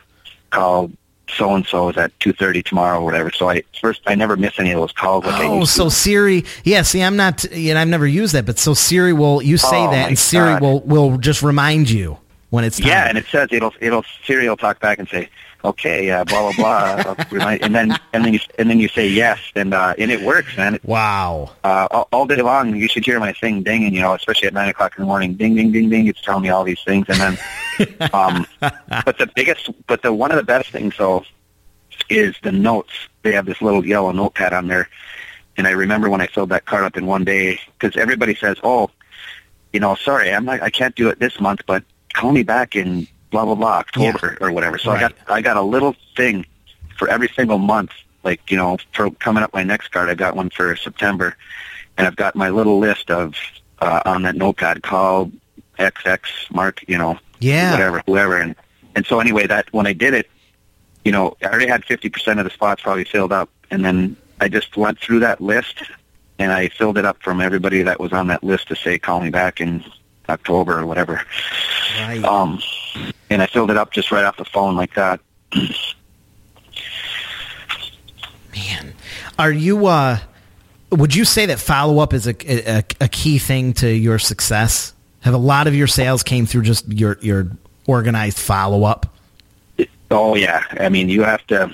call." 0.50 0.92
So 1.38 1.54
and 1.54 1.64
so 1.68 1.90
is 1.90 1.98
at 1.98 2.18
two 2.20 2.34
thirty 2.34 2.64
tomorrow 2.64 3.00
or 3.00 3.06
whatever. 3.06 3.30
So 3.32 3.50
I 3.50 3.62
first 3.80 4.02
I 4.08 4.16
never 4.16 4.36
miss 4.36 4.58
any 4.60 4.72
of 4.72 4.80
those 4.80 4.92
calls. 4.92 5.26
Like 5.26 5.36
Oh, 5.44 5.64
so 5.64 5.84
to. 5.86 5.92
Siri, 5.92 6.44
yeah. 6.64 6.82
See, 6.82 7.04
I'm 7.04 7.16
not, 7.16 7.44
you 7.52 7.76
know, 7.76 7.80
I've 7.80 7.88
never 7.88 8.08
used 8.08 8.34
that, 8.34 8.48
but 8.48 8.58
so 8.58 8.74
Siri 8.74 9.14
will, 9.14 9.40
you 9.40 9.58
say 9.58 9.68
Oh, 9.86 9.92
that, 9.92 10.08
and 10.08 10.18
Siri 10.18 10.54
God. 10.54 10.62
will 10.64 10.80
will 10.82 11.18
just 11.20 11.44
remind 11.44 11.88
you 11.92 12.18
when 12.50 12.64
it's 12.64 12.80
time. 12.80 12.88
Yeah, 12.88 13.08
and 13.08 13.16
it 13.16 13.28
says 13.28 13.50
it'll 13.52 13.74
it'll 13.80 14.04
Siri 14.26 14.50
will 14.50 14.58
talk 14.58 14.80
back 14.80 14.98
and 14.98 15.08
say, 15.08 15.30
"Okay, 15.64 16.10
uh, 16.10 16.24
blah 16.26 16.52
blah 16.54 17.04
blah," 17.04 17.16
and 17.62 17.76
then 17.76 17.98
and 18.14 18.26
then 18.26 18.34
you 18.34 18.40
and 18.58 18.70
then 18.70 18.80
you 18.80 18.88
say 18.88 19.08
yes, 19.08 19.40
and 19.56 19.74
uh, 19.74 19.94
and 19.98 20.12
it 20.12 20.22
works, 20.22 20.56
man. 20.58 20.76
It, 20.76 20.86
wow. 20.86 21.52
uh, 21.64 21.88
all, 21.92 22.08
all 22.12 22.26
day 22.26 22.42
long, 22.42 22.76
you 22.76 22.88
should 22.88 23.06
hear 23.06 23.20
my 23.20 23.34
thing 23.34 23.64
dinging, 23.64 23.94
you 23.94 24.02
know, 24.02 24.14
especially 24.14 24.48
at 24.48 24.54
nine 24.54 24.70
o'clock 24.70 24.94
in 24.98 25.04
the 25.04 25.08
morning, 25.08 25.34
ding 25.34 25.56
ding 25.56 25.72
ding 25.72 25.90
ding. 25.90 26.08
It's 26.08 26.22
telling 26.22 26.44
me 26.44 26.50
all 26.50 26.64
these 26.64 26.82
things, 26.84 27.08
and 27.10 27.20
then, 27.20 28.10
um, 28.14 28.46
but 28.60 29.18
the 29.18 29.30
biggest, 29.36 29.70
but 29.88 30.02
the 30.02 30.14
one 30.14 30.32
of 30.32 30.38
the 30.38 30.44
best 30.44 30.70
things 30.70 30.96
though 30.98 31.24
is 32.10 32.36
the 32.44 32.52
notes. 32.52 32.94
They 33.24 33.34
have 33.34 33.46
this 33.46 33.62
little 33.62 33.86
yellow 33.86 34.12
notepad 34.12 34.54
on 34.54 34.68
there, 34.68 34.90
and 35.58 35.68
I 35.68 35.72
remember 35.72 36.10
when 36.10 36.22
I 36.22 36.28
filled 36.28 36.50
that 36.50 36.66
card 36.66 36.84
up 36.84 36.98
in 36.98 37.06
one 37.06 37.24
day 37.24 37.60
because 37.78 37.98
everybody 37.98 38.36
says, 38.36 38.58
"Oh, 38.64 38.92
you 39.74 39.80
know, 39.80 39.96
sorry, 39.96 40.34
I'm 40.34 40.46
not, 40.46 40.62
I 40.62 40.70
can't 40.70 40.96
do 40.96 41.10
it 41.10 41.20
this 41.20 41.40
month, 41.40 41.62
but 41.66 41.84
call 42.14 42.32
me 42.32 42.44
back 42.44 42.76
in 42.76 43.08
blah 43.32 43.46
blah 43.46 43.56
blah 43.56 43.78
October 43.78 44.38
or 44.42 44.52
whatever." 44.52 44.78
So 44.78 44.92
I 44.92 45.00
got 45.00 45.14
I 45.28 45.42
got 45.42 45.58
a 45.58 45.62
little 45.62 45.96
thing 46.16 46.46
for 46.98 47.08
every 47.08 47.30
single 47.30 47.58
month. 47.58 47.92
Like 48.24 48.50
you 48.52 48.58
know, 48.58 48.78
for 48.94 49.10
coming 49.12 49.44
up 49.44 49.54
my 49.54 49.64
next 49.64 49.90
card, 49.90 50.10
I 50.10 50.16
got 50.16 50.36
one 50.36 50.50
for 50.50 50.76
September, 50.76 51.36
and 51.98 52.06
I've 52.06 52.16
got 52.16 52.36
my 52.36 52.50
little 52.50 52.80
list 52.80 53.10
of 53.12 53.36
uh, 53.80 54.02
on 54.06 54.24
that 54.24 54.36
notepad. 54.36 54.84
Call 54.84 55.32
XX 55.78 56.20
Mark, 56.54 56.84
you 56.88 56.98
know, 56.98 57.18
Yeah. 57.40 57.72
whatever, 57.72 58.04
whoever, 58.06 58.38
and 58.38 58.56
and 58.96 59.06
so 59.06 59.20
anyway, 59.22 59.48
that 59.48 59.72
when 59.72 59.88
I 59.88 59.94
did 59.94 60.14
it, 60.14 60.30
you 61.06 61.12
know, 61.14 61.38
I 61.42 61.46
already 61.48 61.68
had 61.68 61.86
fifty 61.86 62.10
percent 62.10 62.40
of 62.40 62.44
the 62.46 62.52
spots 62.52 62.82
probably 62.82 63.06
filled 63.06 63.32
up, 63.32 63.50
and 63.72 63.86
then 63.86 64.18
I 64.42 64.50
just 64.50 64.76
went 64.76 65.00
through 65.00 65.20
that 65.20 65.40
list 65.42 65.82
and 66.38 66.52
I 66.54 66.70
filled 66.70 66.98
it 66.98 67.04
up 67.06 67.22
from 67.22 67.42
everybody 67.42 67.84
that 67.84 68.00
was 68.00 68.14
on 68.14 68.28
that 68.28 68.44
list 68.44 68.70
to 68.70 68.76
say 68.76 68.98
call 68.98 69.20
me 69.20 69.30
back 69.30 69.60
in 69.60 69.84
October 70.30 70.80
or 70.80 70.86
whatever. 70.86 71.22
Right. 72.00 72.24
Um, 72.24 72.62
and 73.30 73.42
I 73.42 73.48
filled 73.48 73.72
it 73.72 73.78
up 73.78 73.92
just 73.92 74.12
right 74.12 74.24
off 74.24 74.38
the 74.38 74.46
phone 74.46 74.76
like 74.76 74.94
that. 74.96 75.20
Man, 78.54 78.94
are 79.38 79.52
you? 79.52 79.86
uh 79.86 80.20
Would 80.92 81.16
you 81.16 81.26
say 81.26 81.46
that 81.48 81.60
follow 81.60 82.00
up 82.00 82.14
is 82.14 82.28
a, 82.28 82.36
a 82.78 82.84
a 83.02 83.08
key 83.08 83.40
thing 83.40 83.74
to 83.74 83.90
your 83.90 84.20
success? 84.20 84.94
Have 85.22 85.34
a 85.34 85.38
lot 85.38 85.68
of 85.68 85.76
your 85.76 85.88
sales 85.88 86.24
came 86.24 86.46
through 86.46 86.64
just 86.64 86.88
your 86.92 87.18
your 87.22 87.48
organized 87.88 88.40
follow 88.40 88.84
up? 88.84 89.06
Oh 90.12 90.36
yeah, 90.36 90.64
I 90.72 90.90
mean 90.90 91.10
you 91.10 91.24
have 91.24 91.46
to. 91.48 91.74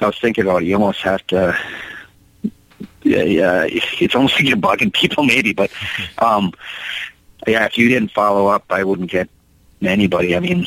I 0.00 0.06
was 0.06 0.18
thinking 0.18 0.44
about 0.44 0.62
it. 0.62 0.66
You 0.66 0.74
almost 0.74 1.00
have 1.00 1.26
to. 1.28 1.58
Yeah, 3.02 3.22
yeah. 3.22 3.66
It's 4.00 4.14
almost 4.14 4.34
like 4.34 4.44
you're 4.44 4.58
bugging 4.58 4.92
people, 4.92 5.24
maybe, 5.24 5.54
but 5.54 5.70
um, 6.18 6.52
yeah. 7.46 7.64
If 7.64 7.78
you 7.78 7.88
didn't 7.88 8.10
follow 8.10 8.48
up, 8.48 8.64
I 8.68 8.84
wouldn't 8.84 9.10
get 9.10 9.30
anybody. 9.82 10.36
I 10.36 10.40
mean, 10.40 10.66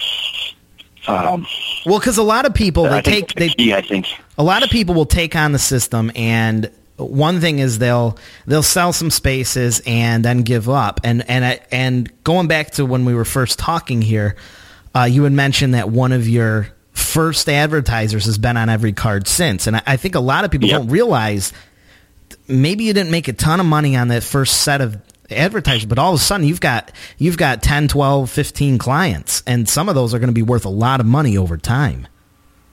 um, 1.08 1.46
Well, 1.86 2.00
because 2.00 2.18
a 2.18 2.24
lot 2.24 2.46
of 2.46 2.54
people 2.54 2.84
they 2.84 3.02
take 3.02 3.34
they 3.34 3.50
key, 3.50 3.74
I 3.74 3.82
think. 3.82 4.08
a 4.38 4.44
lot 4.44 4.64
of 4.64 4.70
people 4.70 4.96
will 4.96 5.06
take 5.06 5.36
on 5.36 5.52
the 5.52 5.60
system 5.60 6.12
and 6.16 6.70
one 6.98 7.40
thing 7.40 7.60
is 7.60 7.80
they'll 7.80 8.18
they'll 8.46 8.62
sell 8.62 8.92
some 8.92 9.10
spaces 9.10 9.82
and 9.86 10.24
then 10.26 10.42
give 10.42 10.68
up 10.70 11.00
and 11.06 11.28
and 11.30 11.60
and 11.72 12.24
going 12.26 12.48
back 12.48 12.72
to 12.72 12.86
when 12.86 13.06
we 13.06 13.14
were 13.16 13.24
first 13.26 13.58
talking 13.58 14.02
here 14.02 14.36
uh, 14.94 15.04
you 15.04 15.24
had 15.24 15.32
mentioned 15.32 15.74
that 15.76 15.90
one 15.90 16.12
of 16.12 16.28
your 16.28 16.68
first 16.92 17.48
advertisers 17.48 18.26
has 18.26 18.38
been 18.38 18.58
on 18.58 18.68
every 18.68 18.92
card 18.92 19.28
since 19.30 19.66
and 19.66 19.78
I, 19.78 19.82
I 19.88 19.96
think 19.98 20.16
a 20.16 20.20
lot 20.20 20.44
of 20.44 20.52
people 20.52 20.68
Yep. 20.68 20.78
don't 20.82 20.90
realize 20.90 21.54
maybe 22.50 22.84
you 22.84 22.94
didn't 22.94 23.12
make 23.12 23.30
a 23.30 23.34
ton 23.34 23.62
of 23.62 23.66
money 23.66 23.96
on 23.96 24.10
that 24.10 24.22
first 24.24 24.62
set 24.62 24.82
of 24.82 24.98
advertisers 25.32 25.86
but 25.86 25.98
all 26.00 26.14
of 26.14 26.20
a 26.20 26.24
sudden 26.24 26.46
you've 26.48 26.62
got 26.62 26.92
you've 27.18 27.38
got 27.38 27.62
10 27.62 27.88
12 27.88 28.30
15 28.30 28.78
clients 28.78 29.44
and 29.46 29.68
some 29.68 29.90
of 29.90 29.96
those 29.96 30.14
are 30.14 30.20
going 30.20 30.30
to 30.30 30.34
be 30.34 30.42
worth 30.42 30.66
a 30.66 30.70
lot 30.70 31.00
of 31.00 31.06
money 31.06 31.38
over 31.38 31.58
time 31.58 32.08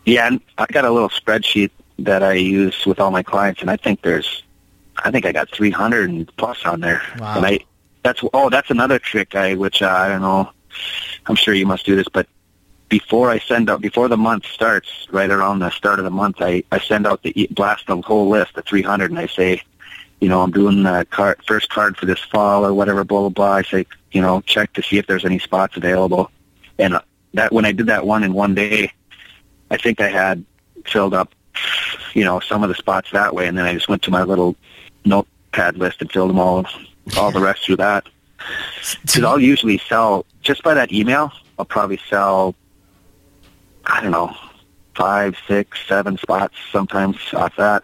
Yeah, 0.06 0.28
and 0.28 0.40
I 0.56 0.66
got 0.66 0.84
a 0.84 0.90
little 0.90 1.08
spreadsheet 1.08 1.70
that 1.98 2.22
I 2.22 2.34
use 2.34 2.86
with 2.86 3.00
all 3.00 3.10
my 3.10 3.22
clients, 3.22 3.60
and 3.60 3.70
I 3.70 3.76
think 3.76 4.02
there's, 4.02 4.44
I 4.96 5.10
think 5.10 5.26
I 5.26 5.32
got 5.32 5.50
300 5.50 6.30
plus 6.36 6.64
on 6.64 6.80
there. 6.80 7.02
Wow. 7.18 7.36
And 7.36 7.46
I, 7.46 7.58
that's 8.02 8.22
oh, 8.32 8.48
that's 8.48 8.70
another 8.70 9.00
trick 9.00 9.34
I, 9.34 9.54
which 9.54 9.82
uh, 9.82 9.88
I 9.88 10.08
don't 10.08 10.22
know. 10.22 10.50
I'm 11.26 11.34
sure 11.34 11.54
you 11.54 11.66
must 11.66 11.84
do 11.84 11.96
this, 11.96 12.06
but 12.08 12.28
before 12.88 13.30
I 13.30 13.40
send 13.40 13.68
out, 13.68 13.80
before 13.80 14.06
the 14.06 14.16
month 14.16 14.46
starts, 14.46 15.08
right 15.10 15.28
around 15.28 15.58
the 15.58 15.70
start 15.70 15.98
of 15.98 16.04
the 16.04 16.10
month, 16.12 16.36
I 16.38 16.62
I 16.70 16.78
send 16.78 17.04
out 17.06 17.24
the 17.24 17.48
blast 17.50 17.88
the 17.88 18.00
whole 18.00 18.28
list, 18.28 18.54
the 18.54 18.62
300, 18.62 19.10
and 19.10 19.18
I 19.18 19.26
say, 19.26 19.60
you 20.20 20.28
know, 20.28 20.42
I'm 20.42 20.50
doing 20.50 20.82
the 20.82 21.06
card, 21.10 21.40
first 21.46 21.68
card 21.68 21.96
for 21.96 22.06
this 22.06 22.20
fall 22.20 22.64
or 22.64 22.72
whatever, 22.72 23.04
blah 23.04 23.20
blah 23.20 23.28
blah. 23.28 23.52
I 23.52 23.62
say, 23.62 23.86
you 24.12 24.20
know, 24.20 24.40
check 24.42 24.72
to 24.74 24.82
see 24.82 24.98
if 24.98 25.06
there's 25.06 25.24
any 25.24 25.38
spots 25.38 25.76
available, 25.76 26.30
and 26.78 26.94
uh, 26.94 27.00
that 27.34 27.52
when 27.52 27.64
I 27.64 27.72
did 27.72 27.86
that 27.86 28.06
one 28.06 28.24
in 28.24 28.32
one 28.32 28.54
day, 28.54 28.92
I 29.70 29.76
think 29.76 30.00
I 30.00 30.08
had 30.08 30.44
filled 30.84 31.14
up, 31.14 31.34
you 32.14 32.24
know, 32.24 32.40
some 32.40 32.62
of 32.62 32.68
the 32.68 32.74
spots 32.74 33.10
that 33.12 33.34
way, 33.34 33.46
and 33.46 33.56
then 33.58 33.66
I 33.66 33.74
just 33.74 33.88
went 33.88 34.02
to 34.02 34.10
my 34.10 34.22
little 34.22 34.56
notepad 35.04 35.76
list 35.76 36.00
and 36.00 36.10
filled 36.10 36.30
them 36.30 36.38
all, 36.38 36.66
all 37.16 37.30
the 37.30 37.40
rest 37.40 37.64
through 37.64 37.76
that. 37.76 38.06
Because 39.02 39.24
I'll 39.24 39.40
usually 39.40 39.78
sell 39.78 40.24
just 40.42 40.62
by 40.62 40.74
that 40.74 40.92
email. 40.92 41.32
I'll 41.58 41.64
probably 41.64 41.98
sell, 42.08 42.54
I 43.86 44.00
don't 44.00 44.12
know, 44.12 44.36
five, 44.94 45.36
six, 45.48 45.78
seven 45.88 46.16
spots 46.18 46.54
sometimes 46.70 47.16
off 47.32 47.56
that. 47.56 47.82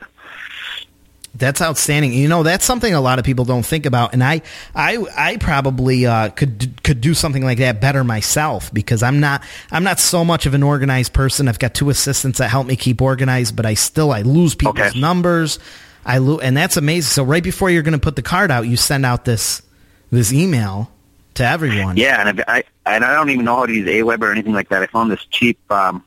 That's 1.35 1.62
outstanding. 1.62 2.12
You 2.12 2.29
know, 2.29 2.42
that's 2.42 2.64
something 2.64 2.92
a 2.92 3.01
lot 3.01 3.18
of 3.18 3.25
people 3.25 3.47
don't 3.47 3.64
think 3.64 3.87
about, 3.87 4.12
and 4.12 4.23
I, 4.23 4.42
I, 4.75 4.99
I 5.16 5.37
probably 5.38 6.05
uh, 6.05 6.29
could 6.29 6.83
could 6.85 7.01
do 7.01 7.14
something 7.14 7.42
like 7.42 7.57
that 7.59 7.81
better 7.81 8.05
myself 8.05 8.73
because 8.73 9.03
I'm 9.03 9.18
not 9.21 9.42
I'm 9.71 9.83
not 9.83 9.99
so 9.99 10.25
much 10.27 10.45
of 10.45 10.53
an 10.53 10.62
organized 10.62 11.14
person. 11.14 11.49
I've 11.49 11.59
got 11.59 11.73
two 11.73 11.88
assistants 11.88 12.38
that 12.38 12.49
help 12.49 12.66
me 12.66 12.77
keep 12.77 13.01
organized, 13.01 13.57
but 13.57 13.64
I 13.64 13.75
still 13.75 14.12
I 14.12 14.23
lose 14.23 14.55
people's 14.55 14.79
Okay. 14.90 15.01
numbers. 15.01 15.59
I 16.05 16.18
lo- 16.18 16.38
and 16.38 16.55
that's 16.55 16.77
amazing. 16.77 17.09
So 17.09 17.23
right 17.25 17.42
before 17.42 17.71
you're 17.71 17.83
going 17.83 17.92
to 17.92 17.99
put 17.99 18.16
the 18.16 18.23
card 18.23 18.51
out, 18.51 18.66
you 18.66 18.77
send 18.77 19.07
out 19.07 19.25
this 19.25 19.62
this 20.11 20.35
email 20.35 20.92
to 21.35 21.47
everyone. 21.47 21.97
Yeah, 21.97 22.21
and 22.29 22.38
if 22.38 22.45
I 22.47 22.64
and 22.85 23.05
I 23.07 23.14
don't 23.14 23.31
even 23.31 23.47
know 23.47 23.57
how 23.57 23.64
to 23.66 23.73
use 23.73 23.88
Aweber 23.88 24.25
or 24.25 24.33
anything 24.33 24.53
like 24.53 24.68
that. 24.68 24.83
I 24.83 24.87
found 24.87 25.11
this 25.11 25.25
cheap 25.31 25.59
um, 25.73 26.05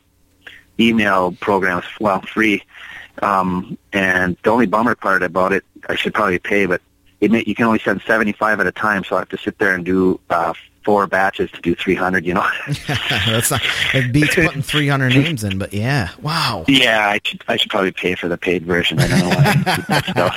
email 0.80 1.32
program, 1.32 1.82
well, 2.00 2.22
free. 2.22 2.62
Um, 3.22 3.78
and 3.94 4.36
the 4.44 4.50
only 4.50 4.66
bummer 4.66 4.96
part 4.96 5.24
about 5.24 5.54
it, 5.54 5.64
I 5.90 5.96
should 5.96 6.14
probably 6.14 6.40
pay, 6.40 6.66
but 6.66 6.82
it 7.22 7.32
may, 7.32 7.44
you 7.48 7.56
can 7.56 7.66
only 7.66 7.80
send 7.80 8.02
75 8.06 8.60
at 8.60 8.68
a 8.68 8.72
time, 8.72 9.04
so 9.04 9.16
I 9.16 9.20
have 9.20 9.30
to 9.30 9.38
sit 9.38 9.58
there 9.58 9.74
and 9.74 9.86
do 9.86 10.20
uh, 10.30 10.54
four 10.84 11.08
batches 11.08 11.50
to 11.52 11.62
do 11.62 11.74
300. 11.74 12.26
You 12.26 12.34
know? 12.36 12.46
that's 13.26 13.50
not 13.52 13.62
it 13.94 14.12
beats 14.12 14.36
putting 14.36 14.62
300 14.62 15.10
names 15.16 15.44
in, 15.44 15.58
but 15.58 15.74
yeah, 15.74 16.10
wow. 16.22 16.66
yeah, 16.68 17.08
I 17.10 17.20
should 17.24 17.44
I 17.48 17.56
should 17.56 17.72
probably 17.72 17.94
pay 17.94 18.16
for 18.16 18.28
the 18.28 18.38
paid 18.38 18.66
version. 18.66 19.00
I 19.00 19.08
don't 19.08 19.20
know 19.20 19.30
why. 19.30 19.44
I 19.46 19.54
keep 19.76 19.88
that 19.88 20.06
stuff. 20.12 20.36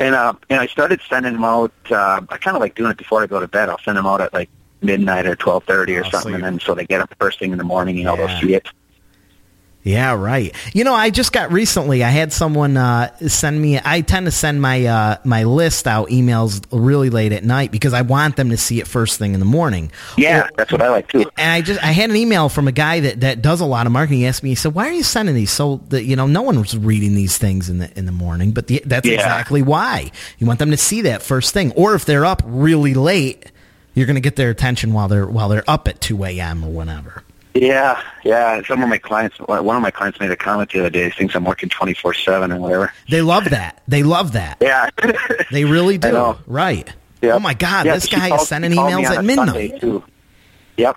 and 0.00 0.14
uh, 0.14 0.34
and 0.50 0.60
I 0.60 0.66
started 0.66 1.00
sending 1.08 1.34
them 1.34 1.44
out. 1.44 1.72
Uh, 1.90 2.20
I 2.28 2.36
kind 2.38 2.56
of 2.56 2.60
like 2.60 2.74
doing 2.74 2.90
it 2.90 2.96
before 2.98 3.22
I 3.22 3.26
go 3.26 3.40
to 3.40 3.48
bed. 3.48 3.68
I'll 3.68 3.78
send 3.80 3.96
them 3.96 4.06
out 4.06 4.20
at 4.20 4.32
like 4.34 4.50
midnight 4.82 5.26
or 5.26 5.36
twelve 5.36 5.64
thirty 5.64 5.96
or 5.96 6.00
Oh, 6.00 6.04
so 6.04 6.10
something, 6.10 6.34
and 6.34 6.44
then 6.44 6.60
so 6.60 6.74
they 6.74 6.86
get 6.86 7.00
up 7.00 7.14
first 7.18 7.38
thing 7.38 7.52
in 7.52 7.58
the 7.58 7.64
morning. 7.64 7.96
You 7.96 8.04
know, 8.04 8.16
Yeah. 8.16 8.26
they'll 8.26 8.40
see 8.40 8.54
it. 8.54 8.68
Yeah, 9.84 10.14
right. 10.14 10.54
You 10.72 10.82
know, 10.82 10.94
I 10.94 11.10
just 11.10 11.30
got 11.30 11.52
recently. 11.52 12.02
I 12.02 12.08
had 12.08 12.32
someone 12.32 12.74
uh, 12.78 13.14
send 13.28 13.60
me. 13.60 13.78
I 13.84 14.00
tend 14.00 14.24
to 14.24 14.30
send 14.32 14.62
my 14.62 14.86
uh, 14.86 15.16
my 15.24 15.44
list 15.44 15.86
out 15.86 16.08
emails 16.08 16.64
really 16.72 17.10
late 17.10 17.32
at 17.32 17.44
night 17.44 17.70
because 17.70 17.92
I 17.92 18.00
want 18.00 18.36
them 18.36 18.48
to 18.48 18.56
see 18.56 18.80
it 18.80 18.88
first 18.88 19.18
thing 19.18 19.34
in 19.34 19.40
the 19.40 19.46
morning. 19.46 19.92
Yeah, 20.16 20.44
Or- 20.46 20.50
that's 20.56 20.72
what 20.72 20.80
I 20.80 20.88
like 20.88 21.08
too. 21.08 21.30
and 21.36 21.50
I 21.52 21.60
just 21.60 21.82
I 21.84 21.88
had 21.92 22.08
an 22.08 22.16
email 22.16 22.48
from 22.48 22.66
a 22.66 22.72
guy 22.72 23.00
that, 23.00 23.20
that 23.20 23.42
does 23.42 23.60
a 23.60 23.66
lot 23.66 23.84
of 23.84 23.92
marketing. 23.92 24.20
He 24.20 24.26
asked 24.26 24.42
me, 24.42 24.48
he 24.48 24.54
said, 24.54 24.74
"Why 24.74 24.88
are 24.88 24.92
you 24.92 25.02
sending 25.02 25.34
these?" 25.34 25.50
So 25.50 25.82
that 25.90 26.04
you 26.04 26.16
know, 26.16 26.26
no 26.26 26.40
one 26.40 26.58
was 26.58 26.76
reading 26.78 27.14
these 27.14 27.36
things 27.36 27.68
in 27.68 27.76
the 27.78 27.90
in 27.98 28.06
the 28.06 28.12
morning, 28.12 28.52
but 28.52 28.68
the, 28.68 28.82
that's 28.86 29.06
Yeah. 29.06 29.16
exactly 29.16 29.60
why 29.60 30.10
you 30.38 30.46
want 30.46 30.60
them 30.60 30.70
to 30.70 30.78
see 30.78 31.02
that 31.02 31.22
first 31.22 31.52
thing. 31.52 31.72
Or 31.72 31.94
if 31.94 32.06
they're 32.06 32.24
up 32.24 32.40
really 32.46 32.94
late, 32.94 33.52
you're 33.92 34.06
going 34.06 34.16
to 34.16 34.22
get 34.22 34.36
their 34.36 34.48
attention 34.48 34.94
while 34.94 35.08
they're 35.08 35.26
while 35.26 35.50
they're 35.50 35.68
up 35.68 35.88
at 35.88 36.00
two 36.00 36.24
a.m. 36.24 36.64
or 36.64 36.70
whenever. 36.70 37.22
Yeah, 37.54 38.02
yeah. 38.24 38.62
Some 38.66 38.82
of 38.82 38.88
my 38.88 38.98
clients, 38.98 39.38
one 39.38 39.76
of 39.76 39.82
my 39.82 39.92
clients 39.92 40.18
made 40.18 40.30
a 40.32 40.36
comment 40.36 40.72
the 40.72 40.80
other 40.80 40.90
day. 40.90 41.04
He 41.04 41.10
thinks 41.10 41.36
I'm 41.36 41.44
working 41.44 41.68
twenty 41.68 41.94
four 41.94 42.12
seven 42.12 42.50
or 42.50 42.58
whatever. 42.58 42.92
They 43.08 43.22
love 43.22 43.50
that. 43.50 43.80
They 43.86 44.02
love 44.02 44.32
that. 44.32 44.58
Yeah, 44.60 44.90
They 45.52 45.64
really 45.64 45.96
do. 45.98 46.36
Right. 46.46 46.92
Yep. 47.22 47.34
Oh 47.34 47.38
my 47.38 47.54
God, 47.54 47.86
Yeah, 47.86 47.94
this 47.94 48.06
guy 48.06 48.28
called- 48.28 48.40
is 48.42 48.48
sending 48.48 48.72
she 48.72 48.76
called 48.76 48.94
me 48.96 49.04
emails 49.04 49.16
at 49.16 49.24
midnight. 49.24 49.80
Too. 49.80 50.02
Yep. 50.78 50.96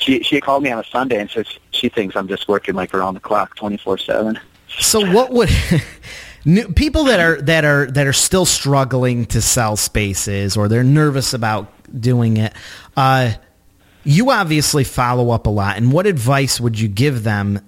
She 0.00 0.22
she 0.22 0.40
called 0.40 0.62
me 0.62 0.70
on 0.72 0.78
a 0.80 0.84
Sunday 0.84 1.20
and 1.20 1.30
says 1.30 1.46
she 1.70 1.88
thinks 1.90 2.16
I'm 2.16 2.28
just 2.28 2.48
working 2.48 2.74
like 2.74 2.94
around 2.94 3.14
the 3.14 3.20
clock, 3.20 3.54
twenty 3.54 3.76
four 3.76 3.98
seven. 3.98 4.40
So 4.78 5.12
what 5.12 5.30
would 5.32 5.50
new, 6.46 6.66
people 6.68 7.04
that 7.04 7.20
are 7.20 7.40
that 7.42 7.64
are 7.66 7.90
that 7.90 8.06
are 8.06 8.12
still 8.14 8.46
struggling 8.46 9.26
to 9.26 9.42
sell 9.42 9.76
spaces 9.76 10.56
or 10.56 10.66
they're 10.68 10.82
nervous 10.82 11.34
about 11.34 11.70
doing 12.00 12.38
it? 12.38 12.54
Uh, 12.96 13.32
you 14.04 14.30
obviously 14.30 14.84
follow 14.84 15.30
up 15.30 15.46
a 15.46 15.50
lot, 15.50 15.76
and 15.76 15.92
what 15.92 16.06
advice 16.06 16.60
would 16.60 16.78
you 16.78 16.88
give 16.88 17.24
them? 17.24 17.60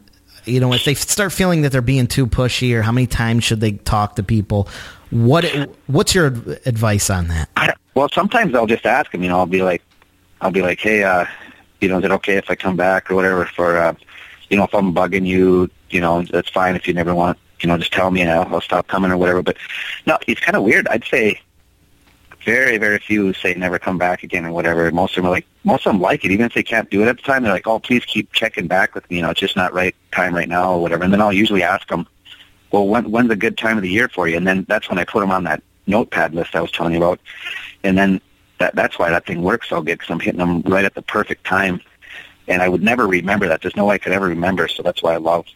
You 0.45 0.61
know, 0.61 0.73
if 0.73 0.85
they 0.85 0.95
start 0.95 1.33
feeling 1.33 1.63
that 1.63 1.73
they're 1.73 1.83
being 1.83 2.07
too 2.07 2.27
pushy, 2.27 2.75
or 2.75 2.83
how 2.83 2.93
many 2.93 3.07
times 3.07 3.45
should 3.45 3.61
they 3.61 3.73
talk 3.73 4.17
to 4.17 4.23
people? 4.23 4.69
What 5.11 5.45
what's 5.87 6.15
your 6.15 6.27
advice 6.27 7.11
on 7.11 7.29
that? 7.29 7.49
I, 7.57 7.73
well, 7.95 8.09
sometimes 8.13 8.55
I'll 8.55 8.67
just 8.67 8.87
ask 8.87 9.11
them. 9.11 9.23
You 9.23 9.31
know, 9.31 9.39
I'll 9.39 9.47
be 9.47 9.63
like, 9.63 9.83
I'll 10.41 10.51
be 10.51 10.63
like, 10.63 10.79
hey, 10.79 11.03
uh, 11.03 11.25
you 11.81 11.89
know, 11.89 11.99
is 11.99 12.05
it 12.05 12.11
okay 12.11 12.37
if 12.37 12.51
I 12.51 12.55
come 12.55 12.77
back 12.77 13.11
or 13.11 13.15
whatever? 13.15 13.47
For 13.47 13.77
uh, 13.77 13.95
you 14.51 14.57
know, 14.57 14.65
if 14.65 14.75
I'm 14.75 14.95
bugging 14.95 15.27
you, 15.27 15.71
you 15.91 16.01
know, 16.01 16.23
that's 16.23 16.49
fine. 16.49 16.77
If 16.77 16.87
you 16.87 16.95
never 16.95 17.15
want, 17.15 17.39
you 17.61 17.69
know, 17.69 17.79
just 17.79 17.93
tell 17.93 18.11
me 18.11 18.21
and 18.21 18.31
I'll, 18.31 18.55
I'll 18.55 18.61
stop 18.61 18.87
coming 18.89 19.11
or 19.11 19.17
whatever. 19.17 19.43
But 19.43 19.57
no, 20.07 20.19
it's 20.27 20.41
kind 20.41 20.57
of 20.57 20.63
weird. 20.63 20.87
I'd 20.89 21.05
say 21.05 21.41
very, 22.47 22.79
very 22.79 22.99
few 23.01 23.23
who 23.27 23.33
say 23.35 23.53
never 23.55 23.79
come 23.79 23.99
back 23.99 24.23
again 24.23 24.47
or 24.47 24.53
whatever. 24.53 24.91
Most 24.93 25.11
of 25.11 25.17
them 25.17 25.27
are 25.27 25.33
like, 25.33 25.47
most 25.65 25.85
of 25.85 25.93
them 25.93 26.01
like 26.01 26.25
it, 26.25 26.31
even 26.31 26.47
if 26.47 26.55
they 26.55 26.63
can't 26.63 26.89
do 26.89 27.03
it 27.03 27.09
at 27.09 27.17
the 27.17 27.23
time. 27.23 27.43
They're 27.43 27.53
like, 27.53 27.67
oh, 27.67 27.81
please 27.81 28.05
keep 28.05 28.33
checking 28.33 28.69
back 28.69 28.95
with 28.95 29.11
me. 29.11 29.17
You 29.17 29.23
know, 29.23 29.31
it's 29.31 29.41
just 29.41 29.57
not 29.57 29.75
right 29.75 29.95
time 30.13 30.33
right 30.33 30.49
now 30.49 30.75
or 30.75 30.81
whatever. 30.81 31.03
And 31.03 31.13
then 31.13 31.21
I'll 31.21 31.33
usually 31.33 31.65
ask 31.65 31.89
them, 31.89 32.07
well, 32.71 32.87
when, 32.87 33.11
when's 33.11 33.31
a 33.31 33.37
good 33.37 33.59
time 33.59 33.77
of 33.77 33.83
the 33.83 33.91
year 33.91 34.09
for 34.09 34.29
you? 34.29 34.37
And 34.37 34.47
then 34.47 34.65
that's 34.69 34.89
when 34.89 34.99
I 34.99 35.05
put 35.05 35.21
them 35.21 35.33
on 35.33 35.43
that 35.45 35.61
notepad 35.89 36.35
list 36.35 36.55
I 36.55 36.61
was 36.61 36.71
telling 36.71 36.93
you 36.93 36.99
about. 36.99 37.19
And 37.83 37.99
then 37.99 38.21
that 38.59 38.77
that's 38.77 38.97
why 38.97 39.11
that 39.11 39.27
thing 39.27 39.43
works 39.43 39.69
so 39.69 39.83
good 39.83 39.99
because 39.99 40.11
I'm 40.11 40.21
hitting 40.21 40.39
them 40.39 40.63
right 40.63 40.85
at 40.85 40.95
the 40.95 41.03
perfect 41.03 41.45
time. 41.45 41.81
And 42.47 42.63
I 42.63 42.69
would 42.69 42.83
never 42.83 43.09
remember 43.09 43.49
that. 43.49 43.61
There's 43.61 43.75
no 43.75 43.87
way 43.87 43.97
I 43.97 43.99
could 43.99 44.13
ever 44.13 44.27
remember. 44.27 44.69
So 44.69 44.85
that's 44.85 45.03
why 45.03 45.15
I 45.15 45.17
love, 45.17 45.47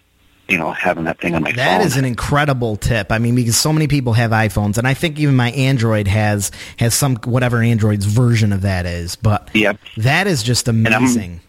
you 0.51 0.59
know, 0.59 0.73
having 0.73 1.05
that 1.05 1.21
thing 1.21 1.35
on 1.35 1.43
my 1.43 1.53
That 1.53 1.79
phone. 1.79 1.87
is 1.87 1.97
an 1.97 2.05
incredible 2.05 2.77
tip. 2.77 3.13
I 3.13 3.19
mean, 3.19 3.35
because 3.37 3.57
so 3.57 3.73
many 3.73 3.87
people 3.87 4.13
have 4.15 4.33
iPhones, 4.33 4.77
and 4.79 4.87
I 4.87 4.95
think 4.95 5.19
even 5.19 5.37
my 5.37 5.51
Android 5.53 6.09
has 6.09 6.51
has 6.79 6.93
some 6.95 7.17
whatever 7.19 7.63
Android's 7.63 8.05
version 8.05 8.53
of 8.53 8.63
that 8.63 8.85
is. 8.85 9.17
But 9.17 9.49
Yep. 9.55 9.79
that 9.99 10.27
is 10.27 10.43
just 10.43 10.67
amazing. 10.69 11.41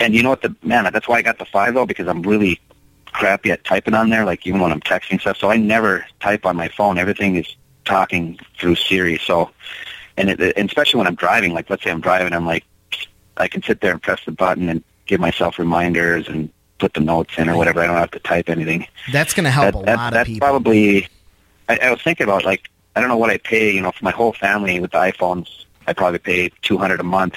And 0.00 0.14
you 0.14 0.22
know 0.22 0.30
what? 0.30 0.40
The 0.42 0.54
man, 0.62 0.90
that's 0.92 1.06
why 1.06 1.18
I 1.18 1.22
got 1.22 1.38
the 1.38 1.44
five 1.44 1.74
though, 1.74 1.86
because 1.86 2.08
I'm 2.08 2.22
really 2.22 2.58
crappy 3.12 3.50
at 3.50 3.62
typing 3.64 3.92
on 3.94 4.08
there. 4.08 4.24
Like 4.24 4.46
even 4.46 4.60
when 4.60 4.72
I'm 4.72 4.80
texting 4.80 5.20
stuff, 5.20 5.36
so 5.36 5.50
I 5.50 5.56
never 5.58 6.06
type 6.20 6.46
on 6.46 6.56
my 6.56 6.68
phone. 6.68 6.96
Everything 6.96 7.36
is 7.36 7.54
talking 7.84 8.38
through 8.58 8.76
Siri. 8.76 9.18
So, 9.18 9.50
and, 10.16 10.30
it, 10.30 10.40
and 10.56 10.68
especially 10.68 10.98
when 10.98 11.06
I'm 11.06 11.14
driving, 11.16 11.52
like 11.52 11.68
let's 11.68 11.82
say 11.82 11.90
I'm 11.90 12.00
driving, 12.00 12.32
I'm 12.32 12.46
like, 12.46 12.64
I 13.36 13.48
can 13.48 13.62
sit 13.62 13.80
there 13.80 13.92
and 13.92 14.00
press 14.00 14.20
the 14.24 14.32
button 14.32 14.68
and 14.68 14.82
give 15.06 15.20
myself 15.20 15.58
reminders 15.58 16.28
and 16.28 16.50
put 16.80 16.94
the 16.94 17.00
notes 17.00 17.34
in 17.38 17.48
or 17.48 17.56
whatever. 17.56 17.80
I 17.80 17.86
don't 17.86 17.96
have 17.96 18.10
to 18.12 18.18
type 18.20 18.48
anything. 18.48 18.86
That's 19.12 19.34
going 19.34 19.44
to 19.44 19.50
help 19.50 19.72
That- 19.74 19.82
a 19.82 19.86
that- 19.86 19.96
lot 19.96 20.06
of 20.08 20.14
that's 20.14 20.28
people. 20.28 20.46
probably. 20.48 21.08
I, 21.68 21.78
I 21.82 21.90
was 21.90 22.02
thinking 22.02 22.24
about 22.24 22.44
like 22.44 22.68
I 22.96 23.00
don't 23.00 23.08
know 23.08 23.16
what 23.16 23.30
I 23.30 23.38
pay. 23.38 23.72
You 23.72 23.80
know, 23.82 23.92
for 23.92 24.04
my 24.04 24.10
whole 24.10 24.32
family 24.32 24.80
with 24.80 24.90
the 24.90 24.98
iPhones, 24.98 25.48
I 25.86 25.92
probably 25.92 26.18
pay 26.18 26.50
two 26.62 26.78
hundred 26.78 26.98
a 27.00 27.04
month. 27.04 27.36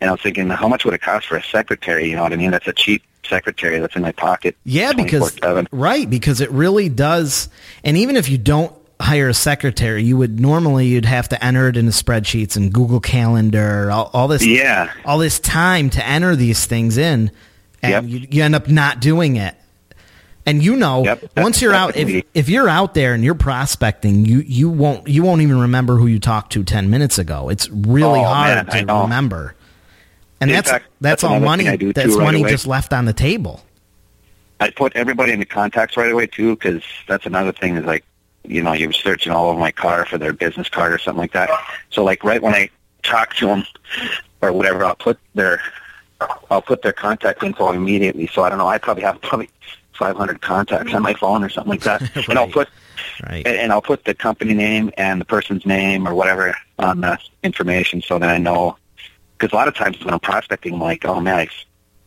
And 0.00 0.08
I 0.08 0.12
was 0.12 0.20
thinking, 0.22 0.48
how 0.48 0.68
much 0.68 0.84
would 0.84 0.94
it 0.94 1.02
cost 1.02 1.26
for 1.26 1.36
a 1.36 1.42
secretary? 1.42 2.08
You 2.08 2.16
know 2.16 2.22
what 2.22 2.32
I 2.32 2.36
mean? 2.36 2.52
That's 2.52 2.68
a 2.68 2.72
cheap 2.72 3.02
secretary 3.24 3.78
that's 3.80 3.96
in 3.96 4.02
my 4.02 4.12
pocket. 4.12 4.56
Yeah, 4.64 4.92
because 4.92 5.34
24/7. 5.36 5.66
right, 5.72 6.08
because 6.08 6.40
it 6.40 6.50
really 6.52 6.88
does. 6.88 7.48
And 7.84 7.96
even 7.96 8.14
if 8.16 8.28
you 8.28 8.38
don't 8.38 8.72
hire 9.00 9.28
a 9.28 9.34
secretary, 9.34 10.02
you 10.04 10.16
would 10.16 10.38
normally 10.40 10.86
you'd 10.86 11.04
have 11.04 11.28
to 11.30 11.44
enter 11.44 11.68
it 11.68 11.76
into 11.76 11.90
spreadsheets 11.92 12.56
and 12.56 12.72
Google 12.72 13.00
Calendar, 13.00 13.90
all, 13.90 14.10
all 14.12 14.28
this, 14.28 14.44
Yeah. 14.46 14.90
all 15.04 15.18
this 15.18 15.38
time 15.40 15.90
to 15.90 16.06
enter 16.06 16.34
these 16.36 16.64
things 16.66 16.96
in, 16.96 17.30
and 17.82 18.10
Yep. 18.10 18.22
you, 18.22 18.26
you 18.30 18.42
end 18.42 18.54
up 18.54 18.68
not 18.68 19.00
doing 19.00 19.36
it. 19.36 19.54
And 20.46 20.62
you 20.62 20.76
know, 20.76 21.04
Yep, 21.04 21.24
once 21.36 21.60
you're 21.60 21.74
out, 21.74 21.94
if, 21.96 22.24
if 22.32 22.48
you're 22.48 22.68
out 22.70 22.94
there 22.94 23.12
and 23.12 23.22
you're 23.22 23.34
prospecting, 23.34 24.24
you 24.24 24.38
you 24.40 24.70
won't 24.70 25.06
you 25.06 25.22
won't 25.22 25.42
even 25.42 25.60
remember 25.60 25.96
who 25.96 26.06
you 26.06 26.18
talked 26.18 26.52
to 26.52 26.64
ten 26.64 26.88
minutes 26.88 27.18
ago. 27.18 27.50
It's 27.50 27.68
really 27.68 28.20
Oh, 28.20 28.24
hard 28.24 28.66
man, 28.68 28.86
to 28.86 28.94
remember. 28.94 29.54
And 30.40 30.50
In 30.50 30.54
that's 30.56 30.70
fact, 30.70 30.86
that's, 31.00 31.22
that's 31.22 31.24
all 31.24 31.40
money. 31.40 31.64
that's 31.64 32.14
right 32.16 32.24
money 32.24 32.40
away. 32.40 32.50
just 32.50 32.66
left 32.66 32.92
on 32.94 33.04
the 33.04 33.12
table. 33.12 33.60
I 34.60 34.70
put 34.70 34.96
everybody 34.96 35.32
into 35.32 35.44
contacts 35.46 35.96
right 35.96 36.10
away 36.10 36.26
too, 36.28 36.56
because 36.56 36.82
that's 37.06 37.26
another 37.26 37.52
thing. 37.52 37.76
Is 37.76 37.84
like, 37.84 38.04
you 38.44 38.62
know, 38.62 38.72
you're 38.72 38.92
searching 38.92 39.32
all 39.32 39.50
over 39.50 39.58
my 39.60 39.70
car 39.72 40.06
for 40.06 40.16
their 40.16 40.32
business 40.32 40.68
card 40.70 40.92
or 40.94 40.98
something 40.98 41.20
like 41.20 41.32
that. 41.32 41.50
So 41.90 42.02
like 42.04 42.24
right 42.24 42.40
when 42.40 42.54
I 42.54 42.70
talk 43.02 43.34
to 43.36 43.46
them 43.48 43.64
or 44.40 44.52
whatever, 44.52 44.84
I'll 44.84 44.94
put 44.94 45.18
their 45.34 45.60
I'll 46.50 46.62
put 46.62 46.82
their 46.82 46.92
contact 46.92 47.42
info 47.42 47.72
immediately. 47.72 48.26
So 48.26 48.42
I 48.42 48.48
don't 48.48 48.58
know. 48.58 48.68
I 48.68 48.78
probably 48.78 49.04
have 49.04 49.20
probably 49.20 49.48
500 49.94 50.40
contacts 50.40 50.94
on 50.94 51.02
my 51.02 51.14
phone 51.14 51.42
or 51.42 51.48
something 51.48 51.70
like 51.70 51.82
that, 51.82 52.02
and 52.28 52.38
I'll 52.38 52.48
put 52.48 52.68
Right. 53.24 53.46
and, 53.46 53.56
and 53.56 53.72
I'll 53.72 53.82
put 53.82 54.04
the 54.04 54.14
company 54.14 54.54
name 54.54 54.90
and 54.96 55.20
the 55.20 55.24
person's 55.24 55.64
name 55.66 56.06
or 56.06 56.14
whatever 56.14 56.56
on 56.78 57.00
the 57.00 57.18
information 57.42 58.00
so 58.02 58.18
that 58.18 58.28
I 58.28 58.38
know. 58.38 58.76
Because 59.36 59.52
a 59.52 59.56
lot 59.56 59.68
of 59.68 59.74
times 59.74 60.04
when 60.04 60.12
I'm 60.14 60.20
prospecting, 60.20 60.74
I'm 60.74 60.80
like, 60.80 61.04
oh 61.04 61.20
man, 61.20 61.38
I, 61.38 61.48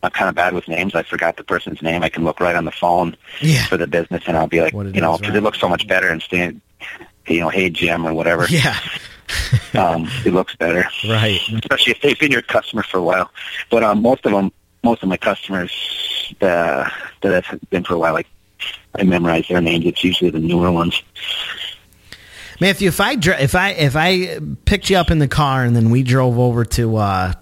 I'm 0.02 0.10
kind 0.10 0.28
of 0.28 0.34
bad 0.34 0.52
with 0.54 0.68
names. 0.68 0.94
I 0.94 1.02
forgot 1.02 1.36
the 1.36 1.44
person's 1.44 1.80
name. 1.82 2.02
I 2.02 2.08
can 2.10 2.24
look 2.24 2.40
right 2.40 2.56
on 2.56 2.64
the 2.66 2.70
phone 2.72 3.16
Yeah. 3.40 3.64
for 3.66 3.76
the 3.76 3.86
business, 3.86 4.22
and 4.26 4.36
I'll 4.36 4.46
be 4.46 4.60
like, 4.60 4.72
you 4.72 4.82
know, 5.00 5.16
because 5.16 5.30
right. 5.30 5.36
it 5.36 5.42
looks 5.42 5.60
so 5.60 5.68
much 5.68 5.86
better 5.86 6.10
instead, 6.12 6.60
you 7.26 7.40
know, 7.40 7.48
hey 7.48 7.68
Jim 7.70 8.06
or 8.06 8.12
whatever. 8.14 8.46
Yeah. 8.48 8.78
um, 9.74 10.08
it 10.24 10.32
looks 10.32 10.54
better, 10.56 10.86
Right. 11.08 11.40
especially 11.54 11.92
if 11.92 12.00
they've 12.00 12.18
been 12.18 12.32
your 12.32 12.42
customer 12.42 12.82
for 12.82 12.98
a 12.98 13.02
while. 13.02 13.30
But 13.70 13.82
um, 13.84 14.02
most 14.02 14.24
of 14.26 14.32
them, 14.32 14.52
most 14.84 15.02
of 15.02 15.08
my 15.08 15.16
customers 15.16 16.34
uh, 16.40 16.88
that 17.22 17.44
have 17.44 17.60
been 17.70 17.84
for 17.84 17.94
a 17.94 17.98
while, 17.98 18.12
like 18.14 18.26
I 18.94 19.04
memorize 19.04 19.46
their 19.48 19.60
names. 19.60 19.86
It's 19.86 20.02
usually 20.04 20.30
the 20.30 20.38
newer 20.40 20.70
ones. 20.70 21.02
Matthew, 22.60 22.88
if 22.88 23.00
I 23.00 23.12
if 23.14 23.54
I 23.54 23.70
if 23.70 23.96
I 23.96 24.38
picked 24.64 24.88
you 24.90 24.96
up 24.96 25.10
in 25.10 25.18
the 25.18 25.28
car 25.28 25.64
and 25.64 25.74
then 25.74 25.90
we 25.90 26.02
drove 26.02 26.38
over 26.38 26.64
to 26.66 26.96
uh, 26.96 27.32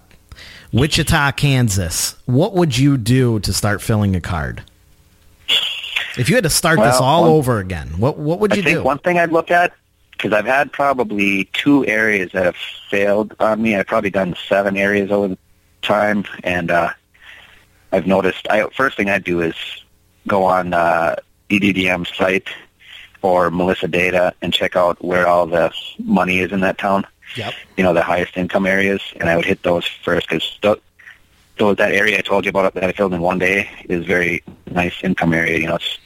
Wichita, 0.73 1.33
Kansas, 1.33 2.15
what 2.25 2.53
would 2.53 2.75
you 2.77 2.97
do 2.97 3.39
to 3.41 3.53
start 3.53 3.81
filling 3.81 4.15
a 4.15 4.21
card? 4.21 4.63
If 6.17 6.27
you 6.29 6.35
had 6.35 6.43
to 6.43 6.49
start 6.49 6.79
this 6.79 6.95
all 6.95 7.21
one- 7.23 7.31
over 7.31 7.59
again, 7.59 7.87
what 7.99 8.17
what 8.17 8.39
would 8.39 8.53
I 8.53 8.55
you 8.55 8.63
think 8.63 8.77
do? 8.79 8.83
one 8.83 8.97
thing 8.99 9.19
I'd 9.19 9.31
look 9.31 9.51
at 9.51 9.73
because 10.21 10.37
I've 10.37 10.45
had 10.45 10.71
probably 10.71 11.45
two 11.45 11.83
areas 11.87 12.31
that 12.33 12.45
have 12.45 12.55
failed 12.89 13.35
on 13.39 13.61
me. 13.61 13.75
I've 13.75 13.87
probably 13.87 14.11
done 14.11 14.35
seven 14.47 14.77
areas 14.77 15.09
over 15.09 15.29
the 15.29 15.37
time, 15.81 16.25
and 16.43 16.69
uh, 16.69 16.91
I've 17.91 18.05
noticed. 18.05 18.47
I 18.47 18.67
first 18.69 18.97
thing 18.97 19.09
I'd 19.09 19.23
do 19.23 19.41
is 19.41 19.55
go 20.27 20.43
on 20.43 20.73
uh, 20.73 21.15
EDDM 21.49 22.05
site 22.15 22.49
or 23.23 23.49
Melissa 23.49 23.87
Data 23.87 24.33
and 24.43 24.53
check 24.53 24.75
out 24.75 25.03
where 25.03 25.27
all 25.27 25.47
the 25.47 25.73
money 26.03 26.39
is 26.39 26.51
in 26.51 26.59
that 26.59 26.77
town. 26.77 27.07
Yep. 27.35 27.53
You 27.77 27.83
know, 27.83 27.93
the 27.93 28.03
highest 28.03 28.37
income 28.37 28.67
areas, 28.67 29.01
and 29.19 29.27
I 29.27 29.35
would 29.35 29.45
hit 29.45 29.63
those 29.63 29.87
first 29.87 30.29
because 30.29 30.59
those 31.57 31.77
that 31.77 31.93
area 31.93 32.19
I 32.19 32.21
told 32.21 32.45
you 32.45 32.49
about 32.49 32.75
that 32.75 32.83
I 32.83 32.91
filled 32.91 33.13
in 33.13 33.21
one 33.21 33.39
day 33.39 33.69
is 33.89 34.05
very 34.05 34.43
nice 34.69 35.03
income 35.03 35.33
area. 35.33 35.57
You 35.57 35.67
know, 35.67 35.75
it's 35.75 35.97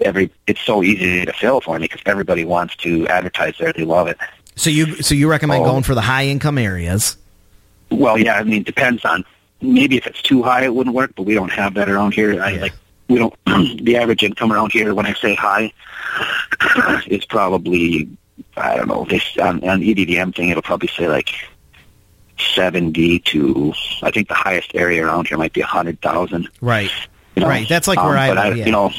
every 0.00 0.30
it's 0.46 0.60
so 0.60 0.82
easy 0.82 1.24
to 1.24 1.32
fill 1.32 1.60
for 1.60 1.78
me 1.78 1.84
because 1.84 2.00
everybody 2.06 2.44
wants 2.44 2.76
to 2.76 3.06
advertise 3.08 3.54
there. 3.58 3.72
They 3.72 3.84
love 3.84 4.08
it. 4.08 4.18
So 4.56 4.70
you 4.70 5.02
so 5.02 5.14
you 5.14 5.28
recommend 5.30 5.62
Oh. 5.62 5.66
going 5.66 5.82
for 5.82 5.94
the 5.94 6.00
high 6.00 6.26
income 6.26 6.58
areas? 6.58 7.16
Well, 7.90 8.18
yeah, 8.18 8.34
I 8.34 8.44
mean, 8.44 8.60
it 8.62 8.66
depends 8.66 9.04
on 9.04 9.24
maybe 9.62 9.96
if 9.96 10.06
it's 10.06 10.20
too 10.22 10.42
high, 10.42 10.64
it 10.64 10.74
wouldn't 10.74 10.94
work, 10.94 11.12
but 11.16 11.22
we 11.24 11.34
don't 11.34 11.52
have 11.52 11.74
that 11.74 11.88
around 11.88 12.14
here. 12.14 12.42
I 12.42 12.50
Yeah. 12.50 12.60
like 12.62 12.72
we 13.08 13.16
don't. 13.18 13.34
the 13.84 13.96
average 13.96 14.22
income 14.22 14.52
around 14.52 14.72
here, 14.72 14.94
when 14.94 15.06
I 15.06 15.14
say 15.14 15.34
high, 15.34 15.72
is 17.06 17.24
probably 17.24 18.08
I 18.56 18.76
don't 18.76 18.88
know. 18.88 19.06
This 19.08 19.22
on, 19.38 19.66
on 19.68 19.80
EDDM 19.80 20.34
thing, 20.34 20.48
it'll 20.50 20.62
probably 20.62 20.88
say 20.88 21.08
like 21.08 21.30
seventy 22.54 23.20
to. 23.20 23.72
I 24.02 24.10
think 24.10 24.28
the 24.28 24.34
highest 24.34 24.72
area 24.74 25.04
around 25.06 25.28
here 25.28 25.38
might 25.38 25.52
be 25.52 25.60
a 25.60 25.66
hundred 25.66 26.00
thousand. 26.00 26.48
Right. 26.60 26.90
You 27.36 27.42
know? 27.42 27.48
Right, 27.48 27.68
that's 27.68 27.86
like 27.86 27.98
where 27.98 28.16
um, 28.16 28.18
I 28.18 28.32
live, 28.32 28.56
yeah. 28.56 28.66
you 28.66 28.72
know, 28.72 28.90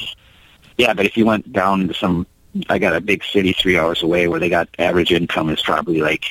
yeah. 0.79 0.93
But 0.95 1.05
if 1.05 1.15
you 1.15 1.25
went 1.25 1.53
down 1.53 1.87
to 1.89 1.93
some, 1.93 2.25
I 2.69 2.79
got 2.79 2.95
a 2.95 3.01
big 3.01 3.23
city 3.23 3.53
three 3.53 3.77
hours 3.77 4.01
away 4.01 4.27
where 4.27 4.39
they 4.39 4.49
got 4.49 4.67
average 4.79 5.11
income 5.11 5.49
is 5.51 5.61
probably 5.61 6.01
like 6.01 6.23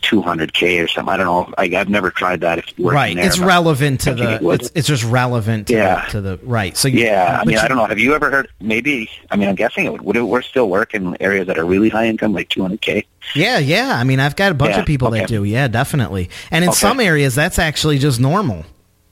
two 0.00 0.22
hundred 0.22 0.54
k 0.54 0.78
or 0.78 0.86
something. 0.86 1.12
I 1.12 1.16
don't 1.16 1.26
know. 1.26 1.54
I, 1.58 1.64
I've 1.76 1.88
never 1.88 2.10
tried 2.10 2.40
that. 2.42 2.58
If 2.60 2.66
Right. 2.78 3.16
there, 3.16 3.26
It's 3.26 3.40
relevant 3.40 4.00
to 4.02 4.14
the 4.14 4.34
it 4.36 4.42
it's 4.42 4.70
it's 4.76 4.86
just 4.86 5.02
relevant 5.04 5.66
to, 5.66 5.72
Yeah. 5.74 6.04
the, 6.06 6.10
to 6.12 6.20
the 6.20 6.38
right. 6.44 6.76
So 6.76 6.86
you, 6.86 7.04
Yeah, 7.04 7.38
I 7.40 7.44
mean, 7.44 7.56
you- 7.56 7.60
I 7.60 7.66
don't 7.66 7.76
know. 7.76 7.84
Have 7.86 7.98
you 7.98 8.14
ever 8.14 8.30
heard? 8.30 8.48
Maybe. 8.60 9.10
I 9.32 9.36
mean, 9.36 9.48
I'm 9.48 9.56
guessing 9.56 9.86
it 9.86 9.92
would. 9.92 10.02
Would 10.02 10.16
it 10.16 10.22
work 10.22 10.44
still 10.44 10.68
work 10.70 10.94
in 10.94 11.16
areas 11.20 11.48
that 11.48 11.58
are 11.58 11.64
really 11.66 11.88
high 11.88 12.06
income, 12.06 12.32
like 12.32 12.48
200k? 12.48 13.04
Yeah, 13.34 13.58
yeah. 13.58 13.96
I 13.98 14.04
mean, 14.04 14.20
I've 14.20 14.36
got 14.36 14.52
a 14.52 14.54
bunch 14.54 14.74
Yeah, 14.74 14.80
of 14.80 14.86
people 14.86 15.10
that 15.10 15.26
do. 15.26 15.42
Yeah, 15.42 15.66
definitely. 15.66 16.30
And 16.52 16.62
in 16.64 16.70
Okay. 16.70 16.78
some 16.78 17.00
areas, 17.00 17.34
that's 17.34 17.58
actually 17.58 17.98
just 17.98 18.20
normal. 18.20 18.64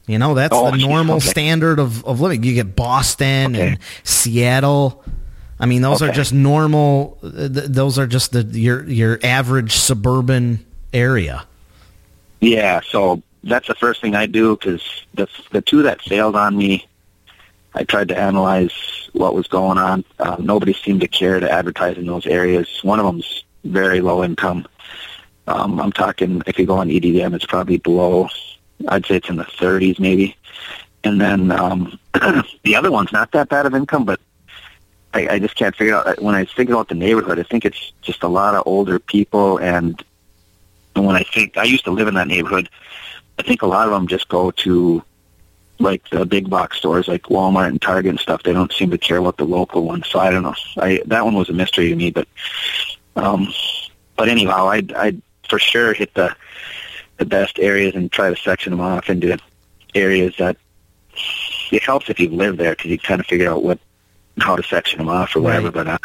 You 0.06 0.18
know, 0.18 0.34
that's 0.34 0.54
Oh, 0.54 0.70
the 0.70 0.76
normal 0.76 1.16
okay. 1.16 1.26
standard 1.28 1.78
of, 1.80 2.04
of 2.04 2.20
living. 2.20 2.42
You 2.44 2.54
get 2.54 2.76
Boston 2.76 3.56
Okay. 3.56 3.68
and 3.68 3.78
Seattle. 4.04 5.02
I 5.58 5.66
mean, 5.66 5.82
those 5.82 6.02
are 6.02 6.12
just 6.12 6.32
normal. 6.32 7.18
uh, 7.22 7.30
th- 7.48 7.50
Those 7.66 7.98
are 7.98 8.06
just 8.06 8.32
the 8.32 8.42
your 8.42 8.84
your 8.88 9.18
average 9.24 9.72
suburban 9.72 10.64
area. 10.92 11.44
Yeah, 12.40 12.80
so 12.86 13.22
that's 13.42 13.66
the 13.66 13.74
first 13.74 14.00
thing 14.00 14.14
I 14.14 14.26
do 14.26 14.56
because 14.56 14.82
the 15.14 15.26
the 15.50 15.62
two 15.62 15.82
that 15.82 16.02
failed 16.02 16.36
on 16.36 16.56
me, 16.56 16.86
I 17.74 17.84
tried 17.84 18.08
to 18.08 18.18
analyze 18.18 19.08
what 19.12 19.34
was 19.34 19.46
going 19.48 19.78
on. 19.78 20.04
Uh, 20.18 20.36
nobody 20.38 20.74
seemed 20.74 21.00
to 21.00 21.08
care 21.08 21.40
to 21.40 21.50
advertise 21.50 21.96
in 21.96 22.06
those 22.06 22.26
areas. 22.26 22.68
One 22.82 23.00
of 23.00 23.06
them's 23.06 23.42
very 23.64 24.00
low 24.02 24.22
income. 24.22 24.66
Um, 25.48 25.80
I'm 25.80 25.92
talking 25.92 26.42
if 26.46 26.58
you 26.58 26.66
go 26.66 26.76
on 26.76 26.90
EDM, 26.90 27.34
it's 27.34 27.46
probably 27.46 27.78
below. 27.78 28.28
I'd 28.88 29.06
say 29.06 29.16
it's 29.16 29.28
in 29.28 29.36
the 29.36 29.44
30s 29.44 29.98
maybe. 29.98 30.36
And 31.04 31.20
then 31.20 31.50
um, 31.52 31.98
the 32.64 32.74
other 32.76 32.90
one's 32.90 33.12
not 33.12 33.32
that 33.32 33.48
bad 33.48 33.66
of 33.66 33.74
income, 33.74 34.04
but 34.04 34.20
I, 35.14 35.28
I 35.34 35.38
just 35.38 35.54
can't 35.54 35.74
figure 35.74 35.94
out. 35.94 36.20
When 36.20 36.34
I 36.34 36.44
thinking 36.44 36.74
about 36.74 36.88
the 36.88 36.94
neighborhood, 36.94 37.38
I 37.38 37.42
think 37.42 37.64
it's 37.64 37.92
just 38.02 38.22
a 38.22 38.28
lot 38.28 38.54
of 38.54 38.64
older 38.66 38.98
people 38.98 39.58
and 39.58 40.02
and 40.94 41.06
when 41.06 41.14
I 41.14 41.22
think 41.22 41.56
I 41.56 41.64
used 41.64 41.84
to 41.84 41.90
live 41.90 42.08
in 42.08 42.14
that 42.14 42.26
neighborhood, 42.26 42.70
I 43.38 43.42
think 43.42 43.62
a 43.62 43.66
lot 43.66 43.86
of 43.86 43.92
them 43.92 44.08
just 44.08 44.28
go 44.28 44.50
to 44.50 45.02
like 45.78 46.08
the 46.08 46.24
big 46.24 46.48
box 46.48 46.78
stores 46.78 47.06
like 47.06 47.24
Walmart 47.24 47.68
and 47.68 47.80
Target 47.80 48.10
and 48.10 48.20
stuff. 48.20 48.42
They 48.42 48.54
don't 48.54 48.72
seem 48.72 48.90
to 48.90 48.98
care 48.98 49.18
about 49.18 49.36
the 49.36 49.44
local 49.44 49.84
ones. 49.84 50.08
So 50.08 50.18
I 50.18 50.30
don't 50.30 50.42
know. 50.42 50.54
I 50.78 51.02
that 51.06 51.24
one 51.24 51.34
was 51.34 51.50
a 51.50 51.52
mystery 51.52 51.90
to 51.90 51.96
me, 51.96 52.10
but 52.10 52.26
um 53.14 53.48
but 54.16 54.28
anyhow, 54.28 54.68
I'd 54.68 54.92
I'd 54.92 55.20
for 55.48 55.58
sure 55.58 55.92
hit 55.92 56.14
the 56.14 56.34
the 57.18 57.24
best 57.24 57.58
areas 57.58 57.94
and 57.94 58.10
try 58.10 58.30
to 58.30 58.36
section 58.36 58.70
them 58.70 58.80
off 58.80 59.08
into 59.08 59.38
areas 59.94 60.34
that 60.38 60.56
it 61.72 61.82
helps 61.82 62.08
if 62.10 62.20
you 62.20 62.28
live 62.28 62.56
there 62.56 62.74
because 62.74 62.90
you 62.90 62.98
kind 62.98 63.20
of 63.20 63.26
figure 63.26 63.50
out 63.50 63.62
what 63.62 63.78
how 64.38 64.54
to 64.54 64.62
section 64.62 64.98
them 64.98 65.08
off 65.08 65.34
or 65.34 65.40
whatever. 65.40 65.70
Right. 65.70 65.74
But 65.74 65.88
uh, 65.88 65.98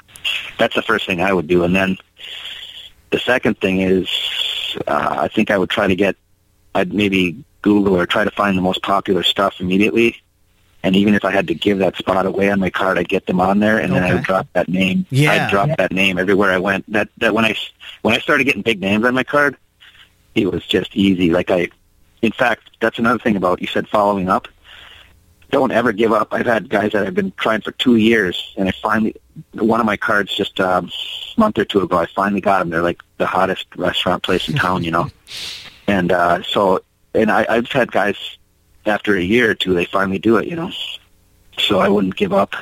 that's 0.57 0.75
the 0.75 0.81
first 0.81 1.05
thing 1.05 1.21
I 1.21 1.33
would 1.33 1.47
do, 1.47 1.63
and 1.63 1.75
then 1.75 1.97
the 3.11 3.19
second 3.19 3.59
thing 3.59 3.81
is 3.81 4.07
uh, 4.87 5.17
I 5.19 5.27
think 5.27 5.51
I 5.51 5.57
would 5.57 5.69
try 5.69 5.87
to 5.87 5.95
get 5.95 6.15
I'd 6.73 6.93
maybe 6.93 7.43
Google 7.61 7.97
or 7.97 8.05
try 8.05 8.23
to 8.23 8.31
find 8.31 8.57
the 8.57 8.61
most 8.61 8.81
popular 8.81 9.23
stuff 9.23 9.59
immediately. 9.59 10.21
And 10.83 10.95
even 10.95 11.13
if 11.13 11.23
I 11.23 11.31
had 11.31 11.47
to 11.49 11.53
give 11.53 11.77
that 11.77 11.95
spot 11.95 12.25
away 12.25 12.49
on 12.49 12.59
my 12.59 12.71
card, 12.71 12.97
I'd 12.97 13.07
get 13.07 13.27
them 13.27 13.39
on 13.39 13.59
there, 13.59 13.77
and 13.77 13.93
then 13.93 14.03
I 14.03 14.15
would 14.15 14.23
drop 14.23 14.47
that 14.53 14.67
name. 14.67 15.05
Yeah. 15.11 15.45
I'd 15.45 15.51
drop 15.51 15.69
that 15.77 15.91
name 15.91 16.17
everywhere 16.17 16.51
I 16.51 16.57
went. 16.57 16.91
That 16.91 17.09
that 17.17 17.35
when 17.35 17.45
I 17.45 17.55
when 18.01 18.15
I 18.15 18.19
started 18.19 18.45
getting 18.45 18.63
big 18.63 18.81
names 18.81 19.05
on 19.05 19.13
my 19.13 19.23
card, 19.23 19.57
it 20.35 20.51
was 20.51 20.65
just 20.65 20.95
easy. 20.95 21.29
Like 21.29 21.51
I, 21.51 21.69
in 22.21 22.31
fact, 22.31 22.71
that's 22.79 22.99
another 22.99 23.19
thing 23.19 23.35
about 23.35 23.61
you 23.61 23.67
said 23.67 23.87
following 23.87 24.29
up. 24.29 24.47
Don't 25.49 25.71
ever 25.71 25.91
give 25.91 26.13
up. 26.13 26.29
I've 26.31 26.45
had 26.45 26.69
guys 26.69 26.93
that 26.93 27.05
I've 27.05 27.13
been 27.13 27.33
trying 27.35 27.59
for 27.61 27.71
two 27.73 27.97
years, 27.97 28.53
and 28.57 28.69
I 28.69 28.71
finally 28.71 29.15
one 29.53 29.79
of 29.79 29.85
my 29.85 29.97
cards 29.97 30.33
just 30.35 30.59
um, 30.61 30.89
a 31.35 31.39
month 31.39 31.57
or 31.57 31.65
two 31.65 31.81
ago. 31.81 31.97
I 31.97 32.05
finally 32.05 32.41
got 32.41 32.59
them. 32.59 32.69
They're 32.69 32.81
like 32.81 33.01
the 33.17 33.25
hottest 33.25 33.65
restaurant 33.75 34.23
place 34.23 34.47
in 34.47 34.55
town, 34.55 34.83
you 34.83 34.91
know. 34.91 35.09
And 35.87 36.13
uh, 36.13 36.41
so, 36.43 36.79
and 37.13 37.29
I, 37.29 37.45
I've 37.49 37.69
had 37.69 37.91
guys 37.91 38.37
after 38.85 39.17
a 39.17 39.21
year 39.21 39.51
or 39.51 39.55
two, 39.55 39.73
they 39.73 39.83
finally 39.83 40.19
do 40.19 40.37
it, 40.37 40.47
you 40.47 40.55
know. 40.55 40.71
So 41.57 41.79
I 41.79 41.89
wouldn't 41.89 42.15
give 42.15 42.31
up 42.31 42.55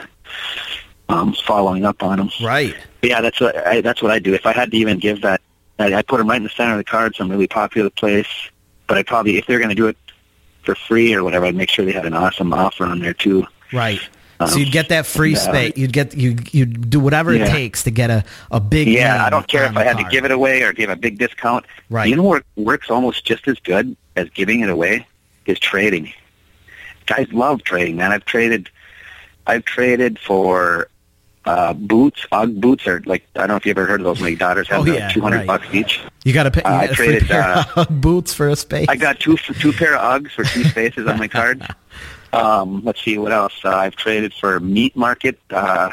um, 1.09 1.33
following 1.33 1.85
up 1.85 2.01
on 2.03 2.17
them. 2.17 2.29
Right. 2.41 2.75
But 3.01 3.09
yeah, 3.09 3.21
that's 3.21 3.39
what 3.39 3.55
I, 3.67 3.81
that's 3.81 4.01
what 4.01 4.11
I 4.11 4.19
do. 4.19 4.33
If 4.33 4.45
I 4.45 4.53
had 4.53 4.71
to 4.71 4.77
even 4.77 4.99
give 4.99 5.21
that, 5.21 5.41
I, 5.79 5.95
I 5.95 6.01
put 6.01 6.17
them 6.17 6.29
right 6.29 6.37
in 6.37 6.43
the 6.43 6.49
center 6.49 6.73
of 6.73 6.77
the 6.77 6.83
card, 6.83 7.15
some 7.15 7.29
really 7.29 7.47
popular 7.47 7.89
place. 7.89 8.27
But 8.87 8.97
I 8.97 9.03
probably, 9.03 9.37
if 9.37 9.45
they're 9.47 9.59
going 9.59 9.69
to 9.69 9.75
do 9.75 9.87
it 9.87 9.97
for 10.63 10.75
free 10.75 11.13
or 11.13 11.23
whatever, 11.23 11.45
I'd 11.45 11.55
make 11.55 11.69
sure 11.69 11.85
they 11.85 11.91
had 11.91 12.05
an 12.05 12.13
awesome 12.13 12.51
offer 12.53 12.85
on 12.85 12.99
there 12.99 13.13
too. 13.13 13.45
Right. 13.71 13.99
Um, 14.39 14.47
so 14.47 14.57
you'd 14.57 14.71
get 14.71 14.89
that 14.89 15.05
free 15.05 15.33
Yeah. 15.33 15.37
space. 15.37 15.73
You'd 15.75 15.93
get 15.93 16.15
you 16.15 16.37
you 16.51 16.65
do 16.65 16.99
whatever 16.99 17.33
it 17.33 17.45
takes 17.47 17.83
to 17.83 17.91
get 17.91 18.09
a, 18.09 18.23
a 18.51 18.59
big. 18.59 18.87
Yeah, 18.87 19.23
I 19.25 19.29
don't 19.29 19.47
care 19.47 19.65
if 19.65 19.75
I 19.75 19.83
had 19.83 19.97
to 19.97 20.05
give 20.05 20.23
it 20.25 20.31
away 20.31 20.63
or 20.63 20.71
give 20.71 20.89
a 20.89 20.95
big 20.95 21.17
discount. 21.19 21.65
Right. 21.89 22.07
You 22.09 22.15
know 22.15 22.23
what 22.23 22.43
works 22.55 22.89
almost 22.89 23.25
just 23.25 23.47
as 23.49 23.59
good 23.59 23.97
as 24.15 24.29
giving 24.29 24.61
it 24.61 24.69
away 24.69 25.05
is 25.45 25.59
trading. 25.59 26.13
Guys 27.05 27.27
love 27.33 27.63
trading, 27.63 27.97
man. 27.97 28.11
I've 28.13 28.23
traded 28.25 28.69
I've 29.45 29.65
traded 29.65 30.17
for 30.17 30.87
uh 31.49 31.73
boots, 31.73 32.25
Ugg 32.31 32.61
boots 32.61 32.85
are 32.87 33.01
like 33.05 33.23
I 33.35 33.39
don't 33.39 33.49
know 33.49 33.55
if 33.55 33.65
you 33.65 33.71
ever 33.71 33.85
heard 33.85 34.01
of 34.01 34.05
those. 34.05 34.21
My 34.21 34.33
daughters 34.35 34.67
have 34.69 34.81
Oh, 34.81 34.85
yeah, 34.85 35.09
two 35.09 35.21
hundred 35.21 35.37
right. 35.37 35.47
bucks 35.47 35.67
each. 35.73 35.99
You 36.23 36.33
got 36.33 36.43
to 36.43 36.51
pay. 36.51 36.61
You 36.63 36.75
I 36.75 36.85
got 36.85 36.91
a 36.91 36.95
free 36.95 37.05
traded, 37.07 37.27
pair 37.27 37.65
uh, 37.75 37.85
boots 37.89 38.33
for 38.33 38.49
a 38.49 38.55
space. 38.55 38.87
I 38.89 38.95
got 38.95 39.19
two 39.19 39.35
two 39.37 39.73
pair 39.73 39.95
of 39.95 40.01
Uggs 40.23 40.31
for 40.31 40.43
two 40.43 40.63
spaces 40.65 41.07
on 41.07 41.17
my 41.17 41.27
card. 41.39 41.65
Um, 42.33 42.83
let's 42.83 43.01
see 43.03 43.17
what 43.17 43.31
else. 43.31 43.53
Uh, 43.63 43.69
I've 43.75 43.95
traded 43.95 44.33
for 44.33 44.59
meat 44.59 44.95
market. 44.95 45.39
Uh, 45.49 45.89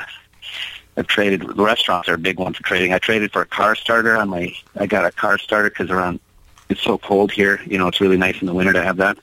I've 0.99 1.07
traded 1.07 1.57
restaurants 1.59 2.09
are 2.09 2.15
a 2.15 2.19
big 2.19 2.39
one 2.39 2.53
for 2.55 2.63
trading. 2.63 2.93
I 2.93 2.99
traded 2.99 3.33
for 3.33 3.43
a 3.43 3.47
car 3.47 3.75
starter 3.75 4.17
on 4.17 4.29
my. 4.29 4.55
I 4.77 4.87
got 4.87 5.05
a 5.07 5.11
car 5.13 5.39
starter 5.39 5.71
because 5.71 5.91
around 5.91 6.21
it's 6.69 6.83
so 6.83 6.99
cold 6.99 7.33
here. 7.33 7.61
You 7.67 7.79
know, 7.79 7.87
it's 7.89 8.01
really 8.01 8.17
nice 8.17 8.41
in 8.41 8.47
the 8.47 8.55
winter 8.55 8.73
to 8.73 8.83
have 8.83 8.97
that. 8.99 9.17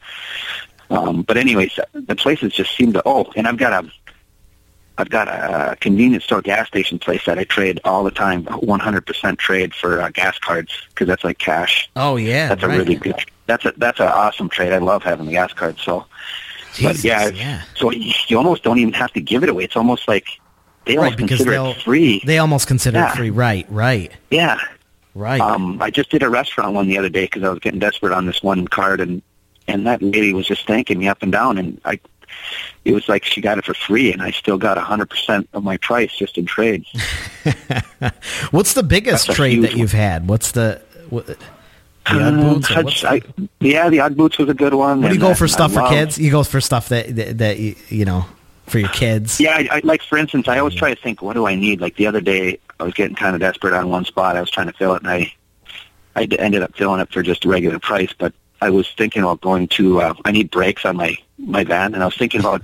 Um, 0.89 1.23
but 1.23 1.37
anyways, 1.37 1.79
the 1.93 2.15
places 2.15 2.53
just 2.53 2.75
seem 2.75 2.93
to. 2.93 3.01
Oh, 3.05 3.31
and 3.35 3.47
I've 3.47 3.57
got 3.57 3.85
a. 3.85 3.91
I've 4.97 5.09
got 5.09 5.27
a 5.27 5.75
convenience 5.77 6.23
store 6.25 6.41
gas 6.41 6.67
station 6.67 6.99
place 6.99 7.25
that 7.25 7.39
I 7.39 7.45
trade 7.45 7.79
all 7.83 8.03
the 8.03 8.11
time, 8.11 8.45
100% 8.45 9.37
trade 9.39 9.73
for 9.73 9.99
uh, 9.99 10.09
gas 10.09 10.37
cards 10.37 10.71
because 10.89 11.07
that's 11.07 11.23
like 11.23 11.39
cash. 11.39 11.89
oh 11.95 12.15
yeah, 12.15 12.49
That's 12.49 12.63
a 12.63 12.67
right. 12.67 12.77
really 12.77 12.95
good. 12.95 13.15
That's 13.47 13.65
a 13.65 13.73
that's 13.77 13.99
an 13.99 14.07
awesome 14.07 14.49
trade. 14.49 14.71
I 14.71 14.77
love 14.77 15.03
having 15.03 15.25
the 15.25 15.31
gas 15.31 15.51
card. 15.51 15.79
So, 15.79 16.05
Jesus, 16.75 16.97
but 16.97 17.03
yeah, 17.03 17.27
yeah. 17.29 17.61
so 17.75 17.91
you 17.91 18.37
almost 18.37 18.63
don't 18.63 18.77
even 18.79 18.93
have 18.93 19.11
to 19.13 19.21
give 19.21 19.43
it 19.43 19.49
away. 19.49 19.63
It's 19.63 19.75
almost 19.75 20.07
like 20.07 20.27
they 20.85 20.95
Right, 20.95 21.05
almost 21.05 21.17
because 21.17 21.37
consider 21.39 21.53
it 21.71 21.81
free. 21.81 22.21
They 22.25 22.37
almost 22.37 22.67
consider 22.67 22.99
Yeah. 22.99 23.11
it 23.11 23.15
free. 23.15 23.31
Right, 23.31 23.65
right, 23.69 24.11
yeah. 24.29 24.59
right. 25.15 25.41
Um, 25.41 25.81
I 25.81 25.89
just 25.89 26.11
did 26.11 26.21
a 26.23 26.29
restaurant 26.29 26.73
one 26.73 26.87
the 26.87 26.97
other 26.99 27.09
day 27.09 27.25
because 27.25 27.43
I 27.43 27.49
was 27.49 27.59
getting 27.59 27.79
desperate 27.79 28.13
on 28.13 28.27
this 28.27 28.43
one 28.43 28.67
card, 28.67 29.01
and 29.01 29.21
and 29.67 29.87
that 29.87 30.01
lady 30.01 30.33
was 30.33 30.45
just 30.45 30.67
thanking 30.67 30.99
me 30.99 31.07
up 31.07 31.23
and 31.23 31.31
down, 31.31 31.57
and 31.57 31.81
I. 31.83 31.99
It 32.85 32.93
was 32.93 33.07
like 33.07 33.23
she 33.23 33.39
got 33.41 33.57
it 33.57 33.65
for 33.65 33.73
free, 33.73 34.11
and 34.11 34.21
I 34.21 34.31
still 34.31 34.57
got 34.57 34.77
a 34.77 34.81
hundred 34.81 35.09
percent 35.09 35.47
of 35.53 35.63
my 35.63 35.77
price 35.77 36.13
just 36.15 36.37
in 36.37 36.45
trade. 36.45 36.85
What's 38.51 38.73
the 38.73 38.83
biggest 38.83 39.27
that's 39.27 39.37
trade 39.37 39.63
that 39.63 39.75
you've 39.75 39.91
had? 39.93 40.27
What's 40.27 40.51
the 40.51 40.81
what, 41.09 41.27
the 41.27 41.37
Ugg 42.07 42.21
Um, 42.21 42.39
boots? 42.55 42.71
I'd- 42.71 43.05
I- 43.07 43.21
yeah, 43.61 43.89
the 43.89 44.01
Ugg 44.01 44.17
boots 44.17 44.37
was 44.37 44.49
a 44.49 44.53
good 44.53 44.73
one. 44.73 45.01
what 45.01 45.09
do 45.09 45.13
you 45.15 45.21
go 45.21 45.33
for 45.33 45.47
stuff 45.47 45.71
I 45.71 45.73
for 45.75 45.81
love- 45.81 45.91
kids? 45.91 46.17
You 46.19 46.31
go 46.31 46.43
for 46.43 46.59
stuff 46.59 46.89
that 46.89 47.15
that, 47.15 47.37
that 47.37 47.59
you, 47.59 47.75
you 47.89 48.05
know 48.05 48.25
for 48.67 48.79
your 48.79 48.89
kids. 48.89 49.39
Yeah, 49.39 49.55
I, 49.55 49.67
I, 49.77 49.81
like 49.83 50.01
for 50.01 50.17
instance, 50.17 50.47
I 50.47 50.59
always 50.59 50.75
try 50.75 50.93
to 50.93 51.01
think, 51.01 51.21
what 51.21 51.33
do 51.33 51.47
I 51.47 51.55
need? 51.55 51.79
Like 51.81 51.95
the 51.95 52.07
other 52.07 52.21
day, 52.21 52.59
I 52.79 52.83
was 52.83 52.93
getting 52.93 53.15
kind 53.15 53.33
of 53.35 53.39
desperate 53.41 53.73
on 53.73 53.89
one 53.89 54.03
spot. 54.05 54.35
I 54.35 54.41
was 54.41 54.49
trying 54.49 54.67
to 54.67 54.73
fill 54.73 54.95
it, 54.95 55.03
and 55.03 55.09
I 55.11 55.33
I 56.15 56.23
ended 56.37 56.61
up 56.63 56.75
filling 56.75 56.99
it 56.99 57.11
for 57.11 57.23
just 57.23 57.45
a 57.45 57.47
regular 57.49 57.79
price. 57.79 58.11
But 58.17 58.33
I 58.65 58.69
was 58.69 58.87
thinking 58.97 59.21
about 59.23 59.41
going 59.41 59.67
to. 59.79 60.01
Uh, 60.01 60.13
I 60.25 60.31
need 60.31 60.49
brakes 60.51 60.85
on 60.85 60.95
my 60.97 61.15
my 61.37 61.63
van, 61.63 61.93
and 61.93 62.01
I 62.03 62.05
was 62.05 62.15
thinking 62.17 62.39
about 62.39 62.61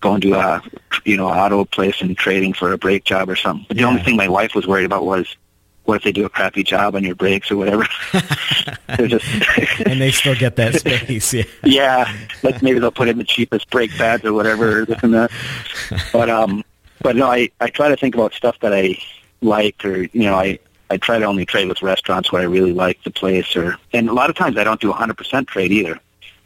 going 0.00 0.20
to 0.22 0.34
a 0.34 0.62
you 1.04 1.16
know 1.16 1.28
auto 1.28 1.64
place 1.64 2.00
and 2.00 2.16
trading 2.16 2.52
for 2.54 2.72
a 2.72 2.78
brake 2.78 3.04
job 3.04 3.28
or 3.28 3.36
something. 3.36 3.66
But 3.68 3.76
the 3.76 3.82
Yeah. 3.82 3.88
only 3.90 4.02
thing 4.02 4.16
my 4.16 4.28
wife 4.28 4.54
was 4.54 4.66
worried 4.66 4.86
about 4.86 5.04
was. 5.04 5.26
What 5.86 5.96
if 5.96 6.02
they 6.04 6.12
do 6.12 6.24
a 6.24 6.30
crappy 6.30 6.62
job 6.64 6.94
on 6.96 7.04
your 7.04 7.14
brakes 7.14 7.50
or 7.50 7.58
whatever? 7.58 7.86
They're 8.96 9.06
just 9.06 9.26
and 9.86 10.00
they 10.00 10.12
still 10.12 10.34
get 10.34 10.56
that 10.56 10.76
space. 10.76 11.34
Yeah. 11.34 11.44
yeah, 11.62 12.16
like 12.42 12.62
maybe 12.62 12.78
they'll 12.78 12.90
put 12.90 13.08
in 13.08 13.18
the 13.18 13.24
cheapest 13.34 13.68
brake 13.68 13.90
pads 13.90 14.24
or 14.24 14.32
whatever, 14.32 14.80
or 14.80 14.84
this 14.86 15.02
and 15.02 15.12
that. 15.12 15.30
But 16.10 16.30
um, 16.30 16.64
but 17.02 17.16
no, 17.16 17.26
I 17.30 17.50
I 17.60 17.68
try 17.68 17.88
to 17.90 17.98
think 17.98 18.14
about 18.14 18.32
stuff 18.32 18.56
that 18.60 18.72
I 18.72 18.96
like, 19.42 19.84
or 19.84 20.04
you 20.04 20.24
know, 20.24 20.36
I 20.36 20.58
I 20.94 20.96
try 20.98 21.18
to 21.18 21.24
only 21.24 21.44
trade 21.44 21.68
with 21.68 21.82
restaurants 21.82 22.30
where 22.30 22.40
I 22.40 22.44
really 22.44 22.72
like 22.72 23.02
the 23.02 23.10
place, 23.10 23.56
or 23.56 23.76
and 23.92 24.08
a 24.08 24.12
lot 24.12 24.30
of 24.30 24.36
times 24.36 24.56
I 24.56 24.62
don't 24.62 24.80
do 24.80 24.90
a 24.90 24.94
hundred 24.94 25.18
percent 25.18 25.48
trade 25.48 25.72
either. 25.72 25.98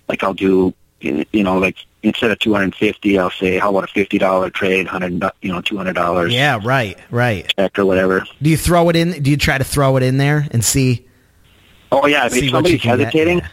Like 0.09 0.25
I'll 0.25 0.33
do, 0.33 0.73
you 1.01 1.27
know, 1.35 1.59
like 1.59 1.77
instead 2.03 2.31
of 2.31 2.39
two 2.39 2.55
hundred 2.55 2.65
and 2.65 2.75
fifty, 2.75 3.19
I'll 3.19 3.31
say, 3.31 3.59
how 3.59 3.69
about 3.69 3.85
a 3.85 3.89
fifty 3.89 4.17
dollar 4.17 4.49
trade, 4.49 4.87
hundred, 4.87 5.23
you 5.43 5.53
know, 5.53 5.61
two 5.61 5.77
hundred 5.77 5.93
dollars 5.93 6.33
Yeah. 6.33 6.61
Right. 6.63 6.99
Right. 7.11 7.53
check 7.59 7.79
or 7.79 7.85
whatever. 7.85 8.25
Do 8.41 8.49
you 8.49 8.57
throw 8.57 8.89
it 8.89 8.97
in? 8.97 9.23
Do 9.23 9.31
you 9.31 9.37
try 9.37 9.59
to 9.59 9.65
throw 9.65 9.99
it 9.99 10.03
in 10.03 10.17
there 10.17 10.49
and 10.51 10.65
see? 10.65 11.07
Oh 11.93 12.07
yeah, 12.07 12.27
if 12.27 12.51
somebody's 12.51 12.83
hesitating. 12.83 13.39
Yeah. 13.41 13.49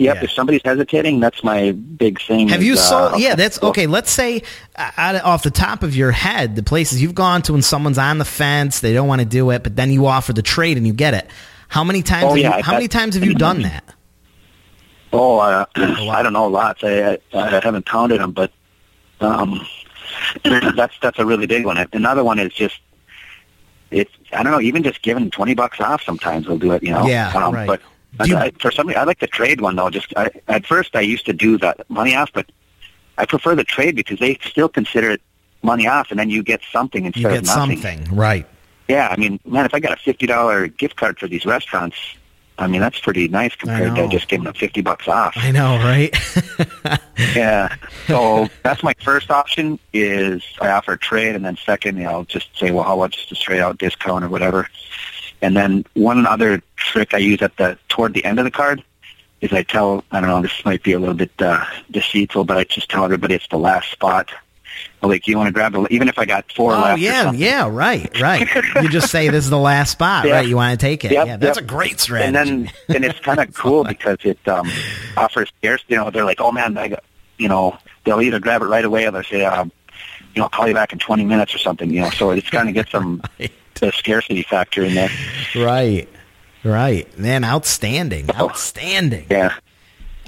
Yep, 0.00 0.16
Yeah. 0.16 0.24
if 0.24 0.32
somebody's 0.32 0.62
hesitating, 0.64 1.20
that's 1.20 1.44
my 1.44 1.72
big 1.72 2.22
thing. 2.22 2.48
Have 2.48 2.62
is, 2.62 2.66
you 2.66 2.74
uh. 2.74 3.16
Yeah, 3.18 3.34
that's 3.34 3.62
okay. 3.62 3.86
Let's 3.86 4.10
say 4.10 4.42
uh, 4.74 5.20
off 5.22 5.42
the 5.42 5.50
top 5.50 5.82
of 5.82 5.94
your 5.94 6.10
head, 6.10 6.56
the 6.56 6.62
places 6.62 7.02
you've 7.02 7.14
gone 7.14 7.42
to 7.42 7.52
when 7.52 7.60
someone's 7.60 7.98
on 7.98 8.16
the 8.16 8.24
fence, 8.24 8.80
they 8.80 8.94
don't 8.94 9.08
want 9.08 9.20
to 9.20 9.26
do 9.26 9.50
it, 9.50 9.62
but 9.62 9.76
then 9.76 9.90
you 9.90 10.06
offer 10.06 10.32
the 10.32 10.40
trade 10.40 10.78
and 10.78 10.86
you 10.86 10.94
get 10.94 11.12
it. 11.12 11.28
How 11.68 11.84
many 11.84 12.00
times? 12.02 12.24
Oh, 12.24 12.28
have 12.30 12.38
yeah, 12.38 12.56
you, 12.56 12.62
how 12.62 12.72
many 12.72 12.88
times 12.88 13.14
have 13.14 13.24
you 13.24 13.34
done 13.34 13.60
that? 13.62 13.94
Oh, 15.12 15.38
uh, 15.38 15.66
I 15.76 16.22
don't 16.22 16.32
know, 16.32 16.46
lots. 16.46 16.82
I, 16.82 17.12
I 17.12 17.18
I 17.34 17.60
haven't 17.60 17.84
counted 17.84 18.20
them, 18.20 18.32
but 18.32 18.50
um, 19.20 19.60
that's 20.44 20.94
that's 21.02 21.18
a 21.18 21.26
really 21.26 21.46
big 21.46 21.66
one. 21.66 21.76
Another 21.92 22.24
one 22.24 22.38
is 22.38 22.54
just 22.54 22.80
it's 23.90 24.10
I 24.32 24.42
don't 24.42 24.52
know, 24.52 24.62
even 24.62 24.82
just 24.82 25.02
giving 25.02 25.30
twenty 25.30 25.52
bucks 25.52 25.78
off. 25.78 26.02
Sometimes 26.02 26.48
we'll 26.48 26.58
do 26.58 26.72
it, 26.72 26.82
you 26.82 26.90
know. 26.90 27.06
Yeah, 27.06 27.30
um, 27.34 27.52
right. 27.54 27.66
But 27.66 27.82
you- 28.24 28.36
I, 28.36 28.50
for 28.58 28.70
somebody, 28.70 28.96
I 28.98 29.04
like 29.04 29.20
the 29.20 29.26
trade 29.26 29.60
one 29.60 29.76
though. 29.76 29.90
Just 29.90 30.12
I, 30.16 30.30
at 30.48 30.66
first, 30.66 30.94
I 30.96 31.00
used 31.00 31.26
to 31.26 31.32
do 31.32 31.58
that 31.58 31.88
money 31.90 32.14
off, 32.14 32.32
but 32.32 32.46
I 33.18 33.26
prefer 33.26 33.54
the 33.54 33.64
trade 33.64 33.96
because 33.96 34.18
they 34.18 34.38
still 34.44 34.68
consider 34.68 35.10
it 35.12 35.22
money 35.62 35.86
off, 35.86 36.10
and 36.10 36.18
then 36.18 36.30
you 36.30 36.42
get 36.42 36.60
something 36.72 37.04
instead 37.04 37.22
You 37.22 37.28
get 37.28 37.38
of 37.40 37.44
nothing. 37.46 37.76
something, 37.80 38.16
right? 38.16 38.46
Yeah, 38.88 39.08
I 39.10 39.16
mean, 39.16 39.38
man, 39.44 39.66
if 39.66 39.74
I 39.74 39.80
got 39.80 39.92
a 39.92 39.96
fifty 39.96 40.26
dollar 40.26 40.66
gift 40.68 40.96
card 40.96 41.18
for 41.18 41.28
these 41.28 41.44
restaurants, 41.46 41.96
I 42.58 42.66
mean 42.66 42.80
that's 42.80 42.98
pretty 42.98 43.28
nice 43.28 43.54
compared 43.54 43.94
to 43.96 44.08
just 44.08 44.28
giving 44.28 44.44
them 44.44 44.54
fifty 44.54 44.80
bucks 44.80 45.06
off. 45.06 45.34
I 45.36 45.50
know, 45.52 45.76
right? 45.78 46.14
Yeah. 47.36 47.74
So 48.06 48.48
that's 48.62 48.82
my 48.82 48.94
first 49.02 49.30
option 49.30 49.78
is 49.92 50.42
I 50.60 50.70
offer 50.70 50.92
a 50.94 50.98
trade, 50.98 51.36
and 51.36 51.44
then 51.44 51.56
second, 51.64 51.98
you 51.98 52.04
know, 52.04 52.10
I'll 52.10 52.24
just 52.24 52.48
say, 52.58 52.70
well, 52.70 52.82
how 52.84 52.94
about 52.96 53.10
just 53.12 53.30
a 53.30 53.34
straight 53.34 53.60
out 53.60 53.76
discount 53.78 54.24
or 54.24 54.28
whatever. 54.30 54.68
And 55.42 55.56
then 55.56 55.84
one 55.94 56.26
other 56.26 56.62
trick 56.76 57.14
I 57.14 57.18
use 57.18 57.40
at 57.42 57.56
the 57.56 57.78
toward 57.88 58.14
the 58.14 58.24
end 58.24 58.38
of 58.38 58.44
the 58.44 58.50
card 58.50 58.82
is 59.40 59.52
I 59.52 59.62
tell 59.62 60.04
I 60.10 60.20
don't 60.20 60.28
know 60.28 60.42
this 60.42 60.64
might 60.64 60.82
be 60.82 60.92
a 60.92 60.98
little 60.98 61.14
bit 61.14 61.30
uh, 61.38 61.64
deceitful, 61.90 62.44
but 62.44 62.56
I 62.58 62.64
just 62.64 62.90
tell 62.90 63.04
everybody 63.04 63.34
it's 63.34 63.48
the 63.48 63.58
last 63.58 63.90
spot. 63.90 64.30
Like 65.02 65.26
you 65.26 65.36
want 65.36 65.48
to 65.48 65.52
grab 65.52 65.72
the 65.72 65.86
even 65.90 66.08
if 66.08 66.18
I 66.18 66.24
got 66.26 66.50
four 66.52 66.72
oh 66.74 66.78
left. 66.80 67.00
yeah, 67.00 67.32
yeah, 67.32 67.68
right, 67.70 68.08
right. 68.20 68.46
You 68.82 68.88
just 68.88 69.10
say 69.10 69.28
this 69.28 69.44
is 69.44 69.50
the 69.50 69.58
last 69.58 69.92
spot, 69.92 70.26
Yeah. 70.26 70.34
right? 70.34 70.46
You 70.48 70.56
want 70.56 70.78
to 70.78 70.86
take 70.86 71.04
it? 71.04 71.12
Yep, 71.12 71.26
yeah, 71.26 71.36
that's 71.38 71.58
yep. 71.58 71.64
a 71.64 71.68
great 71.68 72.00
strategy. 72.00 72.26
And 72.26 72.36
then 72.36 72.72
and 72.94 73.04
it's 73.04 73.18
kind 73.20 73.40
of 73.40 73.52
cool 73.54 73.84
because 73.84 74.18
it 74.24 74.38
um, 74.46 74.70
offers 75.16 75.50
scarce. 75.58 75.82
You 75.88 75.96
know, 75.96 76.10
they're 76.10 76.24
like, 76.24 76.40
oh 76.40 76.52
man, 76.52 76.76
I 76.78 76.88
got, 76.88 77.04
you 77.38 77.48
know, 77.48 77.76
they'll 78.04 78.20
either 78.20 78.40
grab 78.40 78.62
it 78.62 78.66
right 78.66 78.84
away 78.84 79.06
or 79.06 79.10
they'll 79.10 79.22
say, 79.22 79.44
um, 79.44 79.72
you 80.34 80.40
know, 80.40 80.44
I'll 80.44 80.50
call 80.50 80.68
you 80.68 80.74
back 80.74 80.92
in 80.92 80.98
20 80.98 81.24
minutes 81.24 81.54
or 81.54 81.58
something. 81.58 81.90
You 81.90 82.02
know, 82.02 82.10
so 82.10 82.30
it's 82.30 82.48
kind 82.50 82.68
of 82.68 82.74
gets 82.74 82.92
them. 82.92 83.22
the 83.80 83.92
scarcity 83.92 84.42
factor 84.42 84.82
in 84.82 84.94
there. 84.94 85.10
right, 85.56 86.08
right. 86.64 87.18
Man, 87.18 87.44
outstanding, 87.44 88.30
outstanding. 88.30 89.26
Yeah. 89.30 89.54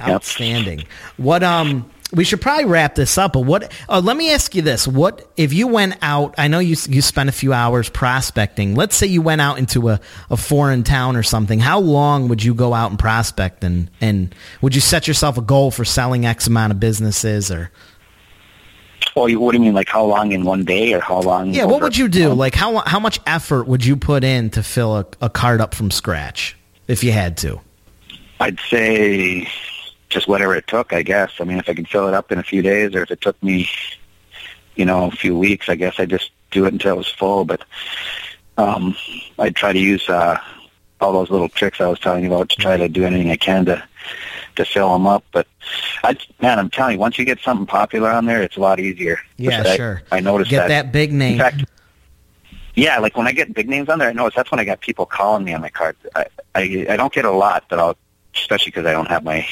Outstanding. 0.00 0.84
What 1.16 1.42
um 1.42 1.90
we 2.12 2.24
should 2.24 2.42
probably 2.42 2.66
wrap 2.66 2.94
this 2.94 3.16
up, 3.16 3.32
but 3.32 3.40
what 3.40 3.72
uh, 3.88 4.00
let 4.00 4.16
me 4.16 4.32
ask 4.32 4.55
you 4.55 4.62
this. 4.62 4.86
What 4.86 5.26
if 5.36 5.53
you 5.53 5.66
went 5.66 5.96
out, 6.03 6.34
I 6.36 6.48
know 6.48 6.59
you 6.59 6.76
you 6.88 7.00
spent 7.00 7.28
a 7.28 7.32
few 7.32 7.53
hours 7.53 7.88
prospecting. 7.88 8.74
Let's 8.74 8.94
say 8.96 9.07
you 9.07 9.22
went 9.22 9.40
out 9.40 9.59
into 9.59 9.88
a, 9.88 10.00
a 10.30 10.36
foreign 10.36 10.82
town 10.82 11.16
or 11.16 11.22
something. 11.22 11.59
How 11.59 11.80
long 11.80 12.28
would 12.28 12.42
you 12.42 12.55
go 12.55 12.74
out 12.74 12.90
and 12.90 12.98
prospect 12.98 13.64
and 13.64 13.90
and 14.00 14.34
would 14.61 14.74
you 14.74 14.80
set 14.80 15.09
yourself 15.09 15.38
a 15.38 15.42
goal 15.42 15.70
for 15.70 15.84
selling 15.84 16.26
X 16.26 16.46
amount 16.46 16.72
of 16.72 16.80
businesses 16.80 17.50
or 17.50 17.70
Well, 19.14 19.28
you, 19.28 19.40
what 19.40 19.53
do 19.53 19.59
you 19.59 19.64
mean, 19.64 19.74
like 19.74 19.88
how 19.88 20.05
long 20.05 20.32
in 20.32 20.44
one 20.44 20.64
day 20.64 20.92
or 20.94 21.00
how 21.00 21.20
long? 21.20 21.53
Yeah, 21.53 21.64
what 21.64 21.82
would 21.82 21.96
you 21.96 22.09
do? 22.09 22.32
Like 22.32 22.55
how 22.55 22.78
how 22.86 23.00
much 23.00 23.20
effort 23.26 23.66
would 23.66 23.84
you 23.84 23.96
put 23.96 24.24
in 24.24 24.50
to 24.50 24.62
fill 24.62 24.96
a, 24.96 25.07
a 25.20 25.30
card 25.30 25.61
up 25.61 25.74
from 25.74 25.90
scratch 25.90 26.57
if 26.88 27.05
you 27.05 27.12
had 27.12 27.36
to? 27.38 27.61
I'd 28.40 28.59
say 28.68 29.48
just 30.09 30.28
whatever 30.28 30.55
it 30.55 30.66
took, 30.66 30.92
I 30.92 31.03
guess. 31.03 31.32
I 31.40 31.44
mean, 31.44 31.59
if 31.59 31.68
I 31.68 31.74
could 31.74 31.88
fill 31.88 32.09
it 32.09 32.14
up 32.14 32.32
in 32.32 32.38
a 32.38 32.42
few 32.42 32.62
days 32.62 32.94
or 32.94 33.03
if 33.03 33.11
it 33.11 33.20
took 33.20 33.40
me, 33.42 33.68
you 34.74 34.84
know, 34.84 35.07
a 35.07 35.11
few 35.11 35.36
weeks, 35.36 35.68
I 35.68 35.74
guess 35.74 35.94
I'd 35.98 36.11
just 36.11 36.30
do 36.50 36.64
it 36.66 36.72
until 36.72 36.94
it 36.94 36.98
was 36.98 37.09
full. 37.09 37.44
But 37.44 37.62
um, 38.59 38.94
I'd 39.38 39.57
try 39.57 39.72
to 39.72 39.78
use 39.78 40.09
uh, 40.09 40.38
all 41.00 41.12
those 41.12 41.30
little 41.30 41.48
tricks 41.48 41.80
I 41.80 41.86
was 41.86 41.98
telling 41.98 42.24
you 42.24 42.32
about 42.32 42.50
to 42.50 42.57
try 42.57 42.76
to 42.76 42.88
do 42.88 43.05
anything 43.05 43.30
I 43.30 43.36
can 43.36 43.64
to 43.66 43.82
to 44.57 44.64
fill 44.64 44.92
them 44.92 45.07
up. 45.07 45.24
But 45.32 45.46
I, 46.05 46.16
man, 46.40 46.59
I'm 46.59 46.70
telling 46.70 46.94
you, 46.94 46.98
once 46.98 47.18
you 47.18 47.24
get 47.24 47.40
something 47.40 47.66
popular 47.66 48.11
on 48.11 48.26
there, 48.26 48.42
it's 48.42 48.57
a 48.57 48.61
lot 48.61 48.80
easier. 48.80 49.18
Yeah, 49.36 49.62
I, 49.66 49.76
sure. 49.76 50.03
I 50.12 50.20
noticed 50.20 50.50
Get 50.50 50.68
that. 50.68 50.84
that 50.84 50.92
big 50.92 51.12
name. 51.12 51.34
In 51.34 51.38
fact, 51.38 51.64
yeah, 52.74 52.98
like 52.98 53.16
when 53.16 53.26
I 53.26 53.32
get 53.32 53.53
big 53.55 53.68
names 53.68 53.88
on 53.88 53.98
there, 53.98 54.09
I 54.09 54.12
notice 54.12 54.34
that's 54.34 54.50
when 54.50 54.61
I 54.61 54.64
got 54.64 54.80
people 54.80 55.05
calling 55.07 55.44
me 55.44 55.53
on 55.53 55.61
my 55.61 55.68
card. 55.68 55.96
I 56.14 56.26
I, 56.55 56.86
I 56.90 56.96
don't 56.96 57.12
get 57.12 57.24
a 57.24 57.30
lot, 57.30 57.64
but 57.68 57.78
I'll 57.78 57.96
especially 58.34 58.70
because 58.70 58.86
I 58.86 58.92
don't 58.92 59.09
have 59.09 59.24
my 59.24 59.46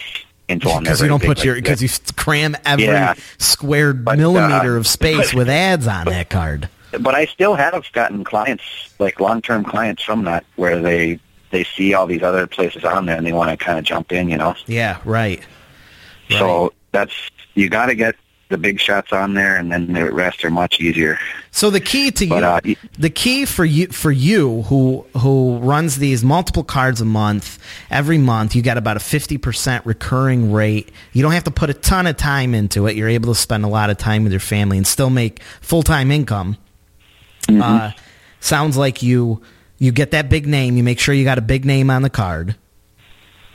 info 0.49 0.71
on 0.71 0.85
there. 0.85 0.93
Because 0.93 1.03
you 1.03 1.09
don't 1.09 1.23
put 1.23 1.39
big 1.39 1.45
your 1.47 1.55
because 1.55 1.83
you 1.83 1.89
cram 2.17 2.57
every 2.65 2.85
Yeah. 2.85 3.15
squared 3.39 4.05
But, 4.05 4.19
millimeter 4.19 4.77
uh, 4.77 4.81
of 4.81 4.87
space 4.87 5.35
with 5.35 5.49
ads 5.49 5.87
on 5.87 6.07
that 6.07 6.31
card. 6.31 6.69
but 7.01 7.15
I 7.15 7.27
still 7.27 7.55
have 7.55 7.85
gotten 7.93 8.25
clients, 8.25 8.65
like 8.99 9.21
long-term 9.21 9.65
clients 9.65 10.03
from 10.03 10.25
that, 10.25 10.45
where 10.57 10.81
they 10.81 11.21
they 11.51 11.65
see 11.65 11.95
all 11.95 12.07
these 12.07 12.23
other 12.23 12.47
places 12.47 12.85
on 12.85 13.07
there 13.07 13.17
and 13.17 13.27
they 13.27 13.33
want 13.33 13.51
to 13.51 13.57
kind 13.63 13.79
of 13.79 13.85
jump 13.85 14.13
in, 14.13 14.29
you 14.29 14.37
know. 14.37 14.55
Yeah, 14.67 14.99
right. 15.05 15.43
So 16.31 16.73
that's 16.93 17.13
you 17.55 17.69
got 17.69 17.87
to 17.87 17.95
get 17.95 18.15
the 18.51 18.59
big 18.59 18.81
shots 18.81 19.13
on 19.13 19.35
there, 19.35 19.57
and 19.57 19.71
then 19.71 19.93
the 19.93 20.13
rest 20.13 20.45
are 20.45 20.51
much 20.51 20.81
easier. 20.81 21.19
So 21.53 21.71
the 21.71 21.81
key 21.81 22.11
to 22.11 22.27
But, 22.29 22.65
you, 22.65 22.73
uh, 22.75 22.89
the 22.99 23.11
key 23.11 23.45
for 23.45 23.65
you 23.65 23.87
for 23.89 24.11
you 24.11 24.63
who 24.63 25.07
who 25.17 25.59
runs 25.59 25.97
these 25.97 26.25
multiple 26.25 26.65
cards 26.65 27.01
a 27.01 27.05
month, 27.05 27.59
every 27.91 28.19
month 28.19 28.55
you 28.55 28.63
got 28.63 28.77
about 28.77 28.97
a 28.97 29.01
fifty 29.01 29.39
percent 29.39 29.87
recurring 29.87 30.53
rate. 30.53 30.91
You 31.13 31.23
don't 31.23 31.33
have 31.33 31.45
to 31.45 31.51
put 31.51 31.71
a 31.71 31.75
ton 31.75 32.07
of 32.07 32.17
time 32.17 32.55
into 32.55 32.87
it. 32.87 32.97
You're 32.97 33.09
able 33.09 33.33
to 33.33 33.39
spend 33.39 33.65
a 33.65 33.69
lot 33.69 33.91
of 33.91 33.99
time 33.99 34.25
with 34.25 34.33
your 34.33 34.41
family 34.41 34.77
and 34.77 34.87
still 34.87 35.11
make 35.11 35.43
full 35.61 35.83
time 35.83 36.11
income. 36.11 36.57
Mm-hmm. 37.49 37.63
Uh, 37.63 37.93
sounds 38.41 38.77
like 38.77 39.03
you 39.03 39.43
you 39.81 39.91
get 39.91 40.13
that 40.13 40.29
big 40.29 40.47
name. 40.47 40.77
You 40.77 40.85
make 40.85 41.01
sure 41.01 41.13
you 41.13 41.25
got 41.25 41.39
a 41.39 41.43
big 41.43 41.65
name 41.65 41.91
on 41.91 42.03
the 42.03 42.11
card. 42.11 42.55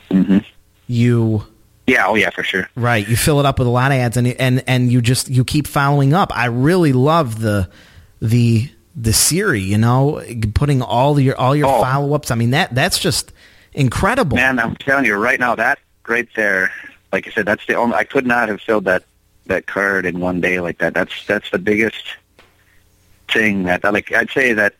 Mm-hmm. 0.10 0.40
You 0.88 1.46
Yeah, 1.88 2.08
oh 2.08 2.16
yeah, 2.16 2.32
for 2.32 2.44
sure. 2.44 2.68
Right, 2.76 3.08
you 3.08 3.16
fill 3.16 3.40
it 3.40 3.46
up 3.46 3.60
with 3.60 3.68
a 3.68 3.72
lot 3.72 3.92
of 3.92 3.98
ads, 3.98 4.18
and 4.18 4.28
and 4.28 4.64
and 4.68 4.92
you 4.92 5.02
just 5.02 5.30
you 5.30 5.46
keep 5.46 5.68
following 5.68 6.14
up. 6.14 6.36
I 6.36 6.48
really 6.48 6.92
love 6.94 7.40
the 7.40 7.70
the 8.22 8.70
the 8.96 9.14
Siri. 9.14 9.62
You 9.62 9.78
know, 9.78 10.22
putting 10.54 10.82
all 10.82 11.20
your 11.20 11.38
all 11.38 11.56
your 11.56 11.68
Oh. 11.68 11.82
follow 11.82 12.14
ups. 12.14 12.32
I 12.32 12.36
mean 12.36 12.52
that 12.52 12.74
that's 12.76 13.00
just 13.00 13.32
incredible. 13.74 14.36
Man, 14.36 14.60
I'm 14.60 14.76
telling 14.76 15.06
you 15.06 15.16
right 15.16 15.40
now, 15.40 15.56
that 15.56 15.80
right 16.08 16.28
there, 16.36 16.72
like 17.12 17.28
I 17.28 17.32
said, 17.32 17.46
that's 17.46 17.66
the 17.68 17.76
only. 17.76 17.96
I 17.96 18.04
could 18.04 18.26
not 18.26 18.50
have 18.50 18.62
filled 18.62 18.86
that 18.86 19.04
that 19.48 19.68
card 19.68 20.06
in 20.08 20.20
one 20.20 20.42
day 20.42 20.60
like 20.60 20.80
that. 20.80 20.94
That's 20.96 21.26
that's 21.28 21.52
the 21.52 21.60
biggest 21.60 22.04
thing 23.32 23.64
that 23.64 23.84
like 23.84 24.12
I'd 24.12 24.30
say 24.30 24.54
that 24.54 24.76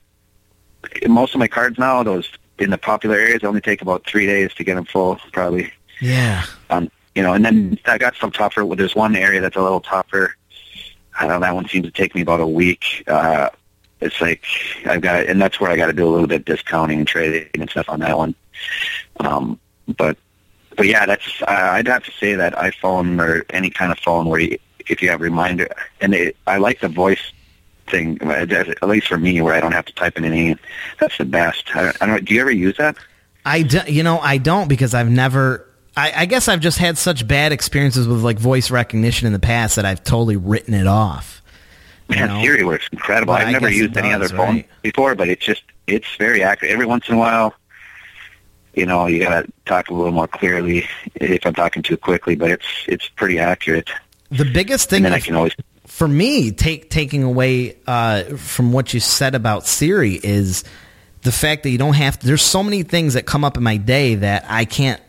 most 1.08 1.34
of 1.34 1.40
my 1.40 1.48
cards 1.48 1.78
now, 1.78 2.04
those 2.04 2.30
in 2.60 2.70
the 2.70 2.78
popular 2.78 3.18
areas, 3.18 3.44
only 3.44 3.62
take 3.62 3.82
about 3.82 4.06
three 4.06 4.26
days 4.26 4.54
to 4.56 4.64
get 4.64 4.76
them 4.76 4.86
full, 4.86 5.18
probably. 5.32 5.72
Yeah, 6.02 6.46
Um, 6.70 6.90
you 7.16 7.24
know, 7.24 7.34
and 7.34 7.46
then 7.46 7.80
I 7.86 7.98
got 7.98 8.16
some 8.16 8.32
tougher. 8.32 8.66
There's 8.76 8.96
one 8.96 9.16
area 9.16 9.42
that's 9.42 9.56
a 9.56 9.62
little 9.62 9.80
tougher. 9.82 10.36
I 11.18 11.22
don't 11.22 11.40
know. 11.40 11.40
That 11.40 11.56
one 11.56 11.68
seems 11.68 11.86
to 11.86 11.92
take 11.92 12.14
me 12.14 12.22
about 12.22 12.42
a 12.42 12.48
week. 12.48 13.04
Uh, 13.08 13.50
it's 14.02 14.20
like 14.20 14.44
I've 14.86 15.02
got, 15.02 15.26
and 15.26 15.42
that's 15.42 15.60
where 15.60 15.72
I 15.72 15.78
got 15.78 15.88
to 15.88 15.94
do 15.94 16.06
a 16.06 16.12
little 16.12 16.28
bit 16.28 16.42
of 16.42 16.46
discounting 16.46 17.00
and 17.00 17.08
trading 17.08 17.48
and 17.54 17.70
stuff 17.70 17.90
on 17.90 18.02
that 18.02 18.18
one. 18.18 18.36
Um, 19.22 19.60
but, 19.98 20.18
but 20.76 20.88
yeah, 20.88 21.06
that's. 21.06 21.42
Uh, 21.42 21.70
I'd 21.72 21.88
have 21.88 22.04
to 22.04 22.12
say 22.12 22.36
that 22.36 22.54
iPhone 22.56 23.22
or 23.22 23.46
any 23.52 23.70
kind 23.70 23.94
of 23.94 24.00
phone 24.00 24.28
where 24.28 24.42
you, 24.42 24.58
if 24.88 25.02
you 25.02 25.10
have 25.10 25.22
reminder, 25.22 25.70
and 26.02 26.14
it, 26.14 26.36
I 26.46 26.58
like 26.58 26.82
the 26.82 26.90
voice 26.90 27.32
thing, 27.88 28.22
at 28.22 28.88
least 28.88 29.08
for 29.08 29.18
me, 29.18 29.42
where 29.42 29.54
I 29.54 29.60
don't 29.60 29.72
have 29.72 29.86
to 29.86 29.94
type 29.94 30.18
in 30.18 30.26
anything. 30.26 30.60
That's 31.00 31.18
the 31.18 31.26
best. 31.26 31.76
I, 31.76 31.94
I 32.02 32.06
don't. 32.06 32.26
Do 32.26 32.34
you 32.34 32.42
ever 32.42 32.52
use 32.52 32.78
that? 32.78 32.98
I 33.46 33.62
do, 33.62 33.80
you 33.88 34.04
know 34.04 34.20
I 34.20 34.38
don't 34.38 34.68
because 34.68 34.94
I've 34.94 35.10
never. 35.10 35.68
I, 35.98 36.12
I 36.16 36.26
guess 36.26 36.48
I've 36.48 36.60
just 36.60 36.78
had 36.78 36.98
such 36.98 37.28
bad 37.28 37.52
experiences 37.52 38.08
with 38.08 38.22
like 38.22 38.38
voice 38.38 38.70
recognition 38.70 39.28
in 39.28 39.34
the 39.34 39.40
past 39.40 39.78
that 39.78 39.86
I've 39.86 40.04
totally 40.04 40.36
written 40.36 40.74
it 40.74 40.88
off. 40.88 41.42
Man, 42.10 42.28
know? 42.28 42.42
Siri 42.42 42.64
works 42.64 42.88
incredible. 42.92 43.34
Well, 43.34 43.46
I've 43.46 43.52
never 43.52 43.70
used 43.70 43.96
any 43.98 44.10
does, 44.10 44.32
other 44.32 44.38
phone 44.38 44.56
right. 44.56 44.70
before, 44.82 45.16
but 45.16 45.30
it's 45.30 45.46
just 45.46 45.64
it's 45.88 46.16
very 46.18 46.44
accurate. 46.44 46.74
Every 46.74 46.86
once 46.86 47.08
in 47.08 47.16
a 47.16 47.18
while, 47.18 47.54
you 48.74 48.86
know, 48.86 49.08
you 49.08 49.20
gotta 49.20 49.48
talk 49.66 49.90
a 49.90 49.94
little 49.94 50.12
more 50.12 50.28
clearly 50.28 50.88
if 51.16 51.46
I'm 51.46 51.54
talking 51.54 51.82
too 51.82 51.98
quickly, 51.98 52.36
but 52.36 52.52
it's 52.52 52.68
it's 52.88 53.08
pretty 53.08 53.40
accurate. 53.40 53.90
The 54.32 54.46
biggest 54.46 54.90
thing 54.90 54.98
And 54.98 55.06
then 55.06 55.14
I 55.14 55.20
can 55.20 55.36
always 55.36 55.54
for 55.86 56.08
me, 56.08 56.52
take 56.52 56.90
taking 56.90 57.24
away 57.24 57.78
uh, 57.88 58.24
from 58.38 58.72
what 58.72 58.94
you 58.94 59.00
said 59.00 59.36
about 59.36 59.66
Siri 59.66 60.14
is 60.22 60.64
the 61.24 61.32
fact 61.32 61.64
that 61.64 61.70
you 61.70 61.78
don't 61.78 61.94
have. 61.96 62.20
There's 62.20 62.42
so 62.42 62.64
many 62.64 62.84
things 62.84 63.14
that 63.14 63.26
come 63.26 63.44
up 63.44 63.58
in 63.58 63.64
my 63.64 63.78
day 63.78 64.16
that 64.16 64.46
I 64.50 64.66
can't 64.66 65.02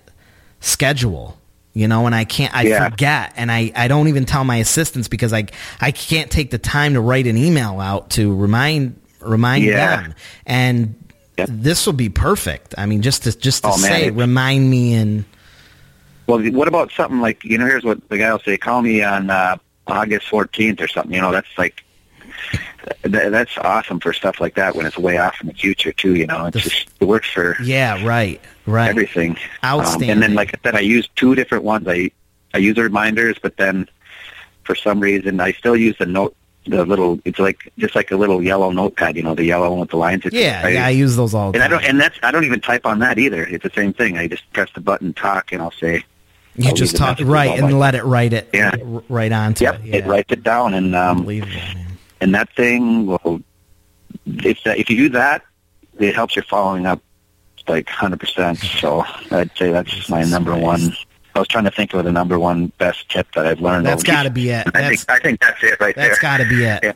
schedule. 0.60 1.38
You 1.72 1.88
know, 1.88 2.06
and 2.06 2.14
I 2.14 2.24
can't. 2.24 2.54
I 2.56 2.62
Yeah. 2.62 2.88
forget, 2.88 3.34
and 3.36 3.52
I, 3.52 3.70
I 3.76 3.86
don't 3.88 4.08
even 4.08 4.24
tell 4.24 4.44
my 4.44 4.56
assistants 4.56 5.08
because 5.08 5.34
I 5.34 5.44
I 5.78 5.90
can't 5.90 6.30
take 6.30 6.50
the 6.50 6.56
time 6.58 6.94
to 6.94 7.02
write 7.02 7.26
an 7.26 7.36
email 7.36 7.80
out 7.80 8.10
to 8.10 8.34
remind 8.34 8.98
remind 9.20 9.64
Yeah. 9.64 9.96
them. 9.96 10.14
And 10.46 10.94
this 11.36 11.84
will 11.84 11.92
be 11.92 12.08
perfect. 12.08 12.74
I 12.78 12.86
mean, 12.86 13.02
just 13.02 13.24
to 13.24 13.36
just 13.38 13.62
to 13.64 13.68
Oh, 13.70 13.76
say, 13.76 14.06
it's- 14.06 14.14
remind 14.14 14.70
me 14.70 14.94
and 14.94 15.26
Well, 16.26 16.40
what 16.52 16.66
about 16.66 16.92
something 16.96 17.20
like 17.20 17.44
you 17.44 17.58
know? 17.58 17.66
Here's 17.66 17.84
what 17.84 18.08
the 18.08 18.16
guy 18.16 18.32
will 18.32 18.40
say: 18.40 18.56
"Call 18.56 18.80
me 18.80 19.02
on 19.02 19.28
uh, 19.28 19.58
August 19.86 20.26
14th 20.28 20.80
or 20.80 20.88
something." 20.88 21.14
You 21.14 21.20
know, 21.20 21.32
that's 21.32 21.48
like 21.58 21.84
th- 23.02 23.30
that's 23.30 23.56
awesome 23.58 24.00
for 24.00 24.12
stuff 24.12 24.40
like 24.40 24.54
that 24.54 24.74
when 24.76 24.86
it's 24.86 24.98
way 24.98 25.18
off 25.18 25.40
in 25.40 25.48
the 25.48 25.54
future 25.54 25.92
too. 25.92 26.14
You 26.14 26.26
know, 26.26 26.46
it's 26.46 26.60
just 26.60 26.88
it 27.00 27.04
works 27.04 27.28
for 27.30 27.56
yeah, 27.62 28.04
right, 28.04 28.40
right. 28.66 28.88
everything. 28.88 29.32
Um, 29.62 29.80
Outstanding. 29.80 30.10
and 30.10 30.22
then, 30.22 30.34
like 30.34 30.54
I 30.54 30.58
said, 30.62 30.76
I 30.76 30.80
use 30.80 31.08
two 31.16 31.34
different 31.34 31.64
ones. 31.64 31.86
I 31.88 32.10
I 32.54 32.58
use 32.58 32.76
the 32.76 32.82
reminders, 32.82 33.38
but 33.40 33.56
then 33.56 33.88
for 34.64 34.74
some 34.74 35.00
reason, 35.00 35.40
I 35.40 35.52
still 35.52 35.76
use 35.76 35.96
the 35.98 36.06
note. 36.06 36.34
The 36.68 36.84
little, 36.84 37.20
it's 37.24 37.38
like 37.38 37.72
just 37.78 37.94
like 37.94 38.10
a 38.10 38.16
little 38.16 38.42
yellow 38.42 38.72
notepad, 38.72 39.14
you 39.14 39.22
know, 39.22 39.36
the 39.36 39.44
yellow 39.44 39.70
one 39.70 39.78
with 39.78 39.90
the 39.90 39.96
lines. 39.98 40.22
It's, 40.24 40.34
Yeah, 40.34 40.62
I, 40.64 40.68
yeah, 40.70 40.86
I 40.86 40.90
use 40.90 41.14
those 41.14 41.32
all 41.32 41.52
the 41.52 41.58
and 41.58 41.62
I 41.62 41.68
don't, 41.68 41.84
and 41.84 42.00
that's 42.00 42.18
I 42.24 42.32
don't 42.32 42.42
even 42.42 42.60
type 42.60 42.84
on 42.84 42.98
that 42.98 43.20
either. 43.20 43.44
It's 43.44 43.62
the 43.62 43.70
same 43.70 43.92
thing. 43.92 44.18
I 44.18 44.26
just 44.26 44.52
press 44.52 44.68
the 44.74 44.80
button, 44.80 45.14
talk, 45.14 45.52
and 45.52 45.62
I'll 45.62 45.70
say, 45.70 46.04
You 46.56 46.72
just 46.74 46.96
talk 46.96 47.18
right 47.22 47.58
and 47.58 47.78
let 47.78 47.94
it 47.94 48.04
write 48.04 48.32
it 48.32 48.48
Yeah. 48.52 48.72
r- 48.84 49.02
right 49.08 49.32
onto 49.32 49.64
"Yep," 49.64 49.74
it. 49.80 49.84
Yeah. 49.84 49.96
it 49.96 50.06
writes 50.06 50.32
it 50.32 50.42
down, 50.42 50.74
and 50.74 50.94
um, 50.94 51.28
and 52.20 52.34
that 52.34 52.48
thing 52.56 53.06
will. 53.06 53.40
If 54.26 54.62
that, 54.64 54.78
if 54.78 54.90
you 54.90 54.96
do 54.96 55.08
that, 55.10 55.42
it 55.98 56.14
helps 56.14 56.34
your 56.36 56.44
following 56.44 56.86
up 56.86 57.00
like 57.68 57.88
hundred 57.88 58.20
percent. 58.20 58.58
So 58.80 59.04
I'd 59.30 59.50
say 59.56 59.70
that's 59.72 60.08
my 60.08 60.22
number 60.24 60.56
one. 60.56 60.80
I 61.34 61.38
was 61.38 61.48
trying 61.48 61.64
to 61.64 61.70
think 61.70 61.92
of 61.92 62.02
the 62.04 62.12
number 62.12 62.38
one 62.38 62.68
best 62.78 63.08
tip 63.10 63.26
that 63.34 63.46
I've 63.46 63.60
learned. 63.60 63.84
That's 63.86 64.02
got 64.02 64.22
to 64.22 64.30
be 64.30 64.48
it. 64.50 64.66
I 64.74 64.80
That's 64.80 65.04
think 65.04 65.10
I 65.10 65.18
think 65.22 65.40
that's 65.40 65.62
it 65.62 65.78
right 65.80 65.94
that's 65.94 65.96
there. 65.96 66.08
That's 66.08 66.18
got 66.20 66.36
to 66.38 66.48
be 66.48 66.64
it. 66.64 66.80
Yeah. 66.82 66.92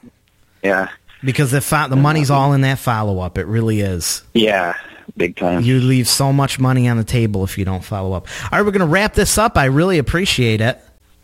yeah, 0.62 0.88
Because 1.22 1.50
the 1.50 1.61
fo- 1.61 1.88
the 1.88 1.96
money's 1.96 2.30
all 2.30 2.52
in 2.54 2.62
that 2.62 2.78
follow 2.78 3.20
up. 3.20 3.36
It 3.36 3.46
really 3.46 3.80
is. 3.82 4.22
yeah, 4.32 4.76
big 5.16 5.36
time. 5.36 5.62
You 5.62 5.80
leave 5.80 6.08
so 6.08 6.32
much 6.32 6.58
money 6.58 6.88
on 6.88 6.96
the 6.96 7.04
table 7.04 7.44
if 7.44 7.56
you 7.58 7.64
don't 7.64 7.84
follow 7.84 8.12
up. 8.12 8.26
All 8.44 8.58
right, 8.58 8.64
we're 8.64 8.72
gonna 8.72 8.86
wrap 8.86 9.14
this 9.14 9.38
up. 9.38 9.56
I 9.56 9.66
really 9.66 9.98
appreciate 9.98 10.61
it. 10.61 10.80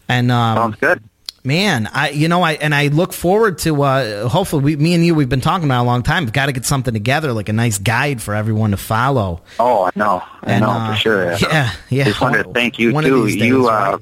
And 0.08 0.30
um, 0.30 0.56
Sounds 0.56 0.76
good. 0.76 1.02
man, 1.44 1.88
I 1.92 2.10
you 2.10 2.28
know 2.28 2.42
I 2.42 2.52
and 2.54 2.74
I 2.74 2.88
look 2.88 3.12
forward 3.12 3.58
to 3.58 3.82
uh, 3.82 4.28
hopefully 4.28 4.62
we, 4.62 4.76
me 4.76 4.94
and 4.94 5.04
you 5.04 5.14
we've 5.14 5.28
been 5.28 5.40
talking 5.40 5.64
about 5.66 5.82
a 5.82 5.86
long 5.86 6.02
time. 6.02 6.24
We've 6.24 6.32
got 6.32 6.46
to 6.46 6.52
get 6.52 6.64
something 6.64 6.94
together 6.94 7.32
like 7.32 7.48
a 7.48 7.52
nice 7.52 7.78
guide 7.78 8.22
for 8.22 8.34
everyone 8.34 8.70
to 8.70 8.76
follow. 8.76 9.42
Oh, 9.58 9.84
I 9.84 9.90
know, 9.96 10.22
I 10.42 10.52
And, 10.52 10.62
know 10.62 10.70
uh, 10.70 10.92
for 10.92 10.96
sure. 11.00 11.32
yeah, 11.40 11.72
yeah. 11.90 12.04
Just 12.04 12.20
wanted 12.20 12.44
to 12.44 12.52
thank 12.52 12.78
you 12.78 12.92
One 12.92 13.04
too. 13.04 13.26
days, 13.26 13.36
you, 13.36 13.68
uh, 13.68 13.98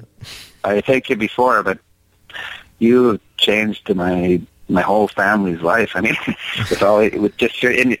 right? 0.63 0.77
I 0.77 0.81
thanked 0.81 1.09
you 1.09 1.15
before, 1.15 1.63
but 1.63 1.79
you 2.79 3.19
changed 3.37 3.93
my 3.95 4.41
my 4.67 4.81
whole 4.81 5.07
family's 5.07 5.61
life. 5.61 5.91
I 5.95 6.01
mean, 6.01 6.15
with 6.69 6.81
all 6.83 6.97
with 6.97 7.37
just 7.37 7.61
your 7.63 7.71
and 7.71 7.97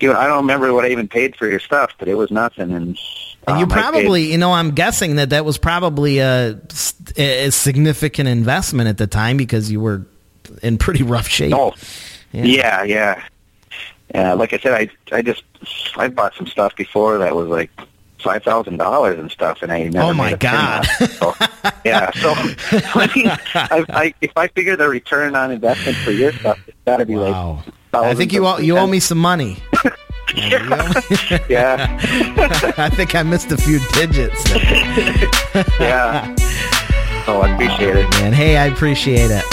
you 0.00 0.12
know, 0.12 0.18
I 0.18 0.26
don't 0.26 0.38
remember 0.38 0.72
what 0.72 0.84
I 0.84 0.88
even 0.88 1.08
paid 1.08 1.36
for 1.36 1.48
your 1.48 1.60
stuff, 1.60 1.92
but 1.98 2.08
it 2.08 2.14
was 2.16 2.30
nothing. 2.30 2.72
And, 2.72 2.98
And 3.46 3.58
you 3.58 3.64
um, 3.64 3.68
probably, 3.68 4.32
you 4.32 4.38
know, 4.38 4.52
I'm 4.52 4.72
guessing 4.72 5.16
that 5.16 5.30
that 5.30 5.44
was 5.44 5.56
probably 5.58 6.18
a, 6.18 6.58
a 7.16 7.50
significant 7.50 8.28
investment 8.28 8.88
at 8.88 8.98
the 8.98 9.06
time 9.06 9.36
because 9.36 9.70
you 9.70 9.80
were 9.80 10.06
in 10.62 10.78
pretty 10.78 11.02
rough 11.02 11.28
shape. 11.28 11.52
Oh, 11.54 11.74
Yeah. 12.32 12.82
yeah, 12.84 13.22
yeah. 14.14 14.32
like 14.34 14.52
I 14.52 14.58
said, 14.58 14.72
I 14.72 15.16
I 15.16 15.22
just 15.22 15.42
I 15.96 16.08
bought 16.08 16.34
some 16.34 16.46
stuff 16.46 16.74
before 16.76 17.18
that 17.18 17.34
was 17.34 17.48
like 17.48 17.70
five 18.18 18.42
thousand 18.42 18.78
dollars 18.78 19.18
and 19.18 19.30
stuff, 19.30 19.62
and 19.62 19.70
I 19.70 19.84
never 19.84 20.10
Oh, 20.10 20.14
my 20.14 20.30
made 20.30 20.34
a 20.34 20.38
penny 20.38 20.56
God. 20.56 20.86
So, 21.10 21.34
yeah, 21.84 22.10
so 22.12 22.32
I 22.98 23.10
mean, 23.14 23.26
I, 23.54 23.84
I, 23.90 24.14
if 24.20 24.32
I 24.36 24.48
figure 24.48 24.76
the 24.76 24.88
return 24.88 25.36
on 25.36 25.50
investment 25.52 25.96
for 25.98 26.10
your 26.10 26.32
stuff, 26.32 26.58
it's 26.66 26.76
got 26.86 26.96
to 26.98 27.06
be 27.06 27.16
Wow. 27.16 27.62
like. 27.64 27.74
I 28.02 28.14
think 28.14 28.32
you 28.32 28.46
owe, 28.46 28.58
you 28.58 28.76
owe 28.76 28.86
me 28.86 29.00
some 29.00 29.18
money. 29.18 29.58
Yeah, 31.48 31.98
I 32.76 32.90
think 32.90 33.14
I 33.14 33.22
missed 33.22 33.52
a 33.52 33.56
few 33.56 33.78
digits. 33.92 34.50
yeah. 35.80 36.34
Oh, 37.26 37.40
I 37.42 37.54
appreciate 37.54 37.96
it. 37.96 38.06
Oh, 38.06 38.20
man, 38.20 38.32
hey, 38.32 38.56
I 38.56 38.66
appreciate 38.66 39.30
it. 39.30 39.44